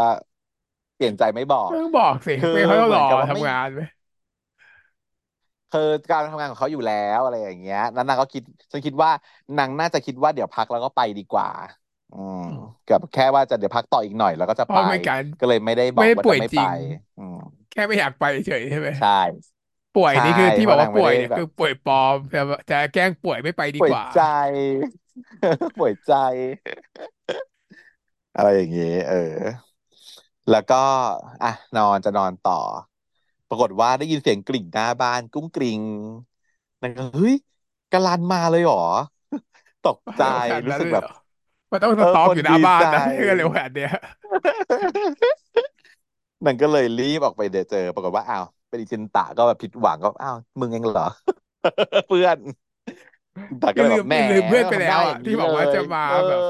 [0.95, 3.81] เปลี่ยนใจไม่บอกต้องบอกสิคือไม่งั้นเขาต้องเหรอมือนกับว่าไม่ทำงานไหม
[5.71, 5.81] คือ
[6.11, 8.43] การทำงานของเขาอยู่แล้วอะไรอย่างเงี้ยแล้วนางก็คิด
[8.73, 9.11] ฉันคิดว่า
[9.57, 11.49] นางน่าจะคิดว่าเดี๋ยวพักแล้วก็ไปดีกว่า
[12.11, 16.73] อืมอืมกับแค่ว่าจะเดี๋ยวพักต่ออีกหน่อยแล้วก็จะไปเพราะไม่การก็เลยไม่ได้บไม่ได้อกว่าจะไม่ไปป่วยจริง
[17.17, 17.37] อืม
[17.71, 19.09] แค่ไม่อยากไปเฉยใช่ไหมใช่
[19.95, 24.19] ป่วยใช่นี่คือที่บอกว่าเพราะนางไม่ได้ป่วยเนี่ยแบบคือป่วยปลอมแต่ว่าจะแกล้งป่วยไม่ไปดีกว่าป่วยใจ
[25.77, 26.13] ป่วยใจ
[28.35, 29.17] อะไรอย่างเงี้ยเออ
[30.51, 30.83] แล้วก็
[31.43, 32.61] อะ นอนจะนอนต่อ
[33.49, 35.81] ปรากฏว่าได้ยินเสียงกริ่งหน้าบ้านกุ้งกริ่ง
[36.83, 37.35] นางก็เฮ้ย
[37.91, 38.79] กะลันมาเลยเหรอ
[39.83, 41.13] ตกใจเร็วขนาดรู้สึกแบบนั้นเลยเหรอ
[41.73, 43.91] มันต้องเออคนสต็อปอยู่หน้าดีใจบ้านนะให้เร็วขนาดเนี้ย
[46.45, 51.05] นั่นก็เลยรีบออกไปเดี๋ยวเจอ ปรากฏว่าอ้าวเป็นอิจินตะก็แบบผิดหวังก็อ้าวมึงเองเหรอ
[52.07, 52.39] เพื่อน
[53.49, 56.41] อินตะก็คือลืมเลยแบบแหมลืมเพื่อนไปทำแล้วอะได้อย่างนี้เลที่บอกว่าจะยมาเออแบบ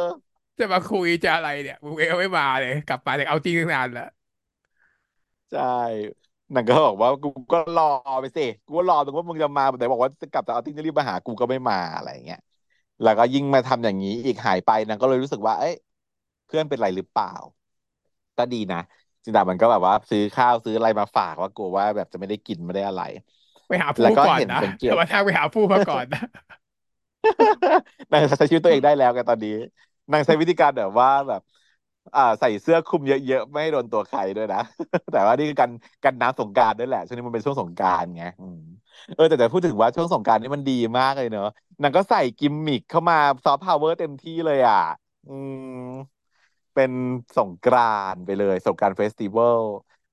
[0.58, 4.04] จะมาคุยจะอะไรเนี่ยมึงเองไม่มาเลย กลับมาแต่เอาจริงตั้งนานแล้ว
[5.50, 7.82] ใช่ นั่นก็บอกว่ากูก็รอ
[8.20, 12.38] ไปสิกูก็รอตรงว่ามึงจะมาแต่บอกว่าจะกลับจากเอาติ้งจะรีบมาหากูก็ไม่มาอะไรอย่างเงี้ย
[13.02, 15.74] แล้วก็ยิ่งมาทำอย่างนี้อีกหายไปนางก็เลยรู้สึกว่า เอ้ย
[16.46, 17.28] เพื่อนเป็นไรหรือเปล่า
[18.36, 18.78] ก็ดีนะ
[19.24, 23.00] จินดามันก็แบบว่า ซื้อข้าวซื้ออะไรมาฝากว่ากลัวว่าแบบจะไม่ได้กินไม่ได้อะไร
[23.68, 26.20] ไปหาผู้แล้วก็เห็นก่อนนะสังเกตแต่ว่าทางไปหาผู้มาก่อนนะ
[28.12, 29.50] นางใช้ชีวิตตัวเองได้แล้วไงตอนนี้
[30.10, 31.40] นางใช้วิธีการแบบว่าแบบ
[32.14, 34.58] อ่าใส่เสื้อคลุมเยอะๆ ไม่ให้โดนตัวใครด้วยนะ
[35.12, 35.70] แต่ว่านี่คือกัน
[36.04, 38.22] กันน้ำสงกรานต์ด้วยแหละช่วงนี้มันเป็นช่วงสงกรานต์ไง
[39.14, 41.44] เออแต่แต่พูดถึงว่าช่วงสงกรานต์นี่มันดีมากเลยเนอะ
[41.82, 44.76] นางก็ใส่กิมมิคเข้ามา soft power เต็มที่เลยอะ
[45.26, 45.58] อืม
[46.74, 46.92] เป็น
[47.36, 47.80] สงกรา
[48.12, 49.60] นต์ไปเลย สงกรานต์ festival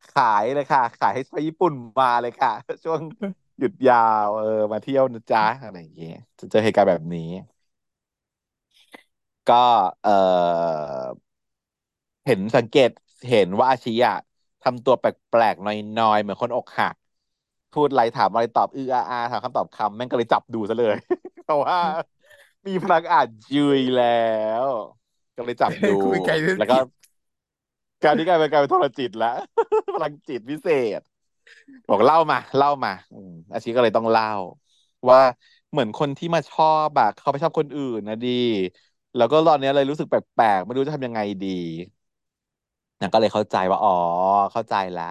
[0.09, 2.49] ขายเลยค่ะ ขายให้ชาวญี่ปุ่นมาเลยค่ะ
[2.83, 3.01] ช่วง
[3.59, 7.21] หยุดยาว เออ มาเที่ยวนะจ๊ะอะไรอย่างเงี้ยจะเจอเหตุการณ์แบบนี้
[9.47, 9.55] ก็
[10.03, 10.11] เออ
[12.25, 12.89] เห็นสังเกต
[13.29, 14.15] เห็นว่าอาชีอะ
[14.61, 15.05] ทำตัวแป
[15.39, 16.95] ลกๆหน่อยๆ เหมือนคนอกหัก
[17.71, 20.95] พูดอะไรถามอะไรตอบอืออาอาถามคำตอบคำแม่งก็เลยจับดูซะเลย
[21.43, 21.77] เพราะว่า
[22.67, 24.03] มีพลังอ่านจุยแล้
[24.65, 24.67] ว
[25.35, 26.83] ก็เลยจับดู คุยไกลเรื่องแล้วก็จิต
[28.03, 29.29] การนี้กลายเป็นกลายเป็นโทรจิตแล้ว
[29.93, 30.67] พลังจิตพิเศ
[30.99, 31.01] ษ
[31.87, 34.25] บอกเล่ามา เล่ามาอืมอาชีก็เลยต้องเล่า
[35.09, 35.19] ว่า
[35.71, 38.29] เหมือนคนที่มาชอบอะเขาไปชอบคนอื่นนะดี
[39.15, 41.47] แล้วก็ตอนเนี้ยเลยรู้สึกแปลกๆไม่รู้จะทำยังไงดี
[42.99, 43.91] นางก็เลยเข้าใจว่าอ๋อ
[44.53, 45.03] เข้าใจแล้ว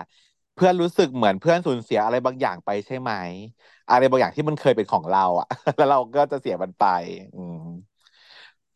[0.55, 3.13] เพื่อนรู้สึกเหมือนเพื่อนสูญเสียอะไรบางอย่างไปใช่ไหม
[3.89, 5.47] อะไรบางอย่างที่มันเคยเป็นของเราอะ
[5.77, 6.83] แล้วเราก็จะเสียมันไป
[7.35, 7.57] อืม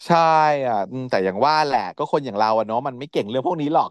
[0.07, 0.17] ใช่
[0.67, 3.91] อะอืมแต่อย่างว่าแหละก็คนอย่างเราอะเนาะมันไม่เก่งเรื่องพวกนี้หรอก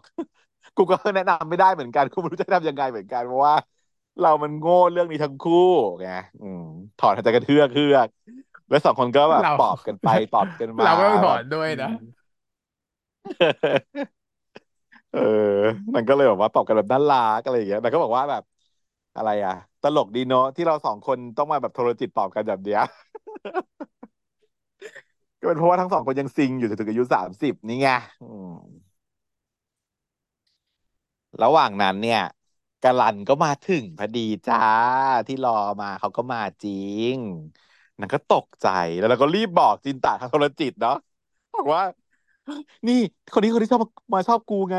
[0.76, 3.54] กูก็แนะนำไม่ได้เหมือนกันกูไม่รู้จะทำยังไงเหมือนกันเพราะว่า
[4.18, 5.52] เรามันโง่เรื่องนี้ทั้งคู่
[6.00, 6.06] ไง
[6.40, 6.60] อืม
[6.96, 8.08] ถอนหายใจกันเทือกเทือก
[8.68, 12.02] แล้วสองคนก็แบบเราปลอบกันไปปลอบกันมาเราก็ต้องถแบบอนด้วยนะอืม
[15.10, 15.18] เออ
[15.94, 18.42] มันก็เลยแบบว่าตอบกันแบบน่ารักอะไรอย่างเงี้ยแต่ก็บอกว่าแบบ
[19.14, 19.52] อะไรอะ
[19.82, 22.80] ตลกดีเนาะที่เราสองคนต้องมาแบบโทรจิตตอบกันแบบเนี้ย
[25.40, 27.88] ก็เป็นเพราะว่าทั้งสองคนยังซิงอยู่จนถึงอายุสามสิบนี่ไง
[28.20, 28.54] อืม
[31.42, 32.18] ระหว่างนั้นเนี่ย
[32.82, 34.58] กาลันก็มาถึงพอดีจ้า
[35.26, 36.72] ที่รอมาเขาก็มาจริ
[37.12, 37.14] ง
[37.98, 38.66] นางก็ตกใจ
[38.98, 40.92] แล้วเราก็รีบบอกจินตะทางโทรจิตเนาะ
[41.54, 41.82] บอกว่า
[42.88, 42.94] นี่
[43.32, 43.82] คนนี้คนที่ชอบ
[44.14, 44.76] มาชอบกูไง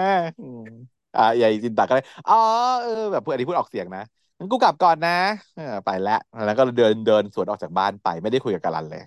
[1.15, 2.33] อ่าใหญ่จินตะก็เลยอ๋อ
[2.81, 4.01] เออแบบพื่อนอันนี้พูดออกเสียงนะ
[4.39, 5.11] งั้นกูกลับก่อนนะ
[5.57, 6.13] อไปแล้ว
[6.45, 9.01] แล้วก็เดินเดินสวนออกจากบ้านไปไม่ได้คุยกับกาลันเลย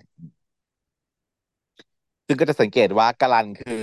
[2.27, 3.75] ซึ่งก็จะสังเกตว่ากาลันคือ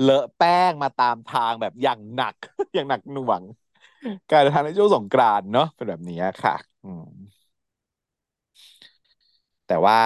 [0.00, 2.34] เลอะแป้งมาตามทางแบบอย่างหนัก
[2.74, 3.42] อย่างหนักหน่วง
[4.30, 7.02] การเดินทางในช่วงสงกรานต์เนาะเป็นแบบนี้ค่ะ อืม
[9.66, 9.96] แต่ว่า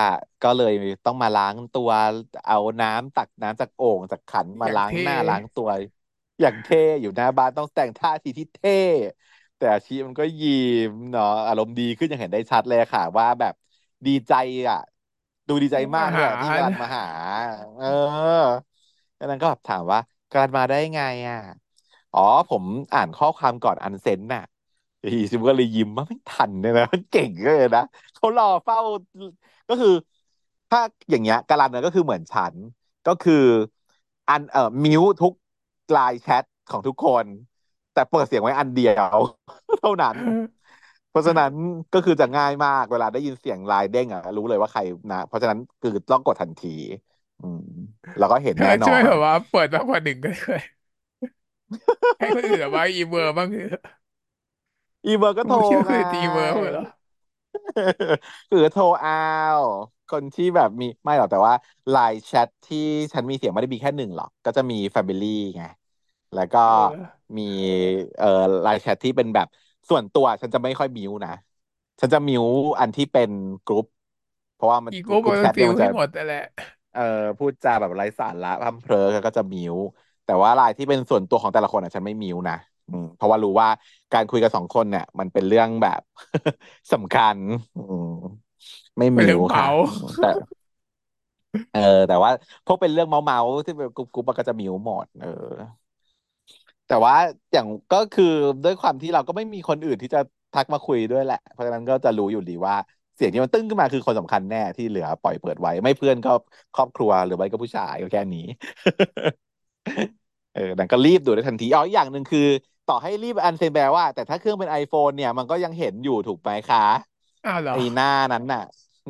[0.43, 0.73] ก็เลย
[1.05, 1.91] ต้องมาล้างตัว
[2.47, 5.69] เอาน้ำตักน้ำจากโอ่งจากขันมาล้างอย่างเท่หน้าล้างตัว
[6.41, 8.73] อย่างเท่อยู่หน้าบ้านต้องแต่งท่าทีที่เท่
[9.57, 10.53] แต่อาชีมันก็ยิ้
[10.91, 13.55] มเนาะอารมณ์ดีขึ้นอย่างเห็นได้ชัดเลยค่ะ ว่าแบบ
[14.07, 14.33] ดีใจ
[14.69, 14.77] อะ
[15.49, 17.03] ดูดีใจมามาหากด้วยอะที่กำลันมาหา
[17.77, 17.87] เออ
[19.17, 19.99] แล้วนั้นก็แบบถามว่า
[20.31, 21.37] กำลันมาได้ไงอะ
[22.13, 22.65] อ๋อผม
[22.95, 24.43] อ่านข้อความก่อนอันเซ็นน่ะ
[25.05, 27.83] อีซิมก็เลยยิ้มว่าไม่ทันเนี่ยนะมันเก่งเลยนะ
[28.15, 28.79] เขารอเฝ้า
[29.71, 29.91] ก็คือ
[30.69, 30.81] ถ้า
[31.11, 32.57] อย่างเงี้ยการันเนี่ยก็คือเหมือนฉัน
[33.07, 33.35] ก็คือ
[34.29, 35.33] อันเอ่อมิวทุก
[35.91, 37.27] ไลน์แชทของทุกคน
[37.93, 39.19] แต่เปิดเสียงไว้อันเดียว
[39.81, 40.19] เท่านั้น
[41.09, 41.53] เพราะฉะนั้น
[41.93, 44.81] ก็คือจะง่ายมากเวลาได้ยินเสียงไลน์เด้งอะรู้เลยว่าใคร
[45.11, 46.69] นะเพราะฉะนั้นคือต้องกดทันที
[47.39, 47.61] อืม
[48.17, 50.61] แล้วก็เห็นเธอแน่นอนช่วยแบบว่าเปิดมากกว่าหนึ่งก็เลย
[52.19, 53.81] ให้คนอื่นแบบว่าอีเมอร์บ้างเถอะ
[55.07, 56.83] อีเมอร์ก็โทรกูเชื่อไงคือตีเมอร์เหรอ
[58.51, 59.13] หรือโทรเอา
[60.09, 61.55] คนที่แบบมีไม่หรอกแต่ว่า
[61.89, 62.79] ไลน์แชทที่
[63.13, 65.25] ฉันมีเสียงไม่ได้มีแค่หนึ่งหรอก ก็จะมี Family
[65.57, 65.63] ไง
[66.35, 67.43] แล้วก็เออมี
[68.17, 68.27] เอ่อ
[68.63, 69.47] ไลน์แชทที่เป็นแบบ
[69.89, 71.31] ส่วนตัวฉันจะไม่ค่อย mute นะ
[72.01, 72.45] ฉันจะ mute
[72.81, 73.31] อันที่เป็น
[73.65, 73.85] กรุ๊ป
[74.55, 76.39] เพราะว่ามันอีกรุ๊ปกรุ๊ปแชมันฟิทเนี่ยมันจะลให้หมดนั่นแหละ
[76.93, 77.01] เอ่อ
[77.39, 79.77] พูดจาแบบไร้สาระพร่ำเพรื่อก็จะ mute
[80.25, 82.80] แต่ว่าไลน์ที่เป็นส่วนตัวของแต่ละคนอะฉันไม่ mute นะอืม
[83.17, 83.69] เพราะว่ารู้ว่า
[84.13, 86.01] การคุยกับสองคนเนี่ย มันเป็นเรื่องแบบ
[86.93, 87.39] สำคัญ
[87.75, 88.07] อืม
[88.99, 90.27] ไม่เป็น mute ค่ะเรื่องเมาท์อืมแต่
[91.71, 92.31] เออ แต่ว่า
[92.67, 95.29] พวกเป็นเรื่องเมาท์เมาท์ที่เป็นกรุ๊ปกรุ๊ปก็จะ mute หมดเออ
[96.87, 97.15] แต่ว่า
[97.53, 98.25] อย่างก็คือ
[98.65, 100.21] ด้วยความที่เราก็ไม่มีคนอื่นที่จะ
[100.53, 102.75] ทักมาคุยด้วยแหละ เพราะฉะนั้นก็จะรู้อยู่ดีว่า
[103.17, 106.31] เสียงที่มันตึ้งขึ้นมาคือคนสำคัญแน่ที่เหลือปล่อยเปิดไว้ ไม่เพื่อนก็
[106.75, 108.45] ครอบครัวหรือไม่ก็ผู้ชายก็แค่นี้
[110.53, 112.41] เออนางก็รีบดูได้ทันทีอ๋ออีกอย่างหนึ่งคือ
[112.91, 116.81] ต่อให้รีบ unsend แบบว่า แต่ถ้าเครื่องเป็น iPhone เนี่ยมันก็ยังเห็นอยู่ถูกไหมคะ
[117.45, 118.61] อ้าวเหรอไอ้หน้านั้นน่ะ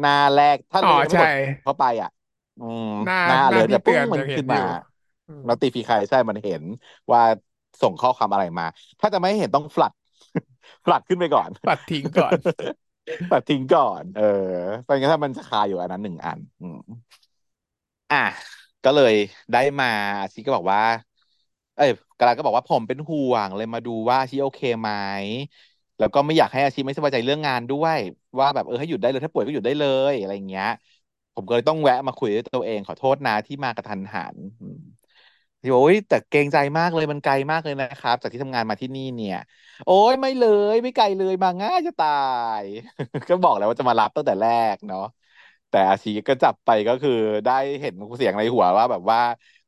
[0.01, 1.31] หน้าแรกถ้าอ๋อใช่เรายังไม่กด
[1.65, 2.09] เข้าไปอะ
[2.59, 4.91] อืมหน้าหน้าหน้าเลยแต่ปุ้งที่เตือนมันขึ้นมายังเห็นอยู่
[5.29, 6.63] อืม notification มันเห็น
[7.13, 7.21] ว่า
[7.81, 8.65] ส่งข้อความอะไรมา
[9.01, 9.93] ถ้าจะไม่ให้เห็นต้องฟลัด
[10.85, 12.37] ฟลัดขึ้นไปก่อนปัดทิ้งก่อน
[13.29, 14.23] ฟลัดทิ้งก่อน เออ
[14.85, 16.79] เป็นงั้นถ้ามันจะคาอยู่อันนั้นหนึ่งอัน อืม
[18.11, 18.17] อะ
[18.85, 19.13] ก็เลย
[19.53, 19.87] ได้มา
[20.21, 20.81] อาชีก็บอกว่า
[21.81, 24.91] เอ้ยกาลาก็บอกว่าผมเป็นห่วงเลยมาดูว่าอาชีโอเคไหม
[25.99, 27.99] แล้วก็ไม่อยากให้อาชีไม่สบายใจเรื่องงานด้วย
[28.39, 30.67] ว่าแบบเออให้หยุดได้เลยถ้าป่วยก็หยุดได้เลยอะไรอย่างเงี้ย
[31.35, 34.37] ผมก็เลยต้องแวะมาคุยด้วยตัวเองขอโทษนะที่มากระทันหัน
[35.61, 39.37] ที่บอกโอ้ยแต่เกรงใจมากเลยมันไกลมากเลยนะครับ จากที่ทำงานมาที่นี่เนี่ย
[39.85, 42.09] โอ้ยไม่เลยไม่ไกลเลยมาง่ายจะตา
[42.63, 42.65] ย
[43.29, 45.01] ก็บอกแล้วว่าจะมารับตั้งแต่แรกเนาะ
[45.69, 47.11] แต่อาชีก็จับไปก็คือ
[47.45, 49.19] ได้เห็นเสียงในหัวว่าแบบว่า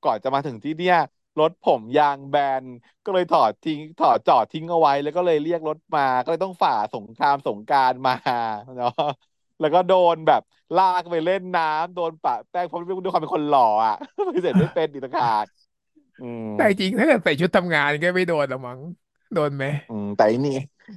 [0.03, 0.97] ก่อนจะมาถึงที่เนี่ย
[1.41, 2.65] รถผมยางแบน
[3.05, 8.13] ก็เลยถอดทิ้งถอดจอดทิ้งเอาไว้ แล้วก็เลยเรียกรถมา ก็เลยต้องฝ่าสงครามสงกรานต์มา
[8.77, 8.91] เนาะ
[9.61, 10.43] แล้วก็โดนแบบ
[10.75, 13.95] ลากไปเล่นน้ำโดนปะแป้งเพราะด้วยความเป็นคนหล่ออะ
[14.27, 15.47] ไม่เสร็จไม่เป็นอีกต่างหาก
[16.21, 18.81] อืมแต่จริงๆถ้าเกิดใส่ชุดทำงานก็ไม่โดนหรอกมั้ง
[19.35, 20.53] โดนไหมอืมแต่อันนี้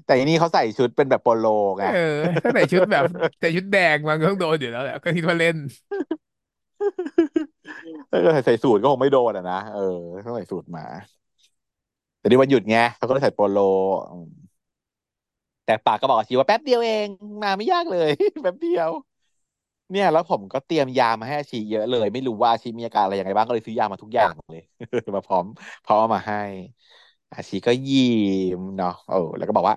[0.06, 1.44] แต่อันนี้เขาใส่ชุดเป็นแบบโปโล
[1.78, 2.00] ไงเออ
[2.44, 3.04] ถ้าใส่ชุดแบบ
[3.40, 5.56] ใส่ชุดแดงมันก็ต้องโดนอยู่แล้วแหละก็คิดว่าเล่น
[8.12, 9.82] ถ้าเกิดใส่สูทก็คงไม่โดนอะนะเออ
[10.26, 10.82] ต้องใส่สูทมา
[12.20, 13.58] แต่นี่วันหยุดไงเขาก็เลยใส่โปโล
[15.66, 17.08] แต่ปากก็บอกชีว่าแป๊บเดียวเอง
[17.44, 18.10] มาไม่ยากเลย
[18.44, 18.90] แป๊บเดียว
[19.92, 24.62] เนี่ยแล้วผมก็เตรียมยามาให้อาชีเยอะเลย ไม่รู้ว่าอาชีมีอาการอะไรยังไงบ้างก็เลยซื้อยามาทุกอย่างเลย
[25.16, 25.46] มาพร้อม
[25.84, 26.38] พร้อมมาให้
[27.34, 28.02] อาชีก็ยิ้
[28.60, 29.76] มเนาะเออแล้วก็บอกว่า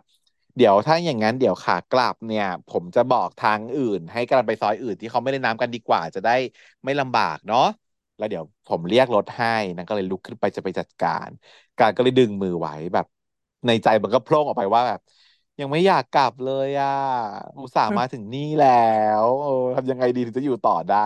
[0.57, 6.31] เดี๋ยวถ้าอย่างนั้นเดี๋ยวขากลับเนี่ย ผมจะบอกทางอื่น ให้กันไปซอยอื่นที่เขาไม่ได้น้ำกันดีกว่า จะได้
[6.85, 7.61] ไม่ลำบากเนาะ
[8.19, 11.31] แล้วเดี๋ยวผมเรียกรถให้นั่นก็เลยลุกขึ้นไปจะไปจัดการ
[11.79, 13.07] การก็เลยดึงมือไว้แบบ
[13.67, 15.01] ในใจมันก็โพล่งออกไปว่าแบบ
[15.61, 16.89] ยังไม่อยากกลับเลยอะ
[17.59, 18.69] อุตส่าห์มาถึงนี่แล้
[19.25, 19.29] ว
[19.75, 20.97] ทำยังไงดีถึงจะอยู่ต่อได้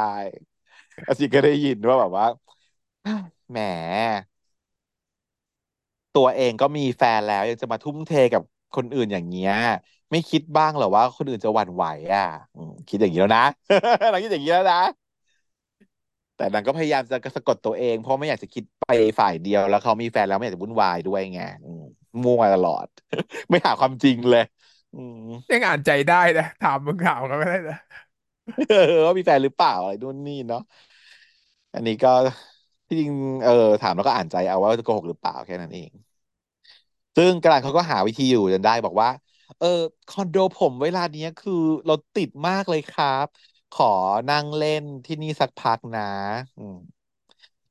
[1.07, 2.27] อาชิก็ได้ยินว่าแบบว่า
[3.51, 3.59] แหม
[6.13, 9.53] ตัวเองก็มีแฟนแล้ว ยังจะมาทุ่มเทกับคนอื่นอย่างเงี้ย
[10.11, 11.85] ไม่คิดบ้างเหรอว่าคนอื่นจะหวั่นไหว
[12.15, 12.23] อะ
[12.89, 13.43] คิดอย่างนี้แล้วนะ
[14.11, 14.79] เราคิดอย่างนี้แล้วนะ
[16.35, 18.85] แต่นางก็พยายามจะสะกดตัวเอง เพราะไม่อยากจะคิดไป
[19.21, 21.81] ฝ่ายเดียว แล้วเขามีแฟนแล้วไม่อยากจะวุ่นวายด้วยไงอืม
[22.23, 22.87] มั่วตลอด
[23.51, 24.43] ไม่หาความจริงเลย
[24.93, 25.17] อืม
[25.53, 27.77] ยังอ่านใจได้นะถามมึงถามเขาก็ได้นะ
[28.69, 28.77] เออ
[29.07, 30.61] ว่ามีแฟนหรือเปล่าอะไรนู่นนี่เนาะ
[31.75, 32.09] อันนี้ก็
[32.89, 33.51] ที่จริงเออ
[33.81, 35.91] ถามแล้วก็อ่านใจเอาว่าจะโกหกหรือเปล่าแค่นั้นเอง
[37.17, 39.09] ซึ่งกระดานเขาก็หาวิธีอยู่จนได้บอกว่า
[39.59, 39.67] เออ
[40.09, 41.53] คอนโดผมเวลาเนี้ยคือ
[41.89, 43.27] รถติดมากเลยครับ
[43.73, 43.85] ขอ
[44.29, 46.01] นั่งเล่นที่นี่สักพักนะ
[46.57, 46.77] อืม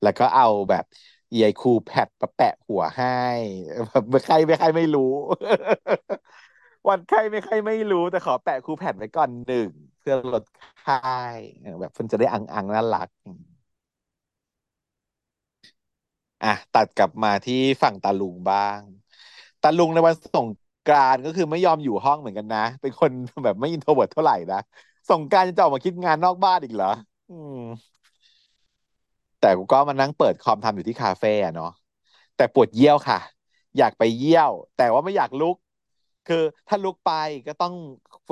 [0.02, 0.84] แล้วก็เอาแบบ
[1.34, 3.08] เยครูแพดมาแปะหัวให้
[3.88, 5.02] แบบไม่ใครไม่ใครไม่รู้
[6.90, 9.70] วันใครไม่ใครไม่รู้แต่ขอแปะครูแพดไว้ก่อนหนึ่ง
[10.00, 10.44] เพื่อลด
[10.80, 10.96] ไข้
[11.82, 13.10] แบบมันจะได้อังอังน่ารัก
[16.42, 17.54] อะตัดกลับมาที่
[17.84, 18.80] ฝั่งตาลุงบ้าง
[19.62, 20.50] ตาลุงในวันสง
[20.86, 23.12] กรานต์ก็คือไม่ยอมอยู่ห้องเหมือนกันนะ เป็นคน
[23.44, 24.58] แบบไม่ introvert เท่าไหร่นะ
[25.12, 26.92] สงกรานต์จะออกมาคิดงานนอกบ้านอีกเหรอ
[27.30, 27.58] อืม
[29.40, 31.72] แต่กูก็มานั่งเปิดคอมทำอยู่ที่คาเฟ่อะเนาะ
[32.36, 33.20] แต่ปวดเยี่ยวค่ะ
[33.78, 35.56] อยากไปเยี่ยว แต่ว่าไม่อยากลุก
[36.28, 37.12] คือถ้าลุกไป
[37.48, 37.74] ก็ต้อง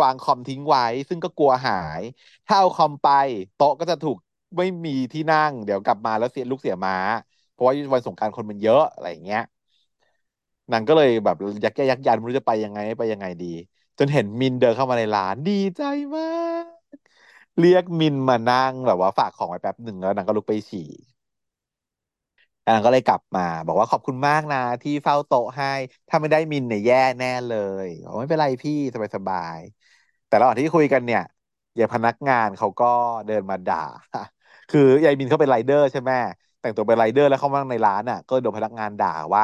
[0.02, 2.02] วางคอมทิ้งไว้ ซึ่งก็กลัวหาย
[2.48, 3.08] ถ้าเอาคอมไป
[3.56, 4.18] โต๊ะก็จะถูก
[4.58, 6.96] ไม่มีที่นั่ง เดี๋ยวกลับมาแล้วเสียลูกเสียม้า
[7.52, 9.42] เพราะว่าวันสงกานต์คนมันเยอะอะไรอย่างเงี้ย
[10.72, 13.46] นางก็เลยแบบยักแยกยักยันไม่รู้จะไปยังไงไปยังไงดี
[13.98, 15.82] จนเห็นมินเดินเข้ามาในร้านดีใจ
[16.16, 16.24] มา
[16.64, 16.69] ก
[17.60, 20.88] เรียกมินมานั่งแบบว่าฝากของไว้แป๊บหนึ่งแล้วนางก็ลุกไปฉี่
[22.68, 25.68] นางก็เลยกลับมา บอกว่าขอบคุณมากนะ ที่เฝ้าโต๊ะให้
[26.08, 27.52] ถ้าไม่ได้มินเนี่ยแย่แน่เล
[27.86, 28.72] ยบอกไม่เป็นไรพี่
[29.16, 31.22] สบายๆแต่ระหว่างที่คุยกันเนี่ย
[31.78, 32.86] ยายพนักงานเขาก็
[33.26, 33.78] เดินมาด่า
[34.70, 36.12] คือยายมินเขาเป็นไรเดอร์ใช่ไหม
[36.60, 39.44] แต่งตัวเป็นไรเดอร์แล้วเข้ามาในร้านอะ ก็โดนพนักงานด่าว่า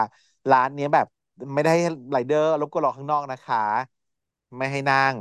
[0.50, 1.06] ร้านเนี้ยแบบ
[1.54, 1.72] ไม่ได้
[2.12, 3.58] ไรเดอร์รบกวนรอข้างนอกนะคะ
[4.58, 5.16] ไม่ให้นั่ง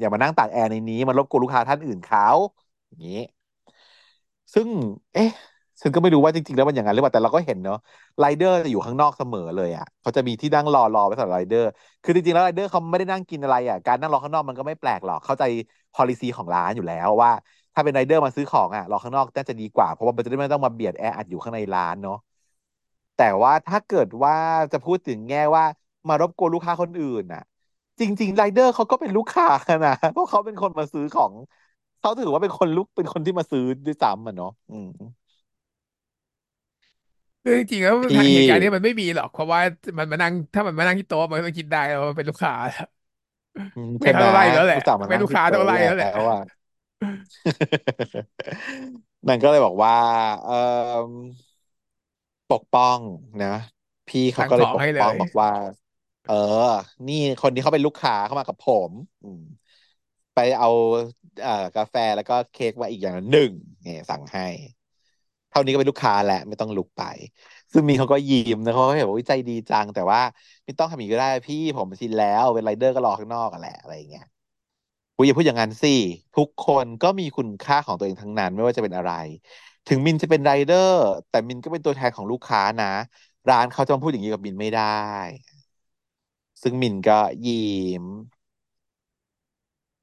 [0.00, 2.22] อย่ามานั่งตากแอร์ในนี้มันรบกวนลูกค้าท่านอื่นเขา
[2.88, 3.12] อย่างนี้
[4.54, 4.68] ซึ่ง
[5.14, 5.30] เอ๊ะ
[5.82, 7.76] ฉันก็ไม่รู้ว่าจริงๆแล้วมันอย่างนั้นหรือเปล่าแต่เราก็เห็นเนาะ
[8.18, 11.66] ไรเดอร์จะอยู่ข้างนอกเสมอเลยอะเขาจะมีที่นั่งรอรอไว้สำหรับไรเดอร์
[12.02, 15.44] คือจริงๆแล้วไรเดอร์เขาไม่ได้นั่งกินอะไรอะการนั่งรอข้างนอกมันก็ไม่แปลกหรอกเข้าใจ
[15.94, 17.30] policy ของร้านอยู่แล้วว่า
[17.74, 22.14] ถ้าเป็นไรเดอร์มาซื้อของอะรอข้างนอกน่าจะดีกว่าเพราะว่ามันจะได้ไม่ต้องมาเบียดแออัดอยู่ข้างในร้านเนาะ
[23.16, 24.34] แต่ว่าถ้าเกิดว่า
[24.72, 25.64] จะพูดถึงแง่ว่า
[26.08, 27.42] มารบกวนลูกค้าคนอื่นน่ะ
[28.00, 29.46] จริงๆไรเดอร์เขาก็เป็นลูกค้า
[29.84, 31.34] นะเพราะเขาเป็นคนมาซื้อของ
[31.98, 34.86] เขาถือว่าเป็นคนลูกเป็นคนที่มาซื้อด้วยซ้ำอะเนาะอืม
[37.42, 39.60] คือจริงๆแล้วพี่ เหตุการณ์นี้มันไม่มีหรอก เพราะว่า
[39.98, 42.84] มันมานั่งถ้ามันมานั่งที่โต๊ะมันก็ต้องคิดได้แล้วว่าเป็นลูกค้าแล้ว
[43.74, 46.38] อืมไม่ใช่ไหมเขาต้องไล่อยู่แล้วแหละอุตส่าห์มาเป็นลูกนั่งที่ค้าต้องไล่โต๊ะแล้แล้วแหละวอะ
[49.28, 49.94] มันก็เลยบอกว่า
[50.44, 50.52] เออ
[52.50, 52.98] ปกป้อง
[53.42, 53.48] นะ
[54.08, 55.48] พี่เขาก็เลยสั่งของปกป้องให้เลยบอกว่า
[56.30, 56.36] เออ
[57.08, 58.92] นี่คนนี้เขาเป็นลูกค้าเข้ามากับผม
[59.22, 59.40] อืม
[60.34, 60.68] ไปเอา
[61.42, 63.52] เอ่อกาแฟแล้วก็เค้กมาอีกอย่างละหนึ่ง
[63.82, 64.42] เนี่ยสั่งให้
[65.50, 67.02] เท่านี้ก็เป็นลูกค้าแหละ ไม่ต้องลุกไป
[67.72, 70.20] ซึ่งมีเขาก็ยิ้มนะเขาก็เห็นว่าอุ๊ยใจดีจัง แต่ว่า
[70.64, 74.22] ไม่ต้องทำอย่างนี้ก็ได้พี่ผมชินแล้วเป็นไรเดอร์ก็รอข้างนอกกันแหละอะไรอย่างเงี้ย
[75.16, 75.88] อุ๊ยอย่าพูดอย่างนั้นสิ
[76.34, 79.10] ทุกคนก็มีคุณค่าของตัวเองทั้งนั้นไม่ว่าจะเป็นอะไร
[79.86, 80.96] ถึงมินจะเป็นไรเดอร์
[81.28, 82.86] แต่มินก็เป็นตัวแทนของลูกค้านะ
[83.48, 84.84] ร้านเขาจะมาพูดอย่างนี้กับมินไม่ได้
[86.62, 87.56] ซึ่งมินก็ยิ้
[88.02, 88.04] ม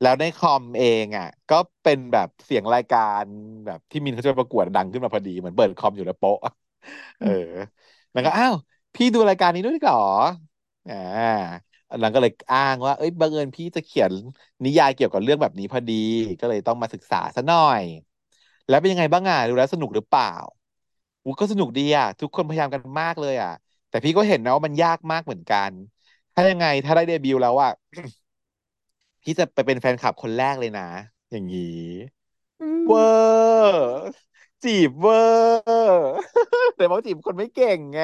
[0.01, 3.25] แล้วในคอมเองอะ ก็เป็นแบบเสียงรายการ
[3.65, 6.37] แบบที่มินเขาจะประกวดดังขึ้นมาพอดีเหมือนเปิดคอมอยู่แล้วโป๊ะ
[7.19, 7.27] เออ
[8.11, 8.55] แล้วก็อ้าว
[8.95, 9.95] พี่ดูรายการนี้ด้วยหรอ
[10.87, 10.93] อ่า
[11.91, 14.11] อันนั้นก็เลยอ้างว่า เอ้ยบังเอิญพี่จะเขียน
[14.65, 15.93] นิยายเกี่ยวกับเรื่องแบบนี้พอดี
[16.39, 17.83] ก็เลยต้องมาศึกษาซะหน่อย
[18.67, 20.25] แล้วเป็นยังไงบ้างอะดูแล้วสนุกหรือเปล่า
[21.23, 23.49] อูก็สนุกดีอะทุกคนพยายามกันมากเลยอะ
[23.89, 25.71] แต่พี่ก็เห็นนะว่ามันยากมากเหมือนกัน
[26.37, 27.71] ถ้ายังไงถ้าได้เดบิวต์แล้วอะ
[29.21, 30.87] พี่จะไปเป็นแฟนคลับคนแรกเลยนะ
[31.31, 31.85] อย่างนี้
[32.61, 34.11] อืมเวอร์
[34.63, 35.13] จีบเวอ
[35.91, 36.11] ร์
[36.75, 37.99] แต่ว่าจีบคนไม่เก่งไง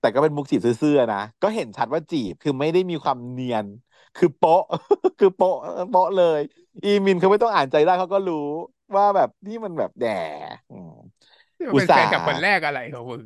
[0.00, 3.66] ต่ก็เป็นมุกจีบซื่อๆนะ ก็เห็นชัดว่าจีบคือไม่ได้มีความเนียน
[4.16, 4.62] คือโป๊ะ
[5.18, 5.54] คือโป๊ะ
[5.90, 6.40] โป๊ะเลย
[6.84, 8.34] อีมินเขาไม่ต้องอ่านใจได้เขาก็รู้
[8.96, 10.10] ว่าแบบนี่มันแบบแด่
[10.68, 10.90] อืม
[11.56, 13.24] นี่มันเป็นอุตส่าห์แฟนคลับคนแรกอะไรของมึง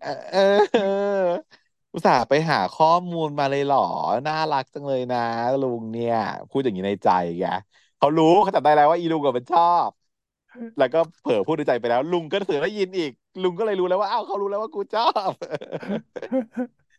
[0.00, 0.38] เออ
[0.72, 3.78] เออเอออุตส่าห์ไปหาข้อมูลมาเลยเหรอ
[4.26, 5.18] น่ารักจังเลยนะ
[5.60, 6.14] ลุงเนี่ย
[6.48, 7.08] พูดอย่างนี้ในใจ
[7.38, 7.44] แก
[7.96, 9.90] เขารู้เขาจับได้แล้วว่าอีลุงกับมันชอบ
[10.76, 13.10] แล้วก็เผลอพูดในใจไปแล้ว ลุงก็เสือได้ยินอีก
[13.42, 15.32] ลุงก็เลยรู้แล้วว่าอ้าวเขารู้แล้วว่ากูชอบ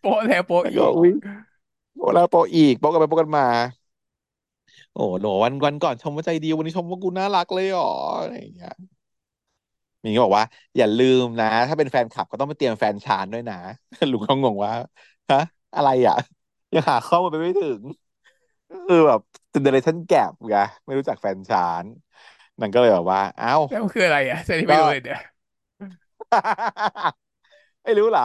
[0.01, 1.11] โป๊ะแล้วโป๊ะแล้วอีกก็อุ้ย
[1.95, 3.43] โอ้แล้วโปะอีกโปะกันไปโปะกันมา
[4.93, 7.85] โอ้โหวันวันก่อนชมว่าใจดีวันนี้ชมว่ากูน่ารักเลยเหรอ
[8.19, 8.71] อะไรอย่างเงี้ย
[10.05, 10.45] มีก็บอกว่า
[10.77, 13.55] อย่าลืมนะ ถ้าเป็นแฟนคลับก็ต้องไปเตรียมแฟนชานด้วยนะ
[14.11, 14.71] ลุงเขางงว่า
[15.29, 15.37] ฮะ
[15.75, 16.15] อะไรอะ
[16.73, 17.81] ยังหาข้อมูลไปไม่ถึง
[18.87, 19.19] คือแบบ
[19.51, 20.55] เจเนอเรชั่นแกปไง
[20.85, 21.85] ไม่รู้จักแฟนชาน
[22.59, 25.19] นั่นก็เลยแบบว่า เอ้าแล้วมันคืออะไรอะเซนนี่ก็ไม่รู้เลยเนี่ย
[27.83, 28.23] ไม่รู้เหรอ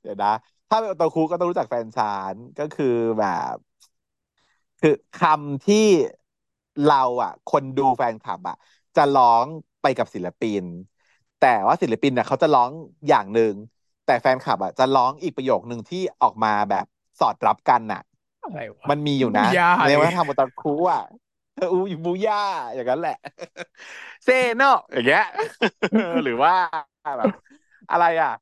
[0.00, 0.28] เดี๋ยวนะ
[0.68, 2.86] ถ้าเป็นโอตาคุก็ต้องรู้จักแฟนชานก็คือ
[3.18, 3.24] แบ
[3.54, 3.56] บ
[4.80, 5.76] คือคำที่
[6.82, 8.56] เราอะ คนดูแฟนคลับอะ
[8.96, 9.46] จะร้อง
[9.82, 10.64] ไปกับศิลปิน
[11.40, 12.70] แต่ว่าศิลปินน่ะเขาจะร้อง
[13.08, 13.54] อย่างหนึ่ง
[14.06, 16.86] แต่แฟนคลับอะจะร้องอีกประโยคหนึ่งที่ออกมาแบบ
[17.20, 18.02] สอดรับกันน่ะ
[18.44, 21.04] อะไรวะมันมีอยู่นะบูย่าในเลยวัฒนธรรมโอตาคุอะ
[21.56, 22.42] เอออูบูย่า
[22.74, 23.18] อย่างนั้นแหละ
[24.24, 24.62] เซโน
[24.92, 25.26] อย่างเงี้ย
[26.24, 26.54] หรือว่า
[27.18, 27.32] แบบ
[27.92, 28.32] อะไรอะ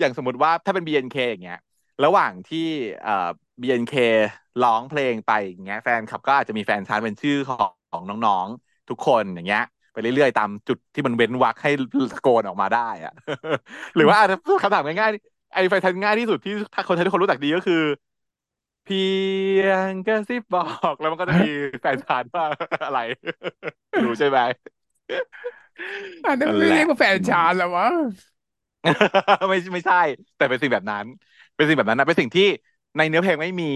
[0.00, 1.60] อย่างสมมติว่าถ้าเป็น BNK อนเคอย่างเงี้ย
[2.04, 2.66] ระหว่างที่
[3.02, 3.28] เอ่อ
[3.62, 3.94] BNK
[4.64, 9.62] ร้องเพลงไปอย่างเงี้ย แฟนคลับก็อาจจะมีแฟนชานเป็นชื่อของของน้องๆ ทุกคนอย่างเงี้ย
[9.96, 11.70] ไปเรื่อยๆ ตามจุดที่มันเว้นวรรคให้
[12.12, 13.12] ตะโกนออกมาได้อะ
[13.96, 17.76] หรือว่าอาจจะคำถามง่ายๆไอ้แฟนชานง่ายที่สุดที่ถ้าคนไทยทุกคนรู้จักดีก็คือ
[18.84, 18.96] เพี
[19.60, 20.62] ยงกระซิบบอ
[20.92, 21.46] กแล้วมันก็จะมี
[21.80, 22.44] แฟนชานว่า
[22.84, 22.98] อะไร
[24.02, 24.38] รู้ใช่ไหม
[26.26, 27.86] อันนั้นมันไม่นั่นแหละเรียกว่าแฟนอืมชานแล้ววะ
[29.48, 29.96] ไม่ไม่ใช่
[30.36, 31.04] แต่เป็นสิ่งแบบนั้น
[31.54, 32.42] เป็นสิ่งแบบนั้นนะเป็นสิ่งที่
[32.96, 33.66] ในเนื้อเพลงไม่มี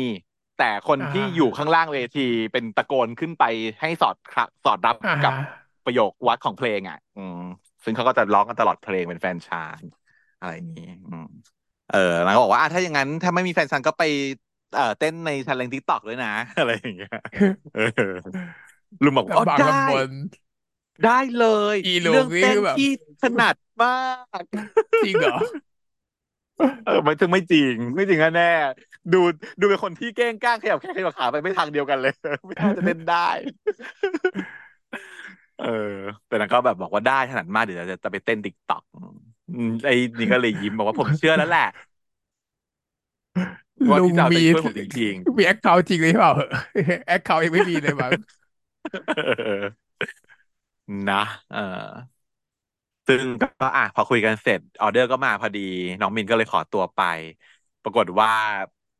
[0.57, 2.21] แต่คนอ่ที่อยู่ข้างาล่างเวที
[2.53, 3.43] เป็นตะโกนขึ้นไป
[3.81, 5.35] ให้สอดครับสอดรับอ่าฮะกับ
[5.85, 7.37] ประโยควัดของเพลงอะ อืม
[7.85, 9.83] ซึ่งเขาก็จะร้องกันตลอดเพลงเป็นแฟนชาน
[10.39, 11.25] อะไรอย่างนี้ อืม
[11.89, 14.03] เออแล้วก็บอกว่าอะถ้าอย่างนั้น ถ้าไม่มีแฟนชานก็ไป
[14.73, 16.29] เอ่อเต้นในชันเลงทิกตอกด้วยนะ
[16.59, 17.11] อะไรอย่างเงี้ย
[17.73, 17.83] เออ
[19.05, 20.11] ลุงบอกว่าอ๋อลำบากได้ลำบน
[21.03, 21.43] ได้เล
[21.75, 22.85] ยอีลูกเรื่องนี่คือแบบเต้นพี่
[23.21, 23.91] ถนัดมา
[24.41, 24.45] ก
[25.03, 25.37] จริงเหรอ
[26.85, 29.17] เออไม่ถึงไม่จริง ไม่จริงแน่ๆดู
[29.61, 32.13] ดูเป็นคนที่เก้งก้างขยับแข้งขยับขาไปไม่ทางเดียวกันเลย
[32.47, 33.17] ไม่น่าจะเต้นได้
[35.61, 35.69] เออ
[36.27, 38.83] แต่นางก็แบบบอกว่าได้ถนัดมากเดี๋ยวจะจะไปเต้นติ๊กต็อก
[39.85, 41.63] ไอ้นี่ก็เลยยิ้มบอกว่าผมเชื่อแล้วแหละ
[43.91, 46.33] ว่าลุงพี่จะเอาใจมีช่วยผมจริงมี account จริงหรือเปล่า
[47.07, 51.59] account ยังไม่มีเลยมั้งๆนะ เออ
[53.07, 55.61] ซึ่งก็อะพอคุยกันเสร็จ ออเดอร์ก็มาพอดี
[56.01, 57.01] น้องมินก็เลยขอตัวไป
[57.83, 58.31] ปรากฏว่า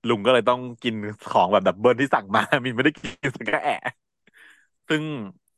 [0.09, 0.95] ลุงก็เลยต้องกิน
[1.29, 3.75] ของแบบ double ที่สั่งมา มินไม่ได้กินสักกะแอะ
[4.89, 5.03] ซึ่ง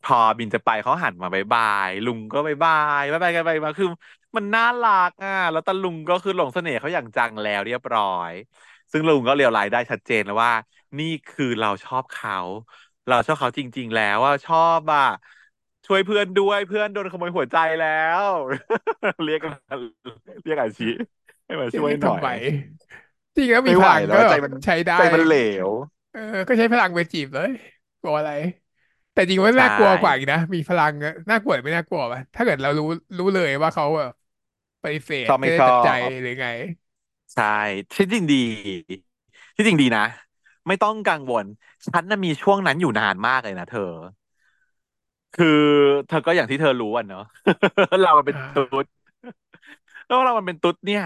[0.02, 3.86] พอบินจะไปเขาหันมา bye bye ลุงก็ bye bye bye bye กันไปมาคือ
[4.36, 8.32] มันน่ารักอะแล้วตาลุงก็คือหลงเสน่ห์เขาอย่างจังแล้วเรียบร้อยย
[8.92, 10.52] ซึ่งลุงก็เรียลไลซ์ได้ชัดเจนแล้วว่า
[10.98, 12.34] นี่คือเราชอบเขา
[13.06, 15.02] เราชอบเขาจริง ๆ แล้วว่าชอบอะ
[15.86, 17.86] ช่วยเพื่อนด้วยเพื่อนโดนขโมยหัวใจแล้
[18.22, 18.24] ว
[19.24, 19.40] เรียก
[20.44, 20.84] เรียกอาชี
[21.46, 22.28] ให้มาจะช่วยหน่อยเรียกทำไม
[23.36, 25.34] จริงแล้วมีไม่ไหวพลังก็แบบแล้วใจมันใช้ได้ใจมันเหล
[25.66, 25.68] ว
[26.10, 27.50] เออก็ใช้พลังไปจีบเลย
[28.00, 28.30] กลัวอะไร
[29.12, 32.84] แต่จริงว่าใช่น่ากลัวกว่าอีกนะ มีพลังอะน่ากลัวหรือไม่น่ากลัววะถ้าเกิดเรารู้
[33.18, 34.10] รู้เลยว่าเขาแบบ
[34.82, 36.46] ปฏิเสธไม่ชอบไม่ชอได้ตัดใจบหรือไง
[37.32, 37.44] ใช่
[37.92, 38.36] ที่จริงดี
[39.56, 40.02] ที่จริงดีนะ
[40.68, 41.46] ไม่ต้องกังวล
[41.86, 43.80] ฉันน่ะมีช่วงนั้นอยู่นานมากเลยนะเธอ
[45.32, 45.46] คือ
[46.06, 47.20] เธอก็อย่างที่เธอรู้อะเนอะ
[48.02, 48.86] เรามันเป็นอ่ตุ๊าด
[50.06, 51.02] แล้วเรามันเป็นตุ๊ดเนี่ย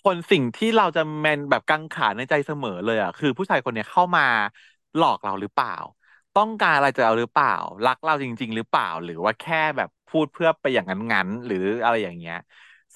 [0.00, 4.22] คนสิ่งที่เราจะแมนแบบกังขาในใจเสมอเลยอะคือผู้ชายคนเนี้ยเข้ามา
[4.94, 5.70] หลอกเราหรือเปล่า
[6.34, 7.50] ต้องการอะไรจากเราหรือเปล่า
[7.84, 12.34] รักเราจริง ๆ หรือเปล่า หรือว่าแค่แบบพูดเพื่อไปอย่างนั้นๆหรืออะไรอย่างเงี้ย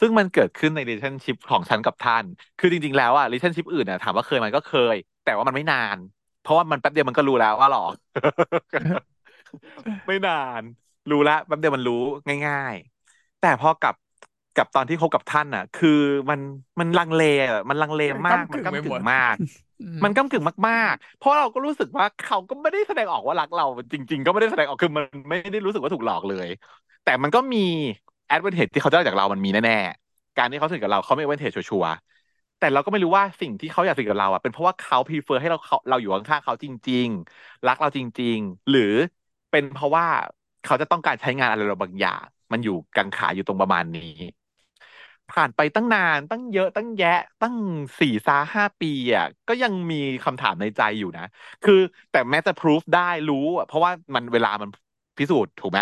[0.01, 2.24] ซึ่งมันเกิดขึ้นใน relationship ของฉันกับท่าน
[2.59, 5.98] คือจริง ๆ แล้วอะ relationship อื่นอะถามว่าเคยไหมก็เคย แต่ว่ามันไม่นาน
[6.40, 7.94] เพราะว่ามันแป๊บเดียวมันก็รู้แล้วว่าหลอก
[10.06, 10.62] ไม่นาน
[11.10, 11.94] รู้ละแป๊บเดียวมันรู้
[12.47, 12.74] ง่าย
[13.09, 13.94] ๆ แต่พอกับ
[14.59, 15.89] กับตอนที่คบกับท่านอะ คือ
[16.31, 16.41] มัน
[16.81, 17.21] มันลังเล
[17.51, 19.37] อะมันลังเลมันมากก้ำมันก้ำกึ่กึ่งไปหมดงมาก
[19.81, 26.49] อืมมันก้ำกึ่งมากๆ เพราะเราก็รู้สึกว่าเขาก็ไม่ได้แสดงออกว่ารักเรา จริง ๆ ก็ไม่ได้แสดงออกคือมันไม่ได้รู้สึกว่าถูกหลอกเลย
[27.03, 27.59] แต่มันก็มี
[28.27, 38.83] แอด a n นเทจที่เขาได้จากเรามันมีแน่ๆการที่เขาสนิทกับเราเขาไม่แอด a n นเทจชัวร์ๆแต่เราก็ไม่รู้ว่าสิ่งที่เขาอยากสนิทกับเราอะเป็นเพราะว่าเขาพ r e เฟอร์ให้เราเขาเราอยู่ข้างๆเขาจริง ๆ รักเราจริง ๆ หรือ
[39.51, 40.07] เป็นเพราะว่า
[40.63, 42.23] เขาจะต้องการใช้งานอะไรเราบางอย่าง
[42.53, 44.03] มันอยู่กังขาอยู่ตรงประมาณนี้
[45.31, 47.09] ผ่านไปตั้งนานตั้งเยอะตั้งแยะ
[47.41, 47.57] ตั้ง
[48.01, 48.87] สี่ซาห้าปี
[49.17, 51.23] อะก็ยังมีคำถามในใจอยู่นะ
[51.63, 51.75] คือ
[52.11, 54.69] แต่แม้จะพิสูจได้รู้อะเพราะว่ามันเวลามัน
[55.19, 55.81] พิสูจน์ถูกไหม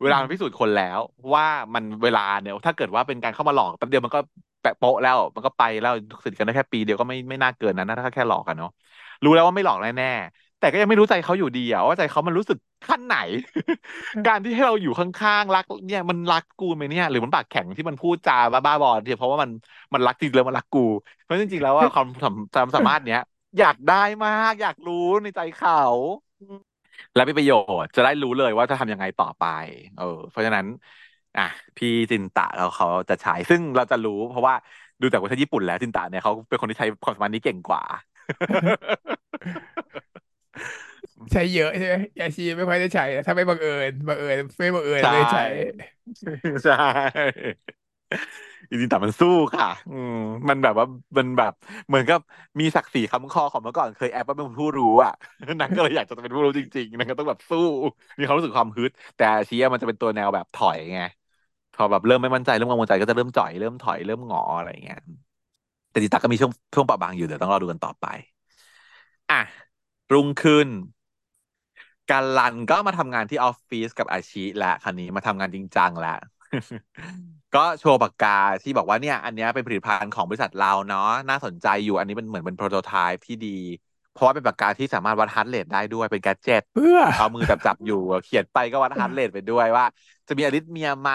[0.00, 1.00] เวลามันพิสูจน์คนแล้ว
[1.34, 1.44] ว่า
[1.74, 4.20] มันเวลาเนี่ย ถ้าเกิดว่าเป็นการเข้ามาหลอกแป๊บเดียวมันก็
[4.60, 5.92] แปะโปะแล้วมันก็ไปแล้ว
[6.22, 8.68] สนิทกันได้แค่ปีเดียวก็ไม่ไม่น่าเกินนะถ้าแค่หลอกกันเนาะ
[9.22, 12.58] รู้แล้วว่าไม่หลอกแน่ๆ แต่ก็ยังไม่รู้ใจเขาอยู่ดีอะว่าใจเขามันรู้สึก
[12.88, 13.16] ขั้นไหน
[14.28, 19.50] การที่ให้เราอยู่ข้างๆรักเนี่ยมันรักกูไหมเนี่ย หรือมันปากแข็งที่มันพูดจาบ้าๆบอๆเนี่ยเพราะว่ามัน
[19.94, 20.86] มันรักจริงแล้วมันรักกู
[21.22, 22.06] เพราะจริงๆแล้วว่าความ
[22.54, 23.20] ความสามารถเนี้ย
[23.58, 25.80] อยากได้มาก อยากรู้ในใจเขา
[27.14, 29.46] และมีประโยชน์จะได้รู้เลยว่าจะทำยังไงต่อไป
[29.98, 30.66] เออ เพราะฉะนั้น
[31.38, 31.46] อะ
[31.76, 34.54] พี่จินตะเราเขาจะใช้ซึ่งเราจะรู้ เพราะว่า
[35.00, 37.82] ดูจากประเทศญี่ปุ่นแล้วจินตะเนี่ยเขาเป็นคนที่ใช้ความสามารถนี้เก่งกว่า
[41.32, 45.44] ใช้เยอะใช่ไหมยาชีไม่ค่อยได้ใช้ถ้าไม่บังเอิญบังเอิญไม่บังเอิญใชไม่ใช้่
[46.64, 46.74] ใช่
[48.70, 50.12] จริงๆแต่มันสู้ค่ะ อืม
[50.48, 50.86] มันแบบว่า
[51.18, 51.52] มันแบบ
[51.88, 52.18] เหมือนกับ
[52.60, 55.12] มีศักดิ์ศรีค้ำคอของเมื่อก่อนเคยแอบว่าเป็นผู้รู้อะ
[55.60, 57.58] นางก็เลยอยากจะเป็นผู้รู้จริงๆนางก็ต้องแบบสู้
[58.18, 61.00] มีความรู้สึกความฮึด แต่อาชีพมันจะเป็นตัวแนวแบบถอยไง
[61.72, 64.98] พอแบบเริ่มไม่มั่นใจเริ่มกังวลใจก็จะเริ่มจ่อยเริ่มถอยเริ่มหงออะไรอย่างเงี้ย
[65.90, 68.06] แต่จิตาก็มีช่วงช่วงเปราะบางอยู่เดี๋ยวต้องรอดูกันต่อไป
[69.30, 69.63] อะ
[70.12, 70.68] รุ่งขึ้น
[72.10, 76.18] การันก็มาทำงานที่ออฟฟิศกับอาชิและคราวนี้มาทำงานจริงจังแล้ว
[77.54, 78.28] ก็โชว์ปากกา
[78.62, 83.48] ที่บอกว่าเนี่ย อันเนี้ยเป็นผลิตภัณฑ์ของบริษัทเราเนาะน่าสนใจอยู่อันนี้เป็นเหมือนเป็น prototype ที่ดี
[84.10, 87.94] เพราะว่าเป็นปากกาที่สามารถวัด heart rate ได้ด้วยเป็น gadget เพื่อเอามือจับจับอยู่
[88.24, 89.84] เขียนไปก็วัด heart rate ไปด้วยว่า
[90.28, 91.10] จะมี arrhythmia ไหม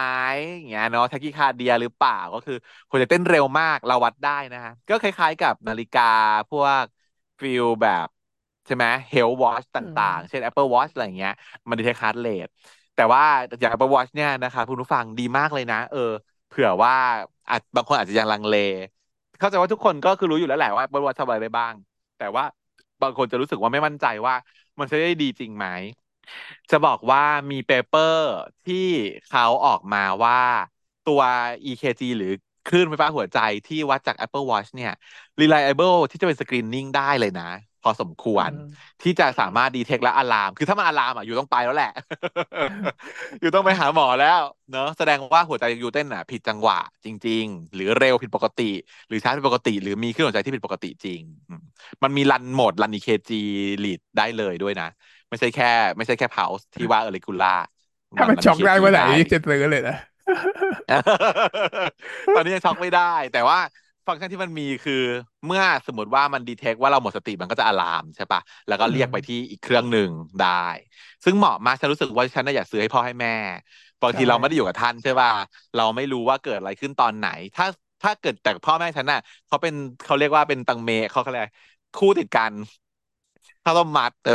[0.55, 2.53] อย่างเงี้ยเนาะ tachycardia หรือเปล่าก็คือ
[2.89, 6.01] หัวใจเต้นเร็วมากเราวัดได้นะฮะก็คล้ายๆกับนาฬิกา
[6.49, 6.83] พวก
[7.39, 8.07] feel แบบ
[8.69, 11.31] ใช่ไหม Health Watch ตอื่างๆ เช่นม Apple Watch อะไรอย่างเงี้ย
[11.67, 12.47] มัน detect heart rate
[12.95, 13.23] แต่ว่า
[13.59, 15.99] อย่าง Apple Watch เนี่ยนะคะคุณผู้ฟังดีมากเลยนะ เออ
[16.47, 16.93] เผื่อว่า
[17.49, 18.55] อาจบางคนอาจจะยังลังเล
[19.39, 21.73] เข้าใจว่าทุกคนก็คือรู้อยู่แล้วแหละว่า Apple Watch ทำอะไรได้บ้าง
[22.17, 22.43] แต่ว่า
[23.01, 24.35] บางคนจะรู้สึกว่าไม่มั่นใจว่า
[24.79, 25.65] มันจะได้ดีจริงไหม
[26.69, 27.21] จะบอกว่า
[27.51, 28.25] มี paper
[28.65, 28.75] ที่
[29.25, 30.35] เขาออกมาว่า
[31.03, 31.21] ตัว
[31.65, 32.27] EKG หรือ
[32.65, 34.91] คลื่นไฟฟ้าหัวใจที่วัดจาก Apple Watch เนี่ย
[35.41, 37.43] reliable ที่จะเป็นสกรีนนิ่งได้เลยนะ
[37.83, 41.91] พอสมควอืรมที่จะสามารถดีเทคและอะลาม คือถ้ามันอะลามอะอยู่ต้องไปแล้วแหละ
[43.41, 44.41] อยู่ต้องไปหาหมอแล้ว
[44.71, 48.63] เนอะแสดงว่าหัวใจอยู่เต้นอะ ผิดจังหวะจริง ๆ หรือเร็วผิดปกติ
[49.07, 51.61] หรือช้าผิดปกติ หรือมีคลื่นหัวใจที่ผิดปกติจริงอืม
[52.03, 53.35] มันมีรันโหมดรัน EKG
[53.83, 54.85] lead ได้เลยด้วยนะ
[55.29, 55.65] ไม่ใช่แค่
[55.97, 57.57] ไม่ใช่แค่ pulse ที่ว่า irregular
[58.15, 59.95] ถ้ามันมันมันช็อกเคลียร์คิวได้ได้เมื่อไหร่นี่จะซื้อเลยนะ
[62.33, 63.01] ตอนนี้ยังช็อกไม่ได้
[63.31, 63.59] แต่ว่า
[64.09, 64.93] ฟังก์ชันที่มันมีคือ
[65.45, 70.09] เมื่อสมมติว่ามันดีเทคว่าเราหมดสติมันก็จะอะลามใช่ปะแล้วก็เรียกไปที่อีกเครื่องหนึ่ง
[70.39, 70.47] ได้
[71.23, 73.29] ซึ่งเหมาะมากฉันรู้สึกว่าฉันน่ะอยากซื้อให้พ่อให้แม่
[74.01, 75.29] บางทีเราไม่ได้อยู่กับท่านใช่ปะ
[75.75, 77.65] เราไม่รู้ว่าเกิดอะไรขึ้นตอนไหน ถ้า
[78.01, 79.73] ถ้าเกิดแต่พ่อแม่ฉันน่ะเขาเป็น
[80.03, 81.51] เขาเรียกว่าเป็นตังเมเขาเขาเรียกอะไร
[81.95, 82.53] คู่ติดกัน
[83.63, 84.33] ข้าวต้มมัดเออ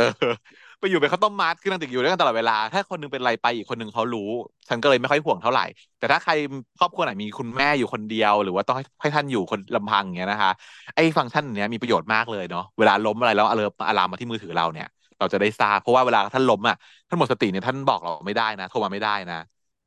[0.79, 4.29] ไปอยู่เป็นข้าวต้มมัดคือนั่งติดอยู่ด้วยกันตลอดเวลา ถ้าคนหนึงเป็นอะไรไปอีกคนหนึงเขารู้
[4.69, 5.63] ฉันก็เลยไม่ค่อยห่วงเท่าไหร่
[5.97, 6.33] แต่ถ้าใคร
[6.79, 10.51] ครอบครัวไหนมีคุณแม่อยู่คนเดียว หรือว่าต้องให้ให้ท่านอยู่คนลำพังอย่างเงี้ยนะคะ
[10.95, 14.85] ไอ้ฟังก์ชันเนี้ยมีประโยชน์มากเลยเนาะเวลาล้มอะไรแล้วอารมอะลามมาที่มือถือเราเนี่ย
[15.19, 16.75] เราจะได้ทราบเพราะว่าเวลาท่านล้มอะ
[17.07, 19.35] ท่านหมดสติเนี่ยท่านบอกเราไม่ได้นะโทรมาไม่ได้นะ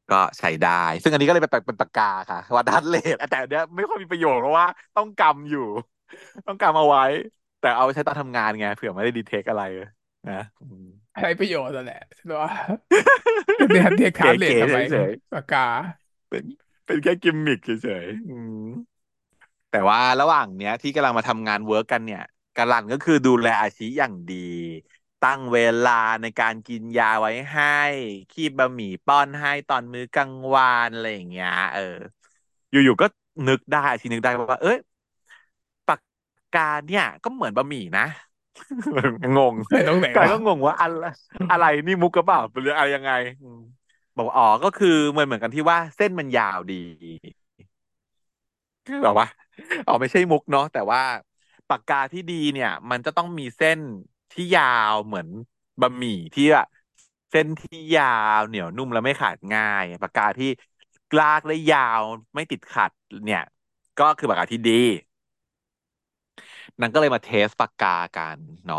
[0.08, 0.70] ก็ใช้ได้
[1.02, 4.66] ซึ่งอันนี้ก็เลยเป็นเป็นปากกาค่ะวัดดัตเลทแต่เนี้ยไม่ค่อยมีประโยชน์เพราะว่า
[4.96, 5.60] ต้องกำอยู่
[6.46, 7.02] ต้องกำเอาไว้
[7.58, 9.62] แต่เอาไปใช้ตอนทำงานไงเผื่อไม่ได้ดีเทคอะไร
[10.30, 10.86] นะอืม
[11.20, 12.52] ใช้ประโยชน์นั่นแหละใช่ไหมว่า
[13.58, 16.44] จะเรียนเรียกเทาร์เลทก๋ทำไมๆเฉยปากกาๆเป็น
[16.86, 18.54] เป็นแค่กิมมิคเฉยๆอืม
[19.70, 22.20] แต่ว่าระหว่างเนี้ย ที่กำลังมาทำงานเวิร์กกันเนี่ย
[22.56, 24.34] กาลันก็คือดูแลอาชีอย่างดี
[25.20, 25.90] ตั้งเวลา
[26.22, 27.64] ในการกินยาไว้ให้
[28.30, 31.82] คีบบะหมี่ป้อนให้ตอนมื้อกลางวันอะไรอย่างเงี้ย เออ
[32.70, 33.06] อยู่ๆก็
[33.48, 34.78] นึกได้อาชีนึกได้ว่า เอ้ย
[35.86, 36.00] ปาก
[36.54, 38.02] กาเนี่ย ก็เหมือนบะหมี่นะ
[39.36, 41.02] งงไม่ตรงไหนกายวะก็งงว่าอะไร
[41.50, 43.10] อะไรนี่มุกกระเปล่าหรืออะไรยังไง
[43.42, 43.58] อืม
[44.16, 46.74] บอกว่าอ๋อก็คือเหมือนเหมือนกันที่ว่าเส้นมันยาวดี
[48.86, 49.26] คือแบบว่า
[49.86, 51.00] อ๋อไม่ใช่มุกเนาะแต่ว่า
[51.68, 53.80] ปากกาที่ดีเนี่ย มันจะต้องมีเส้น
[54.32, 54.62] ที่ยา
[54.92, 55.28] วเหมือน
[55.80, 56.64] บะหมี่ที่อะ
[57.30, 58.04] เส้นที่ยา
[58.38, 60.46] วเหนียวนุ่มแล้วไม่ขาดง่าย ปากกาที่
[61.16, 62.02] ลากและยาว
[62.34, 62.90] ไม่ติดขัด
[63.24, 63.40] เนี่ย
[63.96, 64.72] ก็คือปากกาที่ดี
[66.82, 68.78] นันก็เลยมาเทสปากกากันเนาะ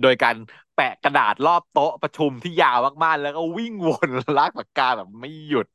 [0.00, 0.34] โดยการ
[0.74, 5.66] แปะกระดาษรอบโต๊ะประชุมที่ยาวมากๆ แล้วก็วิ่งวนลากปากกาแบบไม่หยุด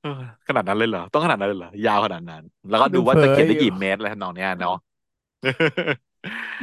[0.00, 0.08] เออ
[0.48, 4.74] ขนาดนั้นเลยเหรอ ต้องขนาดนั้นเลยเหรอยาวขนาดนั้น แล้วก็ดูว่าดูเพ้จะเขียนได้ออยู่กี่เมตรอะไรทำนองเนี้ยเนาะ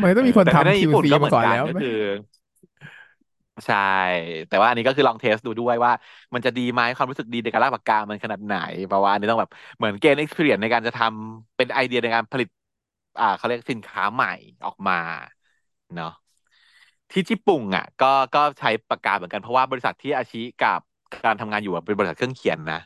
[0.01, 1.89] มันต้เออองมีคนแต่ถ้าในทำญี่ปุ่น QC มาก็เหมือนก่อนแล้วไหมกันก็คือ
[3.65, 3.75] ใช่
[4.47, 5.91] แต่ว่าอันนี้ก็คือลองเทสดูด้วยว่า
[6.33, 8.55] มันจะดีไหมความรู้สึกดีในการลากปากกามันขนาดไหน
[8.85, 12.47] เพราะว่าอันนี้ต้องแบบเหมือนเกณฑ์ experience ในการจะทำเป็นไอเดียในการผลิต
[13.19, 14.29] อ่าเขาเรียกสินค้าใหม่
[14.65, 14.93] ออกมา
[15.95, 16.09] เนาะ
[17.11, 20.79] ที่ญี่ปุ่นอะ ก็ก็ใช้ปากกาเหมือนกันเพราะว่าบริษัทที่อาชิกับ
[21.25, 22.77] การทำงานอยู่อะเป็นบริษัทเครื่องเขียนนะ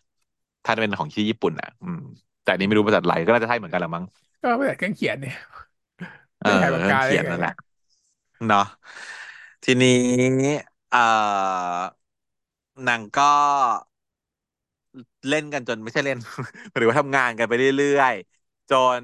[0.64, 2.00] ถ้าเป็นของที่ญี่ปุ่นอะ อืม
[2.42, 4.06] แต่อันนี้ไม่รู้บริษัทอะไรก็น่าจะใช่เหมือนกันแหละมั้ง
[4.42, 5.36] ก็ไม่แต่เครื่องเขียนเนี่ย
[6.40, 7.54] เออจะใช้ปากเรื่องกาได้เขียนนั่นแหละไงอะ
[8.48, 8.62] เนาะ
[9.64, 9.90] ทีนี้
[10.92, 11.00] เอ่อ
[12.88, 13.32] นางก็
[15.28, 16.18] เล่นกันจนไม่ใช่เล่น
[16.76, 19.04] หรือว่าทำงานกันไปเรื่อยๆ จน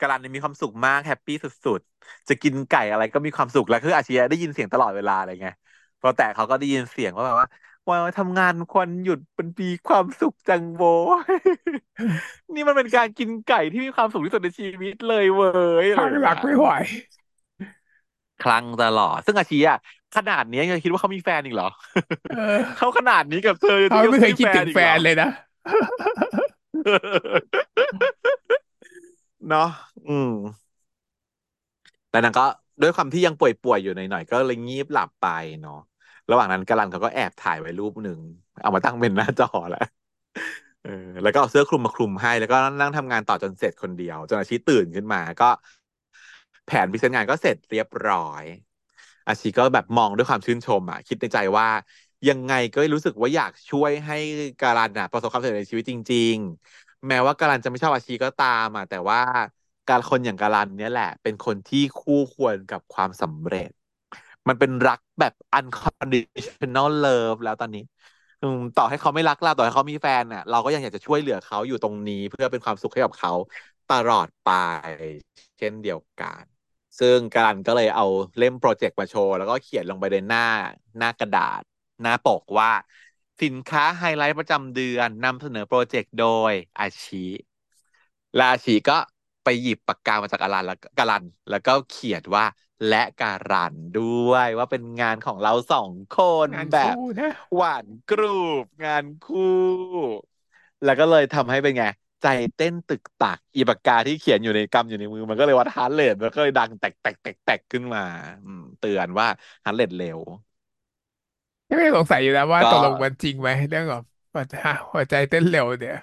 [0.00, 5.54] กาลันนี่มีความสุขมากแฮปปี้สุดๆ จะกินไก่อะไรก็มีความสุขแล้วคืออาชียะได้ยินเสียงตลอดเวลาอะไรเงี้ย
[6.00, 7.46] พอแต่เขาก็ได้ยินเสียงว่าแบบว่า
[7.88, 10.82] ว่าทำงานควรหยุดเป็นปีความสุขจังโบ
[11.22, 11.32] ย
[12.54, 15.46] นี่มันเป็นการกินไก่ที่มีความสุขที่สุดในชีวิตเลยเว้
[15.82, 16.68] ยอะไรข้างอย่างเงี้ยหลักไม่ไหว
[18.42, 19.78] คลั่งตลอด ซึ่งอาชีอะ
[20.16, 21.68] ขนาดนี้ยังคิดว่าเขามีแฟนอีกเหรอ
[22.30, 25.28] เออเขาขนาดนี้กับเธอยังเขาไม่เคยจะคิดว่าเขามีคิดถึงแฟแฟนอีกเหรอนเลยนะ
[29.48, 29.62] เนาะ
[30.06, 30.28] อืม
[32.10, 32.42] แต่นางก็
[32.82, 35.24] ด้วยความที่ยังป่วยๆอยู่หน่อยๆก็เลยงีบหลับไป
[35.60, 35.74] เนาะ
[36.30, 38.20] ระหว่างนั้นกาลันเขาก็แอบถ่ายไว้รูปหนึ่ง
[38.62, 39.80] เอามาตั้งเป็นหน้าจอแหละ
[40.82, 40.90] เออ
[41.22, 45.46] แล้วก็เอาเสื้อคลุมมาคลุมให้ แล้วก็นั่งทำงานต่อจนเสร็จคนเดียวจนอาชีตื่นขึ้นมา ก็
[46.64, 48.44] แผนพรีเซนต์งานก็เสร็จเรียบร้อย
[49.28, 51.68] อาชีก็แบบมองด้วยความชื่นชม อะ คิดในใจว่า
[52.28, 54.14] ยังไงก็รู้สึกว่าอยากช่วยให้
[54.60, 59.18] การันอะประสบความสำเร็จในชีวิตจริงๆ แม้ว่าการันจะไม่ชอบอาชีก็ตามอะแต่ว่า
[59.86, 63.70] การคนอย่างการันเนี่ยแหละ เป็นคนที่คู่ควรกับความสำเร็จ
[64.48, 67.80] มันเป็นรักแบบ unconditional love แล้วตอนนี้
[68.76, 73.32] ต่อให้เขาไม่รักเราต่อให้เขามีแฟนอะ เราก็ยังอยากจะช่วยเหลือเขาอยู่ตรงนี้ เพื่อเป็นความสุขให้กับเขา
[73.88, 74.48] ตลอดไป
[75.58, 76.44] เช่นเดียวกัน
[76.98, 78.04] ซึ่งการันก็เลยเอา
[78.38, 80.40] เล่มโปรเจกต์มาโชว์ แล้วก็เขียนลงไปในหน้า
[80.98, 81.62] หน้ากระดาษ
[82.02, 82.70] หน้าปกว่า
[83.42, 87.16] สินค้าไฮไลท์ประจำเดือนนำเสนอโปรเจกต์โดยอาชี
[88.34, 88.94] และอาชีก็
[89.44, 92.44] ไปหยิบปากกามาจากการันแล้วการัน แล้วก็เขียนว่า
[92.86, 94.00] และการันด้
[94.30, 96.12] วยว่าเป็นงานของเราสองค
[96.48, 98.26] นงานคู่แบบนะหวานกรู
[98.64, 99.40] บงานคู่
[100.82, 101.84] แล้วก็เลยทำให้เป็นไง
[102.22, 108.00] ใจเต้นตึกตัก อีปากกาที่เขียนอยู่ในกำอยู่ในมือ มันก็เลยวัด heart rate มันก็เลยดังแตกแตกแตกแตกขึ้นมา
[108.44, 109.26] อืมเตือนว่า
[109.64, 110.20] heart rate เร็ว
[111.68, 114.02] ยังไม่สงสัยอยู่นะว่าตก็กลงมันจริงไหมเรื่องของ
[114.34, 114.54] หัวใจ
[114.92, 115.94] หัวใจเต้นเร็วเนี่ย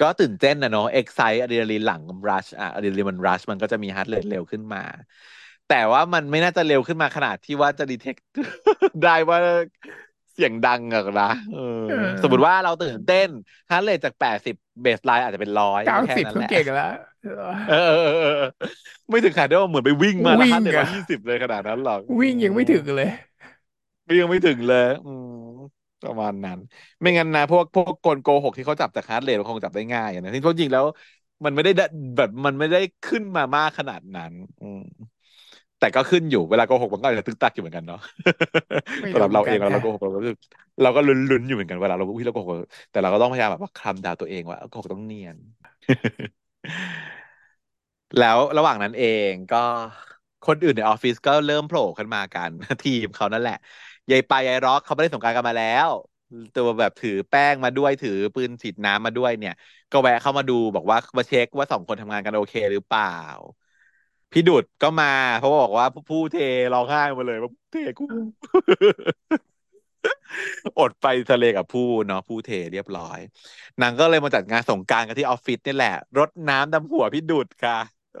[0.00, 4.82] ก็ตื่นเต้นนะเนาะ excite adrenaline หลั่ง rush อะอะดรีนาลีนมัน rush มันก็จะมี heart rate เร็วขึ้นมา
[5.66, 8.16] แต่ว่ามันไม่น่าจะเร็วขึ้นมาขนาดที่ว่าจะ detect
[9.02, 9.38] ได้ว่า
[10.32, 11.58] เสียงดังอะนะเออ
[12.18, 13.28] เสมมติออว่าเราตื่นเต้น
[13.70, 16.84] heart rate จากแปดสิบ baseline อาจจะเป็นร้อยเก้าก็แค่สิบเขานั้นแหละ เก่งแล้ว
[17.66, 18.48] เออเออเออเออเออ
[19.10, 23.08] ไม่ถึงขนาดที่ว่าเหมือนไปวิ่งมาแล้ววิ่งฮาร์ทเรทร้อยยี่สิบเลยขนาดนั้นหรอกอืมวิ่งยังไม่ถึงเลย
[24.20, 25.28] ยังไม่ถึงเลย อืม
[26.02, 26.58] ประมาณนั้น
[27.00, 30.84] ไม่งั้นนะพวกพวกกลโกหกที่เขาจับจาก heart rate มันคงจับได้ง่ายอะนะที่จริงแล้ว
[31.44, 31.82] มันไม่ได้ได้
[32.16, 34.80] แบบมันไม่ได้ขึ้นมามากขนาดนั้น อืม
[35.78, 37.98] แต่ก็ขึ้นอยู่เวลาโกหกมันก็อาจจะตึกตักอยู่เหมือนกันเนาะ
[39.00, 40.38] ไม่รู้สำหรับเราเองเราเหมือนกันนะเราโกหกเราก็รู้สึก
[40.82, 42.56] เราก็ลุ้นๆอยู่เหมือนกันเวลาเราอุ้ยเราโกหก
[42.90, 45.36] แต่เราก็ต้องพยายามแบบว่า calm down ตัวเองว่าโกหกต้องเนียน
[48.16, 49.56] แล้วระหว่างนั้นเองก็
[50.42, 52.50] คนอื่นในออฟฟิศก็เริ่มโผล่ขึ้นมากัน
[52.82, 53.54] ทีมเขานั่นแหละ
[54.10, 55.88] ยายปายยายร็อกเขาไม่ได้สงกรานต์กันมาแล้ว
[56.54, 59.52] ตัวแบบถือแป้งมาด้วยถือปืนฉีดน้ำมาด้วยเนี่ย
[59.92, 63.04] ก็แวะเข้ามาดูบอกว่ามาเช็คว่าสองคนทำงานกันโอเคหรือเปล่า
[64.32, 65.06] พี่ดุดก็มา
[65.38, 66.36] เพราะว่าบอกว่าผู้เท
[66.72, 68.04] ร้องไห้มาเลยว่าเทกู
[70.78, 73.18] อดไปทะเลกับผู้เนาะผู้เทเรียบร้อย
[73.80, 77.78] นางก็เลยมาจัดงานสงกรานต์กันที่ออฟฟิศนี่แหละ รดน้ำดำหัวพี่ดุดค่ะ
[78.12, 78.18] เอ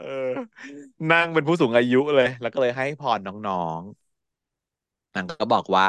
[1.10, 4.05] นางเป็นผู้สูงอายุเลย แล้วก็เลยให้พรน้องๆ
[5.16, 5.86] นางก็บอกว่า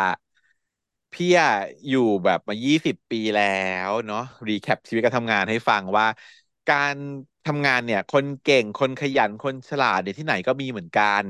[1.14, 1.50] พี่อะ
[1.88, 3.44] อยู่แบบมายี่สิบปีแล้
[3.90, 6.06] วเนาะรีแคปชีวิตการทำงานให้ฟังว่า
[6.68, 6.96] การ
[7.46, 11.26] ทำงานเนี่ย คนเก่งคนขยันคนฉลาดเนี่ยที่ไหนก็มีเหมือนกัน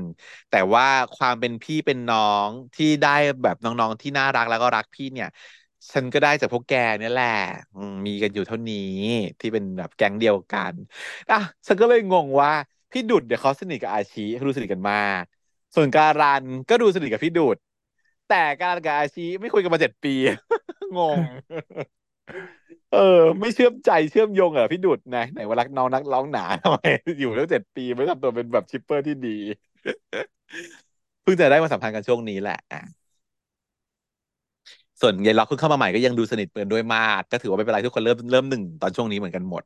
[0.48, 0.84] แต่ว่า
[1.14, 2.18] ความเป็นพี่เป็นน้อ
[2.48, 3.08] งที่ได้
[3.42, 5.28] แบบน้องๆที่น่ารักแล้วก็รักพี่เนี่ย
[5.92, 7.26] ฉันก็ได้จากพวกแกเนี่ยแหละ
[7.74, 8.76] อืมมีกันอยู่เท่านี้
[9.40, 10.74] ที่เป็นแบบแก๊งเดียวกัน
[11.30, 12.50] อะฉันก็เลยงงว่า
[12.92, 15.22] พี่ดุดเดี๋ยวเขาสนิทกับอาชีเขาดูสนิทกันมาก
[15.74, 17.56] ส่วนการันก็ดูสนิทกับพี่ดุด
[18.28, 20.10] แต่การันกับอาชีไม่คุยกันมาเจ็ดปี
[20.96, 21.20] งง
[22.90, 22.98] เออ
[23.40, 26.78] ไม่เชื่อมใจเชื่อมโยงเหรอพี่ดุดนะไหนว่ารักน้องนักน้องหนาทำไม
[27.18, 29.28] อยู่ตั้งเจ็ดปีไม่ทำตัวเป็นแบบ shipper ที่ดี
[31.22, 32.78] เพิ่งจะได้มาสัมพันธ์กันช่วงนี้แหละอะ
[35.00, 39.62] ส่วนยายล็อกเพิ่งเข้ามาใหม่ก็ยังดูสนิทเปินด้วยมาก ก็ถือว่าไม่เป็นไรทุกคนเริ่มเริ่มหนึ่งตอนช่วงนี้เหมือนกันหมด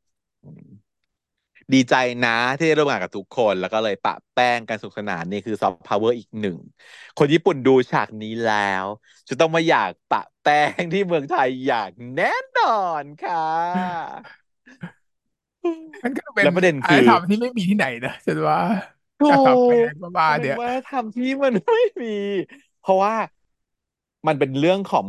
[1.74, 1.94] ดีใจ
[2.26, 6.58] นะที่ได้ร่วมงานกับทุกคน แล้วก็เลยปะแป้งกันสนุกสนานนี่คือซอฟต์พาวเวอร์อีกหนึ่ง
[7.18, 8.84] คนญี่ปุ่นดูฉากนี้แล้ว
[9.28, 13.48] จะต้องมาอยากปะแป้งที่เมืองไทยอย่างแน่นอนค่ะ
[16.04, 18.60] มันก็เป็นแล้วประเด็นอารยคือธรรมที่ไม่มีที่ไหนนะฉันว่า
[19.20, 22.16] ถูการปรับแปลกงบ้ามันๆเนี่ยเป็นวัฒนธรรมที่มันไม่มี
[22.82, 23.14] เพราะว่า
[24.26, 25.06] มันเป็นเรื่องของ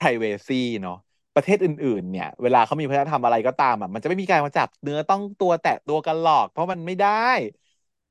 [0.00, 0.98] privacy เนาะ
[1.34, 7.08] ประเทศอื่นๆ เนี่ย เวลาเขามีวัฒนธรรมอะไรก็ตามอะมันจะไม่มีการมาจับเนื้อต้องตัวแตะตัวกันหรอก เพราะมันไม่ได้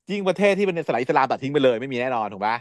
[0.09, 2.55] ยิ่งประเทศที่เป็นศาสนาอิสลามตัดทิ้งไปเลยไม่มีแน่นอนถูกปะ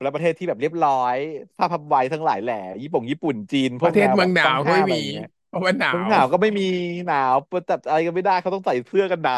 [0.00, 1.16] แล้วประเทศที่แบบเรียบร้อย
[1.56, 6.62] ผ้าพับไว้ทั้งหลายแหล่ญี่ปุ่งญี่ปุ่นจีนพวกแนวประเทศเมืแบบต้ององหนาวก็ห้ามอะไรไม่มีอย่างเงี้ยเพราะว่าหนาวเมืองหนาวก็ไม่มี
[7.06, 7.34] หนาว
[7.68, 9.32] จัดอะไรกันไม่ได้เขาต้องใส่เสื้อกันหนา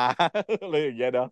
[0.62, 1.26] อะไรอย่างเงี้ยเนาะ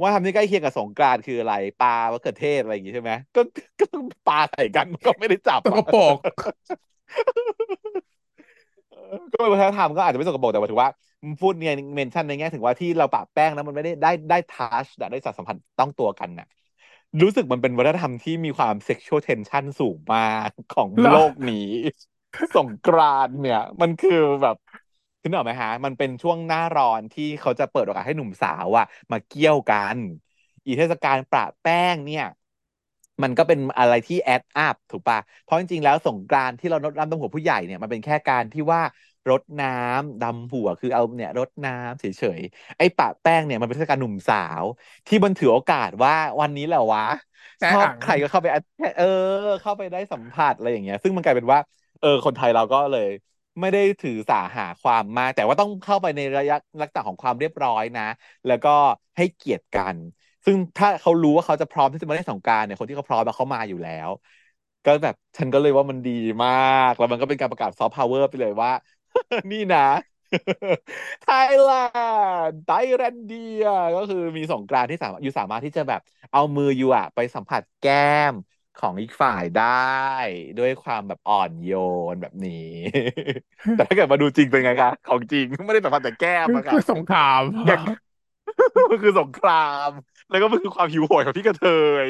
[0.00, 3.40] ว่าทำที่ใกล้เคียงกับสงกรานต์คืออะไรปลามะเขือเทศอะไรอย่างงี้ใช่ไหมก็
[3.80, 3.84] ก็
[4.26, 6.18] ปลาใส่กันก็ไม่ได้จับสกอะปรก
[7.34, 7.38] เอ
[7.87, 7.87] อ
[9.32, 10.90] ก็เป็นวัฒนธรรมก็อาจจะไม่สกปรกแต่ว่าถือว่า
[11.40, 16.46] พูดเนี่ยเมนชั่นในแง่ถึงว่าที่เราปะแป้งแล้วมันไม่ได้ได้ได้ทัชได้สัมพันธ์ต้องตัวกันน่ะ
[17.22, 21.68] รู้สึกมันเป็นวัฒนธรรมที่มีความเซ็กชวลเทนชันสูงมากของโลกนี้
[22.56, 24.56] สงกรานเนี่ย มันคือแบบ
[25.20, 29.96] คุณนึกออกไหมฮะ มันเป็นช่วงหน้าร้อนที่เขาจะเปิดโอกาสให้หนุ่มสาวอะมาเกี่ยวกัน
[30.64, 32.24] อีเทศกาลประแป้งเนี่ย
[33.22, 38.82] มันก็เป็นอะไรที่แอดอัพถูกปะเพราะจริงๆแล้วสงกรานต์ที่เรารดน้ำดำหัวผู้ใหญ่เนี่ยมันเป็นแค่การที่ว่า
[39.30, 42.04] รดน้ำดำหัวคือเอาเนี่ยรดน้ำเฉ
[42.38, 44.64] ยๆไอ้ปะแป้งเนี่ยมันเป็นเทศกาลหนุ่มสาว
[45.06, 47.02] ที่มันถือโอกาสว่าวันนี้แหละวะ
[47.60, 48.62] ชแต่อ่างอบใครก็เข้าไปแอด
[48.96, 49.04] เออ
[49.62, 51.60] เข้าไปได้สัมผัสอะไรอย่างเงี้ย ซึ่งมันกลายเป็นว่า
[52.00, 53.06] เออ คนไทยเราก็เลย
[53.60, 58.02] ไม่ได้ถือสาหาความมากแต่ว่าต้องเข้าไปในระยะลักษณะของความเรียบร้อยนะ
[58.46, 58.70] แล้วก็
[59.16, 59.96] ให้เกียรติกัน
[60.44, 64.10] ซึ่งถ้าเขารู้ว่าเขาจะพร้อมที่จะมาเล่นสงกรานต์เนี่ยคนที่เขาพร้อมมาเขามาอยู่แล้ว
[64.84, 66.10] ก็แบบฉันก็เลยว่ามันดี
[66.44, 66.50] มา
[66.86, 68.70] กแล้วมันก็เป็นการประกาศซอฟต์พาวเวอร์ไปเลยว่า
[69.50, 69.80] นี่นะ
[71.20, 71.70] ไทยแล
[72.46, 73.62] นด์ไทยแลนเดีย
[73.96, 76.00] ก็คือมีสงกรานต์ที่สามารถอยู่สามารถที่จะแบบ
[76.32, 77.94] เอามืออยู่อะไปสัมผัสแก้
[78.32, 78.34] ม
[78.76, 79.64] ของอีกฝ่ายได้
[80.58, 81.72] ด้วยความแบบอ่อนโย
[82.12, 82.52] นแบบนี้
[83.74, 87.80] แต่ถ้าเกิดมาดูจริงเป็นไงคะของจริงไม่ได้สัมผัสแต่แก้มอะค่ะคือสงครามอย่าง
[88.90, 89.52] มันคือสงครา
[89.86, 89.88] ม
[90.28, 91.62] แล้วก็มันคือความหิวโหยของพี่กระเท
[92.04, 92.06] ย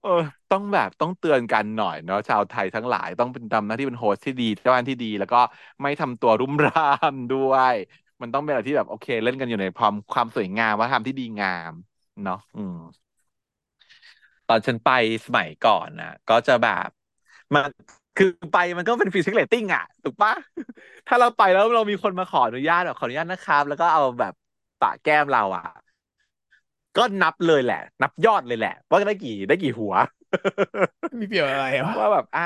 [0.00, 0.10] เออ
[0.50, 5.38] ต้องแบบต้องเตือนกันหน่อยเนาะชาวไทยทั้งหลายต้องเป็นทำหน้าที่เป็นโฮสที่ดีเจ้าบ้านที่ดี แล้วก็
[5.82, 7.74] ไม่ทำตัวรุ่มร่ามด้วย
[8.20, 11.72] มันต้องเป็นอะไรที่แบบโอเค เล่นกันอยู่ในความความสวยงามวัฒนธรรมที่ดีงาม
[12.24, 12.74] เนาะอืม
[14.46, 14.88] ตอนฉันไป
[15.26, 16.88] สมัยก่อนนะก็จะแบบ
[17.54, 17.70] มัน
[18.18, 20.32] คือไปมันก็เป็นฟรีเช็คเรตติ้งอะถูกปะ
[21.06, 24.32] ถ้าเราไปแล้วเรามีคนมาขออนุญาตแบบขออนุญาตนะครับ แล้วก็เอาแบบ
[24.80, 25.64] ปะแก้มเราอะ
[26.96, 29.94] ก็นับเลยแหละ นับยอดเลยแหละ ว่าได้กี่ได้กี่หัว
[31.20, 32.42] มีประโยชน์อะไรวะว่าแบบอะ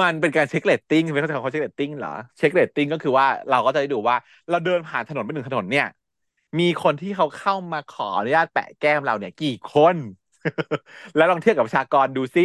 [0.00, 4.16] มันเป็นการเช็คเรตติ้งเป็นเขาเขาเช็คเรตติ้งเหรอเช็คเรตติ้งก็คือว่าเราก็จะได้ดูว่า
[4.48, 5.86] เราเดินผ่านถนนไปหนึ่งถนนเนี่ย
[6.58, 9.96] มีคนที่เขาเข้ามาขออนุญาตแปะแก้มเราเนี่ย กี่คน
[11.14, 12.44] แล้วลองเทียบกับประชากรดูซิ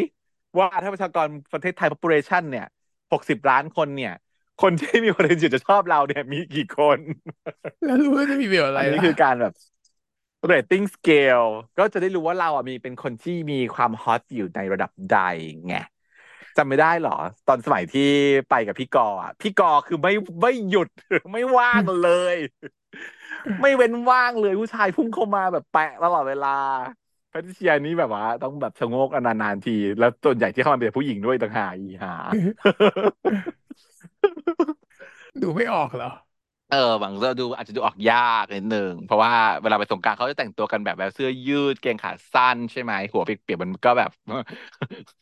[0.57, 2.65] ว่าถ้าประชากรประเทศไทย population เนี่ย
[3.11, 4.11] หกสิบล้านคนเนี่ย
[4.61, 6.99] คนที่มี potential จะชอบเราเนี่ยมีกี่คน
[7.83, 9.53] แล้วรู้ว่าจะมีประโยชน์อะอันนี้ไรล่ะคือการแบบ
[10.51, 11.47] rating scale
[11.77, 15.13] ก็จะได้รู้ว่าเราอะมีเป็นคนที่มีความฮอตอยู่ในระดับใด
[15.67, 15.73] ไง
[16.57, 17.11] จำไม่ได้เหรอ
[17.47, 18.01] ตอนสมัยที่
[18.49, 20.11] ไปกับพี่กออะพี่กอคือไม่
[20.41, 20.87] ไม่หยุด
[21.33, 22.05] ไม่ว่างเล
[22.35, 22.37] ย
[23.61, 26.47] ไม่เว้นว่างเลยผู้ชายพุ่งเข้ามาแบบแปะตลอดเวลา
[27.33, 32.11] แพทริเซียนี่แบบว่าต้องแบบชะโงกนานๆที แล้วส่วนใหญ่ที่เข้ามาเป็นผู้หญิงด้วยต่างหากอีหา
[35.41, 36.07] ดูไม่ออกเหรอ
[36.67, 39.31] เออบางเสื้อดูอาจจะดูออกยากนิดนึงเพราะว่า
[39.61, 44.09] เวลาไปสงกรานต์เขาจะแต่งตัวกันแบบแบบเสื้อยืดเกงขาสั้นใช่ไหมหัวเปียกๆมันก็แบบ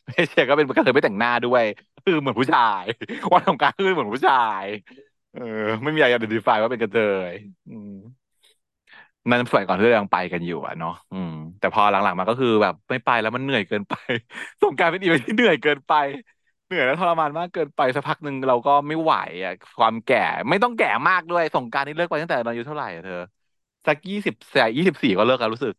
[0.06, 1.64] ไม่ใช่ก็เป็นกะเทยไม่แต่งหน้าด้วย
[2.04, 2.84] คือเหมือนผู้ชาย
[3.32, 4.66] วันสงกรานต์คือเหมือนผู้ชาย
[5.32, 5.40] เออ
[5.82, 6.96] ไม่มีอะไร identify ว่าเป็นกะเท
[7.30, 7.32] ย
[7.66, 7.90] อืม
[9.30, 13.94] นั่นสมัยก่อนที่เรายังไปกันอยู่อะเนาะอืม แต่พอหลังๆมาก็คือแบบไม่ไปแล้วมันเหนื่อยเกินไป
[14.62, 15.92] สงกรานต์เป็นอีเวนท์ที่เหนื่อยเกินไป
[16.66, 20.16] เหนื่อยแล้วทรมานมากเกินไปสักพักหนึ่งเราก็ไม่ไหวอะความแก่
[20.50, 23.14] ไม่ต้องแก่มากด้วยสงกรานต์นี่เลิกไปตั้งแต่เราอายุเท่าไหร่อะเธอ
[23.86, 25.74] สักยี่สิบสี่ยี่สิบสี่ก็เลิกแล้วรู้สึก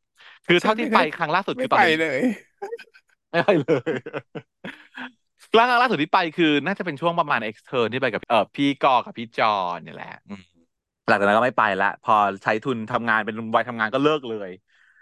[0.48, 2.22] คือเท่าที่ไปฉันไม่ได้ครั้งล่าสุดไม่คือตอนอายุ เลย
[3.32, 3.92] ไม่ไปเลย
[5.54, 10.42] ครั้งล่าสุดที่ไปคือ น่าจะเป็นช่วงประมาณ extern ที่ไปกับเออพี่กอกับพี่จอเนี่ยแหละอืม
[11.08, 12.14] หลังจากนั้นก็ไม่ไปละพอ
[12.44, 14.50] ใช้ทุนทำงานเป็นวัยทำงานก็เลิกเลย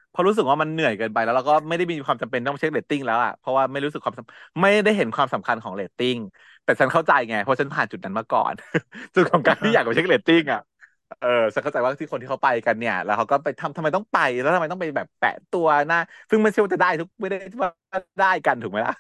[0.10, 4.14] เพราะรู้สึกว่ามันเหนื่อยเกินไปแล้วเราก็ไม่ได้มีความจำเป็นต้องเช็คเรตติ้งแล้วอะเพราะว่าไม่รู้สึกความ
[4.62, 6.18] ไม่ได้เห็นความสำคัญของเรตติ้ง
[6.64, 8.54] แต่ฉันเข้าใจไงเพราะฉันผ่านจุดนั้นมาก่อน
[9.16, 10.60] จุดของการที่อยากไปเช็คเรตติ้งอะ
[11.20, 15.98] เออฉันเข้าใจว่าที่คนที่เขาไปกันเนี่ย แล้วเขาก็ไปทำทำไมต้องไปแล้วทำไมต้องไปแบบแปะตัวหน้า
[16.30, 17.70] ซึ่งไม่ใช่ว่าจะได้ทุกไม่ได้ว่า
[18.20, 18.94] ได้กันถูกไหมล่ะ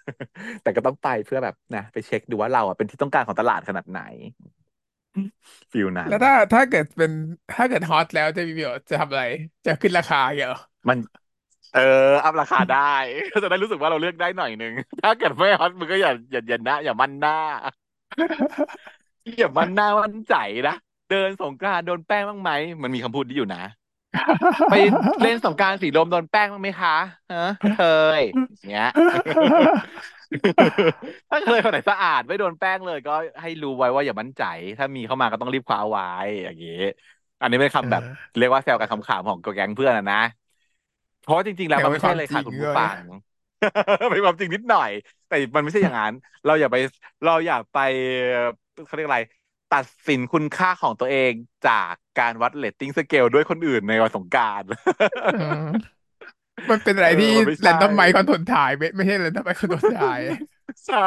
[0.61, 3.99] แต่ก็ต้องไปเพื่อแบบนะไปเช็คดูว่าเราอะเป็นที่ต้องการของตลาดขนาดไหน
[5.71, 7.11] feel นั้นแล้วถ้าถ้าเกิดเป็น
[7.51, 9.23] ถ้าเกิดฮอตแล้วจะมีประโยชน์จะทำอะไร
[9.65, 10.97] จะขึ้นราคาอย่างเงี้ยเหรอมัน
[11.73, 11.81] เออ
[12.23, 12.77] อัพราคาได้
[13.31, 17.37] ก็จะได้รู้สึกว่าเราเลือกได้หน่อยหนึ่ง ถ้าเกิดไม่ฮอตมึงก็อย่าอย่าอย่านะอย่ามั่นหน้า
[19.39, 20.35] อย่ามันหน้ามันใจ
[20.67, 20.75] นะ
[21.09, 22.51] เดินสงกรานต์โดนแป้งบ้างไหม
[22.81, 23.63] มันมีคำพูดนี้อยู่นะ
[24.69, 24.73] ไป
[25.21, 26.95] เล่นสงกรานต์สีลมโดนแป้งบ้างไหมคะ
[27.33, 27.81] ฮะกระเท
[28.19, 28.21] ย
[28.57, 28.89] อย่างเงี้ย
[31.29, 34.43] ถ้าเคยคนไหนสะอาดไม่โดนแป้งเลย ก็ให้รู้ไว้ว่าอย่ามั่นใจ
[34.77, 36.05] ถ้ามีเข้ามาก็ต้องรีบคว้าไว้
[36.43, 36.71] อย่างงี้
[37.41, 40.17] อันนี้เป็นเอคำแบบอเรียกว่าแซวกันขำๆของแก๊งเพื่อนอะนะ
[41.21, 42.97] เพราะว่าจริง ๆ แล้วแต่มันเป็นความจริไม่ใช่เลยค่ะงด้วยคุณผู้ฟัง
[44.11, 44.89] เป็นความจริงนิดหน่อย
[45.27, 46.13] แต่มันไม่ใช่อย่างนั้น
[46.45, 46.77] เราอย่าไป
[47.23, 47.77] เราอย่าไป
[48.85, 49.21] เขาเรียกอะไร
[49.71, 51.31] ตัดสินคุณค่าของตัวเอง
[51.63, 54.67] จากการวัด rating scale ด้วยคนอื่นในวันสงกรานต์
[55.35, 55.91] เออ
[56.69, 60.19] มันเป็นอะเออไรที่มันไม่ใช่แรนดอมไมค์คอนโทรลถ่ายไม่ไม่ใช่ randomized control trial
[60.87, 60.99] ใช่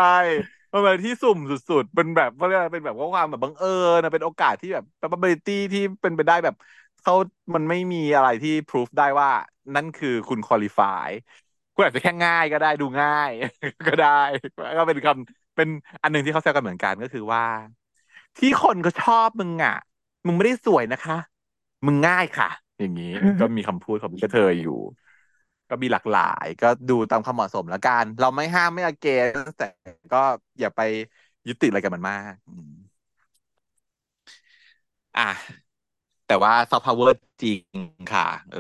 [0.73, 6.55] มันเป็นที่สุ่มสุดๆ เป็นแบบเขาเรียกอะไรเป็นแบบว่าความแบบบังเอิญนะเป็นโอกาสที่แบบ probability ที่เป็นไปได้แบบ
[7.03, 7.15] เขา
[7.55, 9.29] มันไม่มีอะไรที่ proof ได้ว่า
[9.75, 11.09] นั่นคือคุณ qualify
[11.75, 13.31] คุณอาจจะแค่ง่ายก็ได้ดูง่าย
[13.87, 14.07] ก็ได้
[14.79, 15.69] ก็เป็นคำเป็น
[16.03, 17.45] อันหนึ่งที่เขาแซวกันเหมือนกันก็คือว่า
[18.39, 19.77] ที่คนเขาชอบมึงอะ
[20.27, 21.19] มึงไม่ได้สวยนะคะ
[21.87, 22.51] มึงง่ายค่ะ
[22.81, 24.79] อย่างนี้ ก็มีคำพูดของพี่กระเทยอยู่
[25.75, 29.27] ก็มีหลากหลาย ก็ดูตามความเหมาะสมแล้วกัน เราไม่ห้ามไม่อเกน
[29.57, 29.65] แต่
[30.13, 30.19] ก็
[30.61, 30.81] อย่าไป
[31.47, 32.35] ยึดติดอะไรกับมันมาก
[35.17, 35.65] อะ
[36.27, 37.63] แต่ว่าซอฟต์พาวเวอร์จริง
[38.13, 38.59] ค่ะ เออ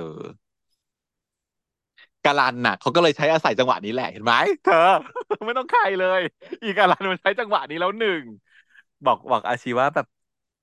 [2.24, 4.32] กาลันน่ะเขาก็เลยใช้อาศัยจังหวะนี้แหละเห็นไหม
[4.62, 4.74] เธอ
[5.46, 6.20] ไม่ต้องใครเลย
[6.62, 8.22] อีกาลันมันใช้จังหวะนี้แล้วหนึ่ง
[9.04, 10.06] บอกบอกอาชีว่าแบบ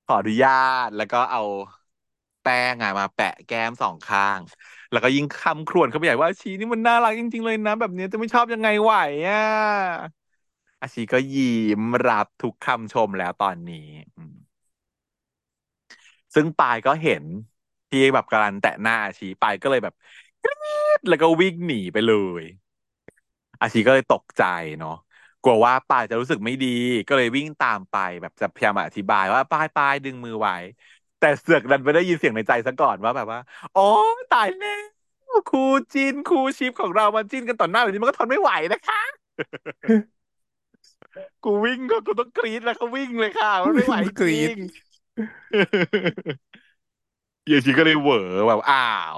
[0.04, 0.50] ขออนุญา
[0.84, 1.40] ตแล้วก็เอา
[2.42, 4.40] แป้งอะมาแปะแก้มสองข้าง
[4.90, 8.94] แล้วก็ยิ่งคำครวญเข้าไปใหญ่ว่าชีนี่มันน่ารักจริง ๆ เลยนะแบบนี้จะไม่ชอบยังไงไหว
[9.28, 9.36] อะ
[10.82, 13.88] อาชีก็ยิ้มรับทุกคำชมแล้วตอนนี้
[16.34, 17.24] ซึ่งปายก็เห็น
[17.88, 19.94] ที่แบบกาลันแตะหน้าอาชีปายก็เลยแบบ
[20.42, 22.10] กรี๊ดแล้วก็วิ่งหนีไปเล
[22.40, 22.42] ย
[23.60, 24.42] อาชีก็เลยตกใจ
[24.78, 24.90] เนาะ
[25.42, 26.66] กลัวว่าปายจะรู้สึกไม่ดี
[27.08, 30.54] ก็เลยวิ่งตามไปแบบจะพยายามอธิบายว่าปายปายดึงมือไว้
[31.22, 33.40] แต่เสือกดันไปได้ยินเสียงในใจซะก่อนว่าแบบว่า
[33.76, 33.88] อ๋อ
[34.34, 34.74] ตายแล้
[35.38, 39.02] วครูจินครูชิปของเรามาจิ้นกันต่อหน้าแบบนี้มันก็ทนไม่ไหวนะคะ
[41.44, 44.58] กูวิ่งก็กูต้องกรี๊ดแล้วก็วิ่งเลยค่ะมันไม่ไหวกรี๊ดจริง
[47.46, 49.16] เยชิก็เลยเหวอแบบอ้าว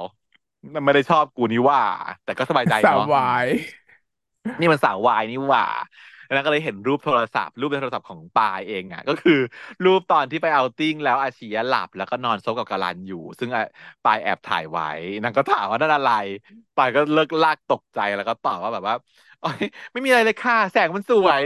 [0.75, 1.81] มันไม่ได้ชอบกูนี่หว่า
[2.25, 3.47] แต่ก็สบายใจสาวเนาะอืมวาย
[4.61, 5.67] นี่มันสาววายนี่หว่า
[6.33, 9.33] แล้วก็เลยเห็นรูปโทรศัพท์ รูปในโทรศัพท์ของปายเองอะ ก็คือ
[9.85, 13.63] รูปตอนที่ไป outing แล้วอาชียะหลับ แล้วก็นอนซบกับกาลันอยู่ ซึ่งอะ
[14.05, 14.87] ปายแอบถ่ายไว้
[15.23, 16.11] นางก็ถามว่านั่นอะไร
[16.77, 18.95] ปายก็เลิ่กลั่กตกใจแล้วก็ตอบว่าแบบว่า
[19.41, 21.43] โอ๊ยไม่มีอะไรเลยค่ะ แสงมันสวย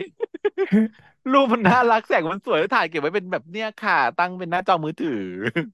[1.33, 5.11] รูปมันน่ารักแสงมันสวยแล้วถ่ายเก็บไว้เป็นแบบเนี้ยค่ะ ตั้งเป็นหน้าจอมือถือ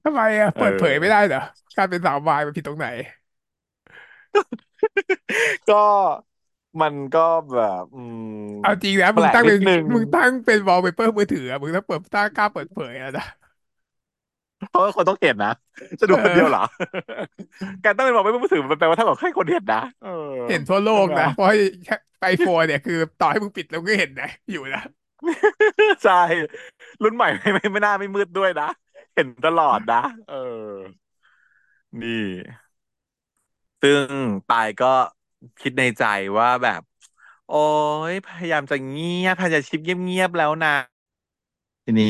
[0.03, 1.39] ทำไมอะเอเปิดเผยไม่ได้อเหรอ
[1.75, 2.85] การเป็นสาววายมันผิดตรงไหน
[5.67, 5.75] ก็
[6.81, 7.19] มันก็
[7.51, 8.21] แบบอืม
[8.61, 13.23] เอาจริงนะแปลกมึงตั้งเป็นนิดนึงมึงตั้งเป็นวอลเปเปอร์มือถืออะมึงต้องเปิดตั้งกล้าเปิดเผยอะนะ
[14.69, 15.49] เพราะว่าคนต้องเห็นนะ
[15.99, 16.61] จะเอดูคนเดียวเหรอ
[17.61, 20.09] อการตั้งเป็นบอกไม่เป็นมือถือมันแปลว่าถ้าบอกให้คนเห็นนะเออ
[20.47, 21.47] เห็นทั่วโลใช่ไหมกนะเพราะ
[22.21, 24.81] ไอโฟนเนี่ยคือต่อให้มึงปิดแล้วก็เห็นนะอยู่นะ
[26.03, 26.13] ใช่
[27.03, 28.65] รุ่นใหม่ไม่ไม่ไม่น่าไม่มืดด้วยนะ
[29.15, 29.97] เห็นตลอดนะ
[30.27, 30.35] เออ
[32.01, 32.09] นี่
[33.81, 34.07] ซึ่ง
[34.49, 34.93] ปายก็
[35.59, 36.03] คิดในใจ
[36.39, 36.81] ว่าแบบ
[37.47, 37.55] โอ้
[38.11, 40.69] ยพยายามจะเงียบพยายามชิปเงียบๆแล้วนะ
[41.85, 42.05] ทีนี้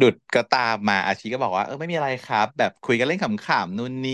[0.00, 4.12] ดุดก็ตามมาอาชีก็บอกว่าเออไม่มีอะไรครับ แบบคุยกันเล่นขำๆนู่นนี่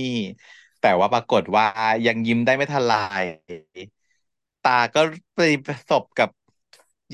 [0.78, 1.65] แต่ว่าปรากฏว่า
[2.06, 2.93] ยังยิ้มได้ไม่ทันไร
[4.62, 5.01] ตาก็
[5.35, 6.28] ไปประสบกับ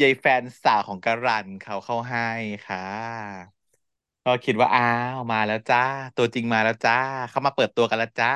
[0.01, 2.23] ยายแฟนสาวของการันเขาเข้าให้
[2.67, 2.79] ค่ะ
[4.25, 4.83] ก็คิดว่าอ้า
[5.15, 5.79] วมาแล้วจ้า
[6.17, 6.95] ตัวจริงมาแล้วจ้า
[7.29, 8.29] เขามาเปิดตัวกันแล้วจ้า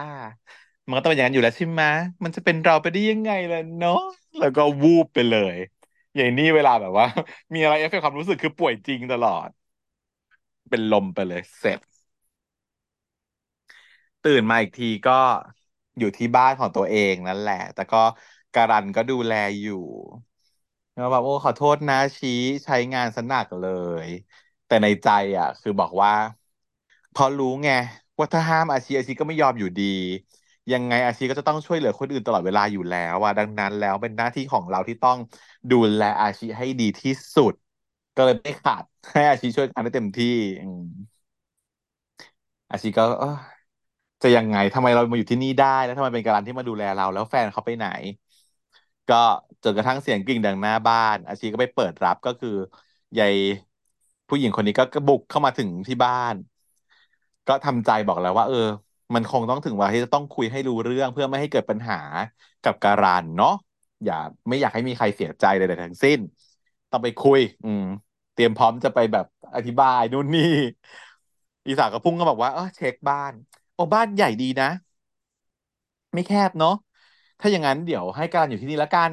[0.88, 1.82] มันก็ต้องเป็นอย่างนั้นอยู่แล้วใช่ไหม
[2.24, 3.92] มันจะเป็นเราไปได้ยังไงล่ะเนาะ
[4.38, 5.56] แล้วก็วูบไปเลย
[6.16, 7.06] อย่างนี้เวลาแบบว่า
[7.54, 9.48] มีอะไรเอฟเฟกต์ความรู้สึกคือป่วยจริงตลอด
[10.68, 11.80] เป็นลมไปเลยเสร็จ
[14.22, 15.12] ตื่นมาอีกทีก็
[15.98, 17.98] อยู่ที่บ้านของตัวเองนั่นแหละ แต่ก็
[18.54, 19.74] การันก็ดูแลอยู่
[20.94, 22.32] แล้วแบบโอ้ขอโทษนะชี้
[22.64, 23.64] ใช้งานสนักเล
[24.06, 24.08] ย
[24.66, 25.08] แต่ในใจ
[25.38, 26.12] อะ คือบอกว่า
[27.14, 27.68] พราะรู้ไง
[28.18, 29.84] ว่าถ้าห้ามอาชีอาชีก็ไม่ยอมอยู่ดี
[30.72, 35.18] ยังไงอาชีก็จะต้องช่วยเหลือคนอื่นตลอดเวลาอยู่แล้วอะดังนั้นแล้วเป็นหน้าที่ของเราที่ต้อง
[35.70, 37.54] ดูแลอาชีให้ดีที่สุด
[38.16, 40.26] ก็เลยไม่ขาดให้อาชีช่วยงานได้เต็มที่
[42.70, 43.02] อาชีก็
[44.22, 47.86] จะยังไงทำไมเรามาอยู่ที่นี่ได้แล้วทำไมเป็นการที่มาดูแลเรา แล้วแฟนเขาไปไหน
[49.08, 49.14] ก็
[49.64, 52.50] จนกระทั่งเสียงกริ่งดังหน้าบ้าน อาชีก็ไปเปิดรับก็คือ
[53.18, 53.34] ยาย
[54.28, 56.34] ผู้หญิงคนนี้ก็บุกเข้ามาถึงที่บ้าน
[57.46, 58.56] ก็ทำใจบอกแล้วว่า เออ
[59.14, 61.94] มันคงต้องถึงเวลาที่จะต้องคุยให้รู้เรื่องเพื่อไม่ให้เกิดปัญหา
[62.62, 63.50] กับการันเนาะ
[64.04, 64.14] อย่า
[64.48, 66.18] ไม่อยากให้มีใครเสียใจใดๆทั้งสิ้น
[66.90, 67.80] ต้องไปคุย อืม
[68.32, 70.42] เตรียมพร้อมจะไปแบบอธิบายนู่นนี่
[71.66, 73.32] อีสานก็พุ่งก็บอกว่าเออเช็คบ้าน
[73.74, 74.66] โอ้บ้านใหญ่ดีนะ
[76.14, 76.70] ไม่แคบเนาะ
[77.40, 79.12] ถ้าอย่างนั้นเดี๋ยวให้การอยู่ที่นี่ละกัน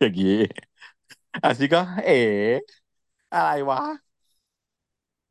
[0.00, 0.28] อย่างนี้
[1.42, 2.12] อาชิก็เอ๋
[3.32, 3.78] อะไรวะ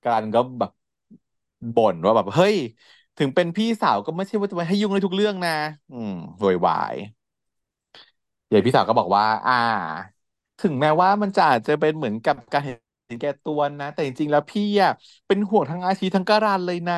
[0.06, 0.72] การก็แบบ
[1.76, 2.56] บ่นว่าแบบเฮ้ย
[3.18, 5.52] ถึงเป็นพี่สาวก็ไม่ใช่ว่าจะมาให้ยุ่งในทุกเรื่องนะ
[5.92, 6.96] อืมโวยวาย
[8.52, 9.54] ยายพี่สาวก็บอกว่า อ่า
[10.60, 12.74] ถึงแม้ว่ามันจะอาจจะเป็นเหมือนกับการเห็
[13.14, 14.92] นแก่ตัวนะ แต่จริงๆแล้วพี่อะ
[15.28, 16.96] เป็นห่วงทั้งอาชีทั้งการันเลยนะ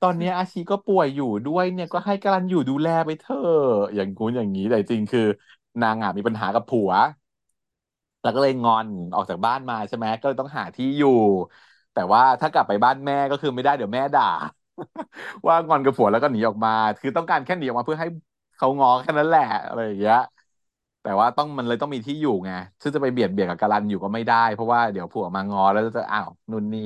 [0.00, 5.20] ตอนนี้อาชีก็ป่วยอยู่ด้วยเนี่ยก็ให้การันอยู่ดูแลไปเถอะอย่างงู้นอย่างนี้แต่จริงคือ
[5.82, 6.90] นางอะมีปัญหากับผัว
[8.22, 11.08] แล้วก็เลยงอนออกจากบ้านมาใช่ไหมก็เลยต้องหาที่อยู่
[11.92, 14.22] แต่ว่าถ้ากลับไปบ้านแม่ก็คือไม่ได้เดี๋ยวแม่ด่า
[15.48, 18.08] ว่างอนกับผัวแล้วก็หนีออกมา คือต้องการแค่หนีออกมาเพื่อให้
[18.56, 20.16] เขางอแค่นั้นแหละอะไรอย่างเงี้ย
[21.02, 22.50] แต่ว่าต้องมันเลยต้องมีที่อยู่ไง
[22.82, 26.80] ซึ่งจะไปเบียดเบียดกับการันอยู่ก็ไม่ได้ เพราะว่าเดี๋ยวผัวมางอแล้วจะอ้าวนู่นนี่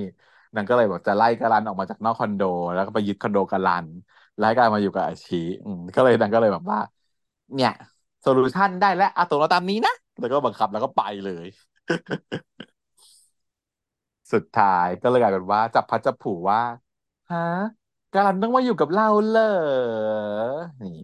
[0.55, 2.41] นางก็เลยบอกจะไล่การันออกมาจากนอกคอนโด
[2.75, 3.87] แล้วก็ไปยึดคอนโดการัน
[4.37, 5.37] แล้วให้การมาอยู่กับอาชี
[5.95, 6.79] ก็เลยนางก็เลยแบบว่า
[7.55, 7.71] เนี่ย
[8.21, 11.47] โซลูชันได้แล้วเอาตกลงตามนี้นะแล้วก็บังคับแล้วก็ไปเลย
[14.33, 16.61] สุดท้ายก็เลยกลายเป็นว่าจับพัดจับผูว่า
[17.29, 17.39] ฮะ
[18.15, 19.53] การันต้องมาอยู่กับเราเหรอ
[20.83, 20.99] นี่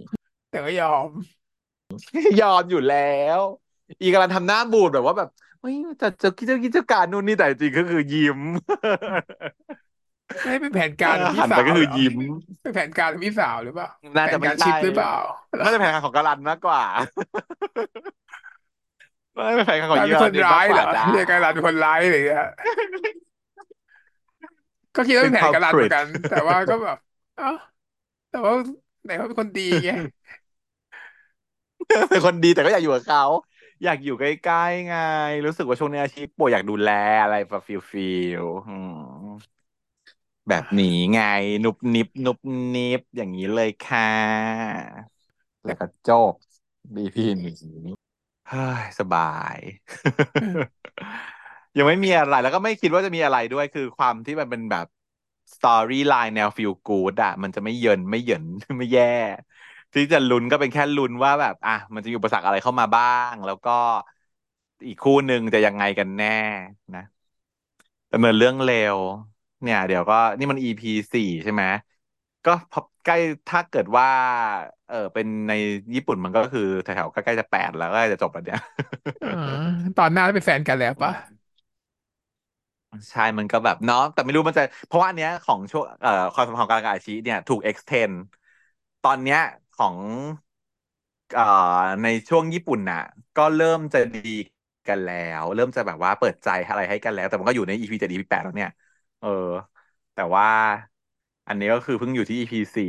[0.50, 1.08] แต่ก็ยอม
[2.40, 3.38] ยอมอยู่แล้ว
[4.00, 5.28] อีการันทำหน้าบูดแบบว่าแบบ
[5.60, 8.40] เฮ้ยจะจะคิดจะกิจการนู่นนี่แต่จริงก็คือยิ้ม
[10.42, 12.16] ไม่ได้เป็นแผนเออการของพี่หันไปก็สาวเหรอคือยิ้ม
[12.62, 15.16] เป็นแผนการของพี่สาวหรือเปล่าน่าแผนการชิจะไม่ใช่ปหรือเปล่า
[15.52, 16.82] เหรอน่าจะแผนงานของกาลันมากกว่า
[19.36, 22.46] น่าจะเป็นแผนงานของยีกลายเป็นคนราฟเองมากร้ายเหรอกว่าจ้า เรียกการันเป็นคนร้ายอะไรอย่างเงี้ย
[24.98, 26.96] ก็คิดว่าเป็นเป็นแผนการันเหมือน culprit กัน แต่ว่าก็แบบ
[27.36, 27.46] เอ้า
[28.30, 28.52] แต่ว่า
[29.04, 29.90] ไหนเขาเป็นคนดีไง
[32.10, 33.22] เป็นคนดีแต่ก็อยากอยู่กับเขา
[33.84, 34.94] อยากอยู่ใกล้ๆไง
[35.46, 36.88] รู้สึกว่าช่วงนี้อาชีพป่วยอยากดูแล
[37.22, 38.00] อะไรแบบฟิลฟิ
[38.40, 39.58] ลอืม
[40.48, 41.18] แบบนี้ไง
[41.64, 42.38] นุบนิบนุบ
[42.74, 44.02] นิบอย่างนี้เลยค่ะ
[45.64, 46.34] แล้วก็จบ
[46.96, 47.52] EP นี้
[48.48, 49.20] เฮ้ยสบา
[49.56, 49.58] ย
[51.76, 54.86] ยังไม่มีอะไร แล้วก็ไม่คิดว่าจะมีอะไรด้วย คือความที่มันเป็นแบบ
[55.54, 58.44] storyline แนว feel good อะมันจะไม่เยินไม่เหยิน
[58.78, 59.04] ไม่แย่
[59.94, 63.70] ที่จะลุ้นก็เป็นแค่ลุ้นว่าแบบ อะมันจะมีอุปสรรคอะไรเข้ามาบ้าง แล้วก็
[64.86, 66.26] อีกคู่หนึ่งจะยังไงกันแน่
[66.94, 67.02] นะ
[68.12, 68.98] ดำเนินเรื่องเร็ว
[69.62, 71.64] เนี่ย เดี๋ยวก็นี่มัน EP สี่ใช่ไหม
[72.44, 73.16] ก็พอใกล้
[73.46, 74.06] ถ้าเกิดว่า
[74.86, 75.52] เออเป็นใน
[75.94, 78.58] ญี่ปุ่นมันก็คือแถวๆใกล้ๆจะแปดแล้วก็จะจบแล้วเนี่ย
[79.20, 79.24] อ
[79.96, 81.12] ตอนหน้าเป็นแฟนกันแล้วปะ
[83.10, 88.14] ใช่ มันก็แบบเนาะ แต่ไม่รู้มันจะ เพราะว่าอันเนี้ยของช่วงเอ่อความสัมพันธ์ของการกับอาชีเนี่ย ถูก extend
[89.02, 89.38] ตอนเนี้ย
[89.74, 89.96] ของ
[91.32, 91.42] เอ่อ
[92.02, 92.98] ในช่วงญี่ปุ่นน่ะ
[93.36, 94.20] ก็เริ่มจะดี
[94.86, 98.70] กันแล้ว เริ่มจะแบบว่าเปิดใจอะไรให้กันแล้ว แต่มันก็อยู่ใน EP เจ็ด EP แปดแล้วเนี่ย
[99.18, 99.28] เออ
[100.14, 100.44] แต่ว่า
[101.48, 102.84] อันนี้ก็คือเพิ่งอยู่ที่ EP สี่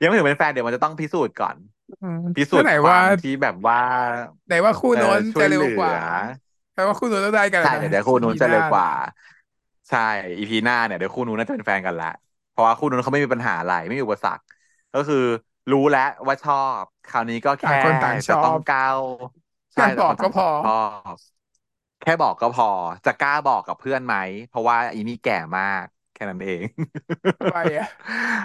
[0.00, 1.56] ยังไม่ถึงเป็นแฟนเดี๋ยวมันจะต้องพิสูจน์ก่อน
[2.00, 3.78] อืมพิสูก็ไหนว่าจน์ความที่แบบว่า
[4.46, 5.96] ไหนว่าคู่เออโน้นช่วยเหลืจะเร็วกว่าอ
[6.76, 8.86] แปลว่าคู่โน้นต้องได้กันใช่นะเดี๋ยวเดี๋ยวคู่อีนู้นพีหน้าเนี่ยจะเร็วกว่า
[9.88, 9.98] ใช่
[10.38, 12.06] อีพีหน้าเนี่ยเดี๋ยวคู่นู้นน่าจะเป็นแฟนกันละ
[12.48, 14.42] เพราะว่าคู่นู้นเขาไม่มีปัญหาอะไรไม่มีอุปสรรค
[14.92, 15.16] ก็คือ
[15.70, 19.00] รู้แล้วว่าชอบ คราวนี้ก็ต่างแค่คนต่างชจะอบต้องก้าว
[19.74, 20.70] ใช่แค่บแต่คนต่างอกก็พอชอ
[21.14, 21.16] บ
[22.00, 22.66] แค่บอกก็พอ
[23.06, 24.14] จะกล้าบอกกับเพื่อนไหม
[24.48, 26.62] เพราะว่าอีนี่แก่มากแค่นั้นเอง
[27.38, 27.86] ทำไมอะ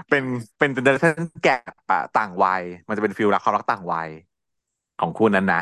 [0.09, 0.23] เป็น
[0.57, 4.09] เป็นเจเนอเรชั่นแกปอะต่างวัย มันจะเป็นฟิลรักความรักต่างวัย
[4.97, 5.57] ของคู่นั้นนะ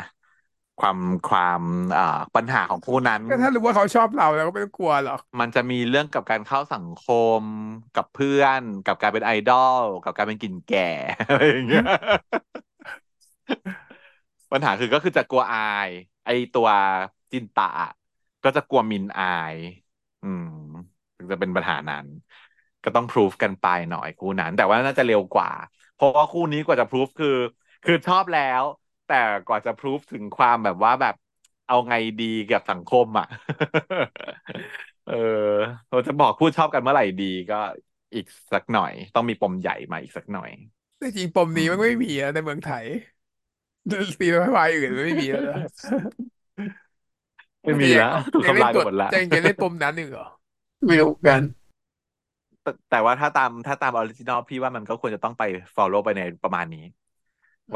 [0.80, 0.98] ความ
[1.28, 1.62] ความ
[1.92, 7.00] เอ่อปัญหาของคู่นั้นก็ถ้ารู้ว่าเขาชอบเราเราก็ไม่ต้องกลัวหรอกมันจะมีเรื่องกับการเข้าสังค
[7.40, 7.42] ม
[7.94, 10.80] กับเพื่อน กับการเป็นไอดอลกับการเป็นกลิ่นแก่
[11.28, 11.82] อะไรอย่างเงี้ย
[14.52, 15.90] ปัญหาคือก็คือจะกลัวอาย
[16.24, 16.68] ไอตัว
[17.32, 17.90] จินตะอะ
[18.44, 19.24] ก็จะกลัวมินอา
[19.54, 19.56] ย
[20.22, 20.44] อืม
[21.16, 22.06] ถึงจะเป็นปัญหานั้น
[22.84, 25.50] ก็ต้องพรูฟกันไปหน่อยคู่นั้น แต่ว่าน่าจะเร็วกว่า
[25.94, 27.28] เพราะว่าคู่นี้กว่าจะพรูฟคือ
[27.84, 28.62] คือชอบแล้ว
[29.10, 31.14] แต่กว่าจะพรูฟถึงความแบบว่าแบบ
[31.68, 33.26] เอาไงดีกับสังคมอะ
[35.08, 35.14] เออ
[35.90, 37.60] เราจะบอกพูดชอบกันเมื่อไหร่ดีก็
[38.14, 40.50] อีกสักหน่อย ต้องมีปมใหญ่มาอีกสักหน่อย
[40.98, 42.86] แต่จริงปมอืนี้มันไม่มีมนะในเมืองไทย
[43.90, 45.58] ซีรีส์วายอื่นมันไม่มีแล้วนะ
[47.62, 50.26] ไม่มันจะยังมีแล้วถูกทำยังเล่นบทลายไปหมดแล้วยังจะเล่นปมนั้นอีกเหรอ
[50.86, 51.42] ไม่รู้กัน
[52.62, 55.42] แต่แต่ว่าถ้าตามถ้าตามออริจินอลพี่ว่ามันก็ควรจะต้องไป
[55.76, 56.99] follow ไปในประมาณนี้อ๋อ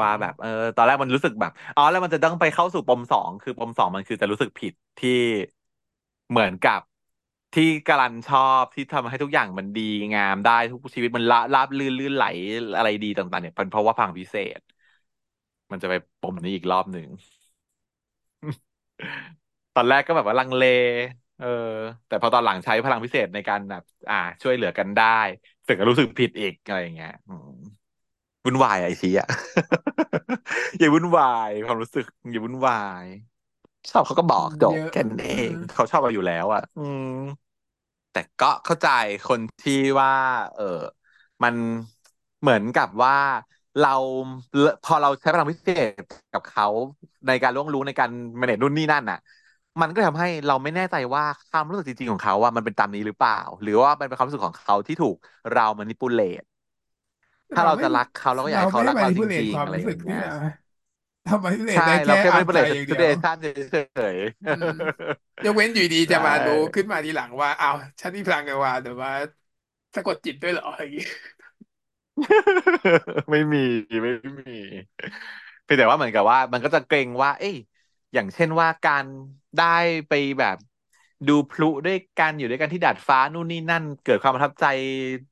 [0.02, 5.10] ว่าแบบเออตอนแรกมันรู้สึกแบบอ๋อแล้วมันจะต้องไปเข้าสู่ปมสองคือปมสองมันคือจะรู้สึกผิดที่
[6.30, 6.80] เหมือนกับ
[7.52, 9.80] ที่กาลันชอบที่ทำให้ทุกอย่างมันดี
[10.14, 12.22] งามได้ทุกชีวิตมันละราบลื่นลื่นไหล
[12.76, 14.60] อะไรดีต่าง ๆ เนี่ยเป็นเพราะว่าพลังพิเศษ
[15.70, 17.06] มันจะไปปมนี้อีกรอบหนึ่ง
[19.74, 20.62] ตอนแรกก็แบบว่าลังเล
[21.38, 21.46] เออ
[22.06, 25.04] แต่พอตอนหลังใช้พลังพิเศษในการแบบ อ่า ช่วยเหลือกันได้
[25.66, 27.10] สึกรู้สึกผิดอีกอะไรอย่างเงี้ย
[28.44, 29.28] วุ่นวายอะไอชีอะ
[30.78, 33.06] อย่าวุ่นวายความรู้สึก อย่าวุ่นวาย
[33.90, 37.04] ชอบเขาก็บออืกจบมเยอะ แค่นั้นเอเอองเขาชอบเราอยู่แล้วอะอืม
[38.10, 38.86] แต่ก็เข้าใจ
[39.24, 40.10] คนที่ว่า
[40.54, 40.64] เออ
[41.42, 41.54] มัน
[42.40, 43.14] เหมือนกับว่า
[43.78, 43.88] เรา
[44.82, 45.68] พอเราใช้พลังพิเศ
[46.00, 46.02] ษ
[46.32, 46.64] กับเขา
[47.26, 48.10] ในการล่วงรู้ในการ
[48.40, 49.18] manage นู่นนี่นั่นน่ะ
[49.80, 55.16] มันก็ทำให้เราไม่แน่ใจว่าความรู้สึกจริงๆของเขาว่ามันเป็นตามนี้หรือเปล่า หรือว่ามันเป็นความรู้สึกของเขาที่ถูก
[55.50, 56.53] เรา manipulate ถ้าเรา
[57.52, 60.30] แต่เราไม่จะรักเขาเราก็อยากเราให้เขารักเราจไม่ได้มานิพุเลตริงๆอะไรความรู้สึอย่างเงี้ยกนี่นะ
[61.26, 63.36] ทำมานิพุเลตใช่ได้แค่เราแค่อ่านใจ manipulate อย่างเดียว situation
[63.70, 64.68] เฉยอืม
[65.44, 69.10] ยกเว้นอยู่ดีๆใช่จะมารู้ขึ้นมาทีหลังว่าอ้าวฉันมีพลังงานวานแต่ว่า
[69.94, 71.04] สะกดจิตด้วยเหรออะไรอย่างงี้
[73.30, 73.58] ไม่มี
[74.02, 74.10] ไม่
[74.40, 74.54] มี
[75.62, 77.56] เพียงแต่ว่าเหมือนกับว่า มันก็จะเกรงว่า เอ้ย
[78.12, 79.06] อย่างเช่นว่าการ
[79.56, 79.64] ได้
[80.08, 80.56] ไปแบบ
[81.28, 84.64] ดูพลุด้วยกันอยู่ด้วยกันที่ดาดฟ้านู่นนี่นั่น เกิดความประทับใจ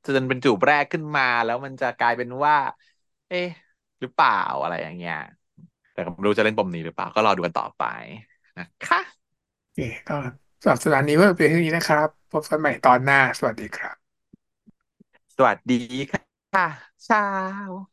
[0.05, 2.55] จนเป็นจูบแรกขึ้นมา แล้วมันจะกลายเป็นว่า
[3.27, 3.47] เอ๊ะ
[4.01, 5.15] หรือเปล่าอะไรอย่างเงี้ย
[5.93, 7.81] แต่ก็ไม่รู้จะเล่นปมนี้หรือเปล่าก็รอดูกันต่อไป
[8.57, 8.99] นะคะ
[9.61, 10.15] โอเคก็
[10.61, 14.13] สำหรับสัปดาห์นี้ก็เป็นเท่านี้นะครับ พบกันใหม่ตอนหน้า สวัสดีครับ
[15.37, 15.75] สวัสดี
[16.11, 16.65] ค่ะ
[17.05, 17.92] เช้า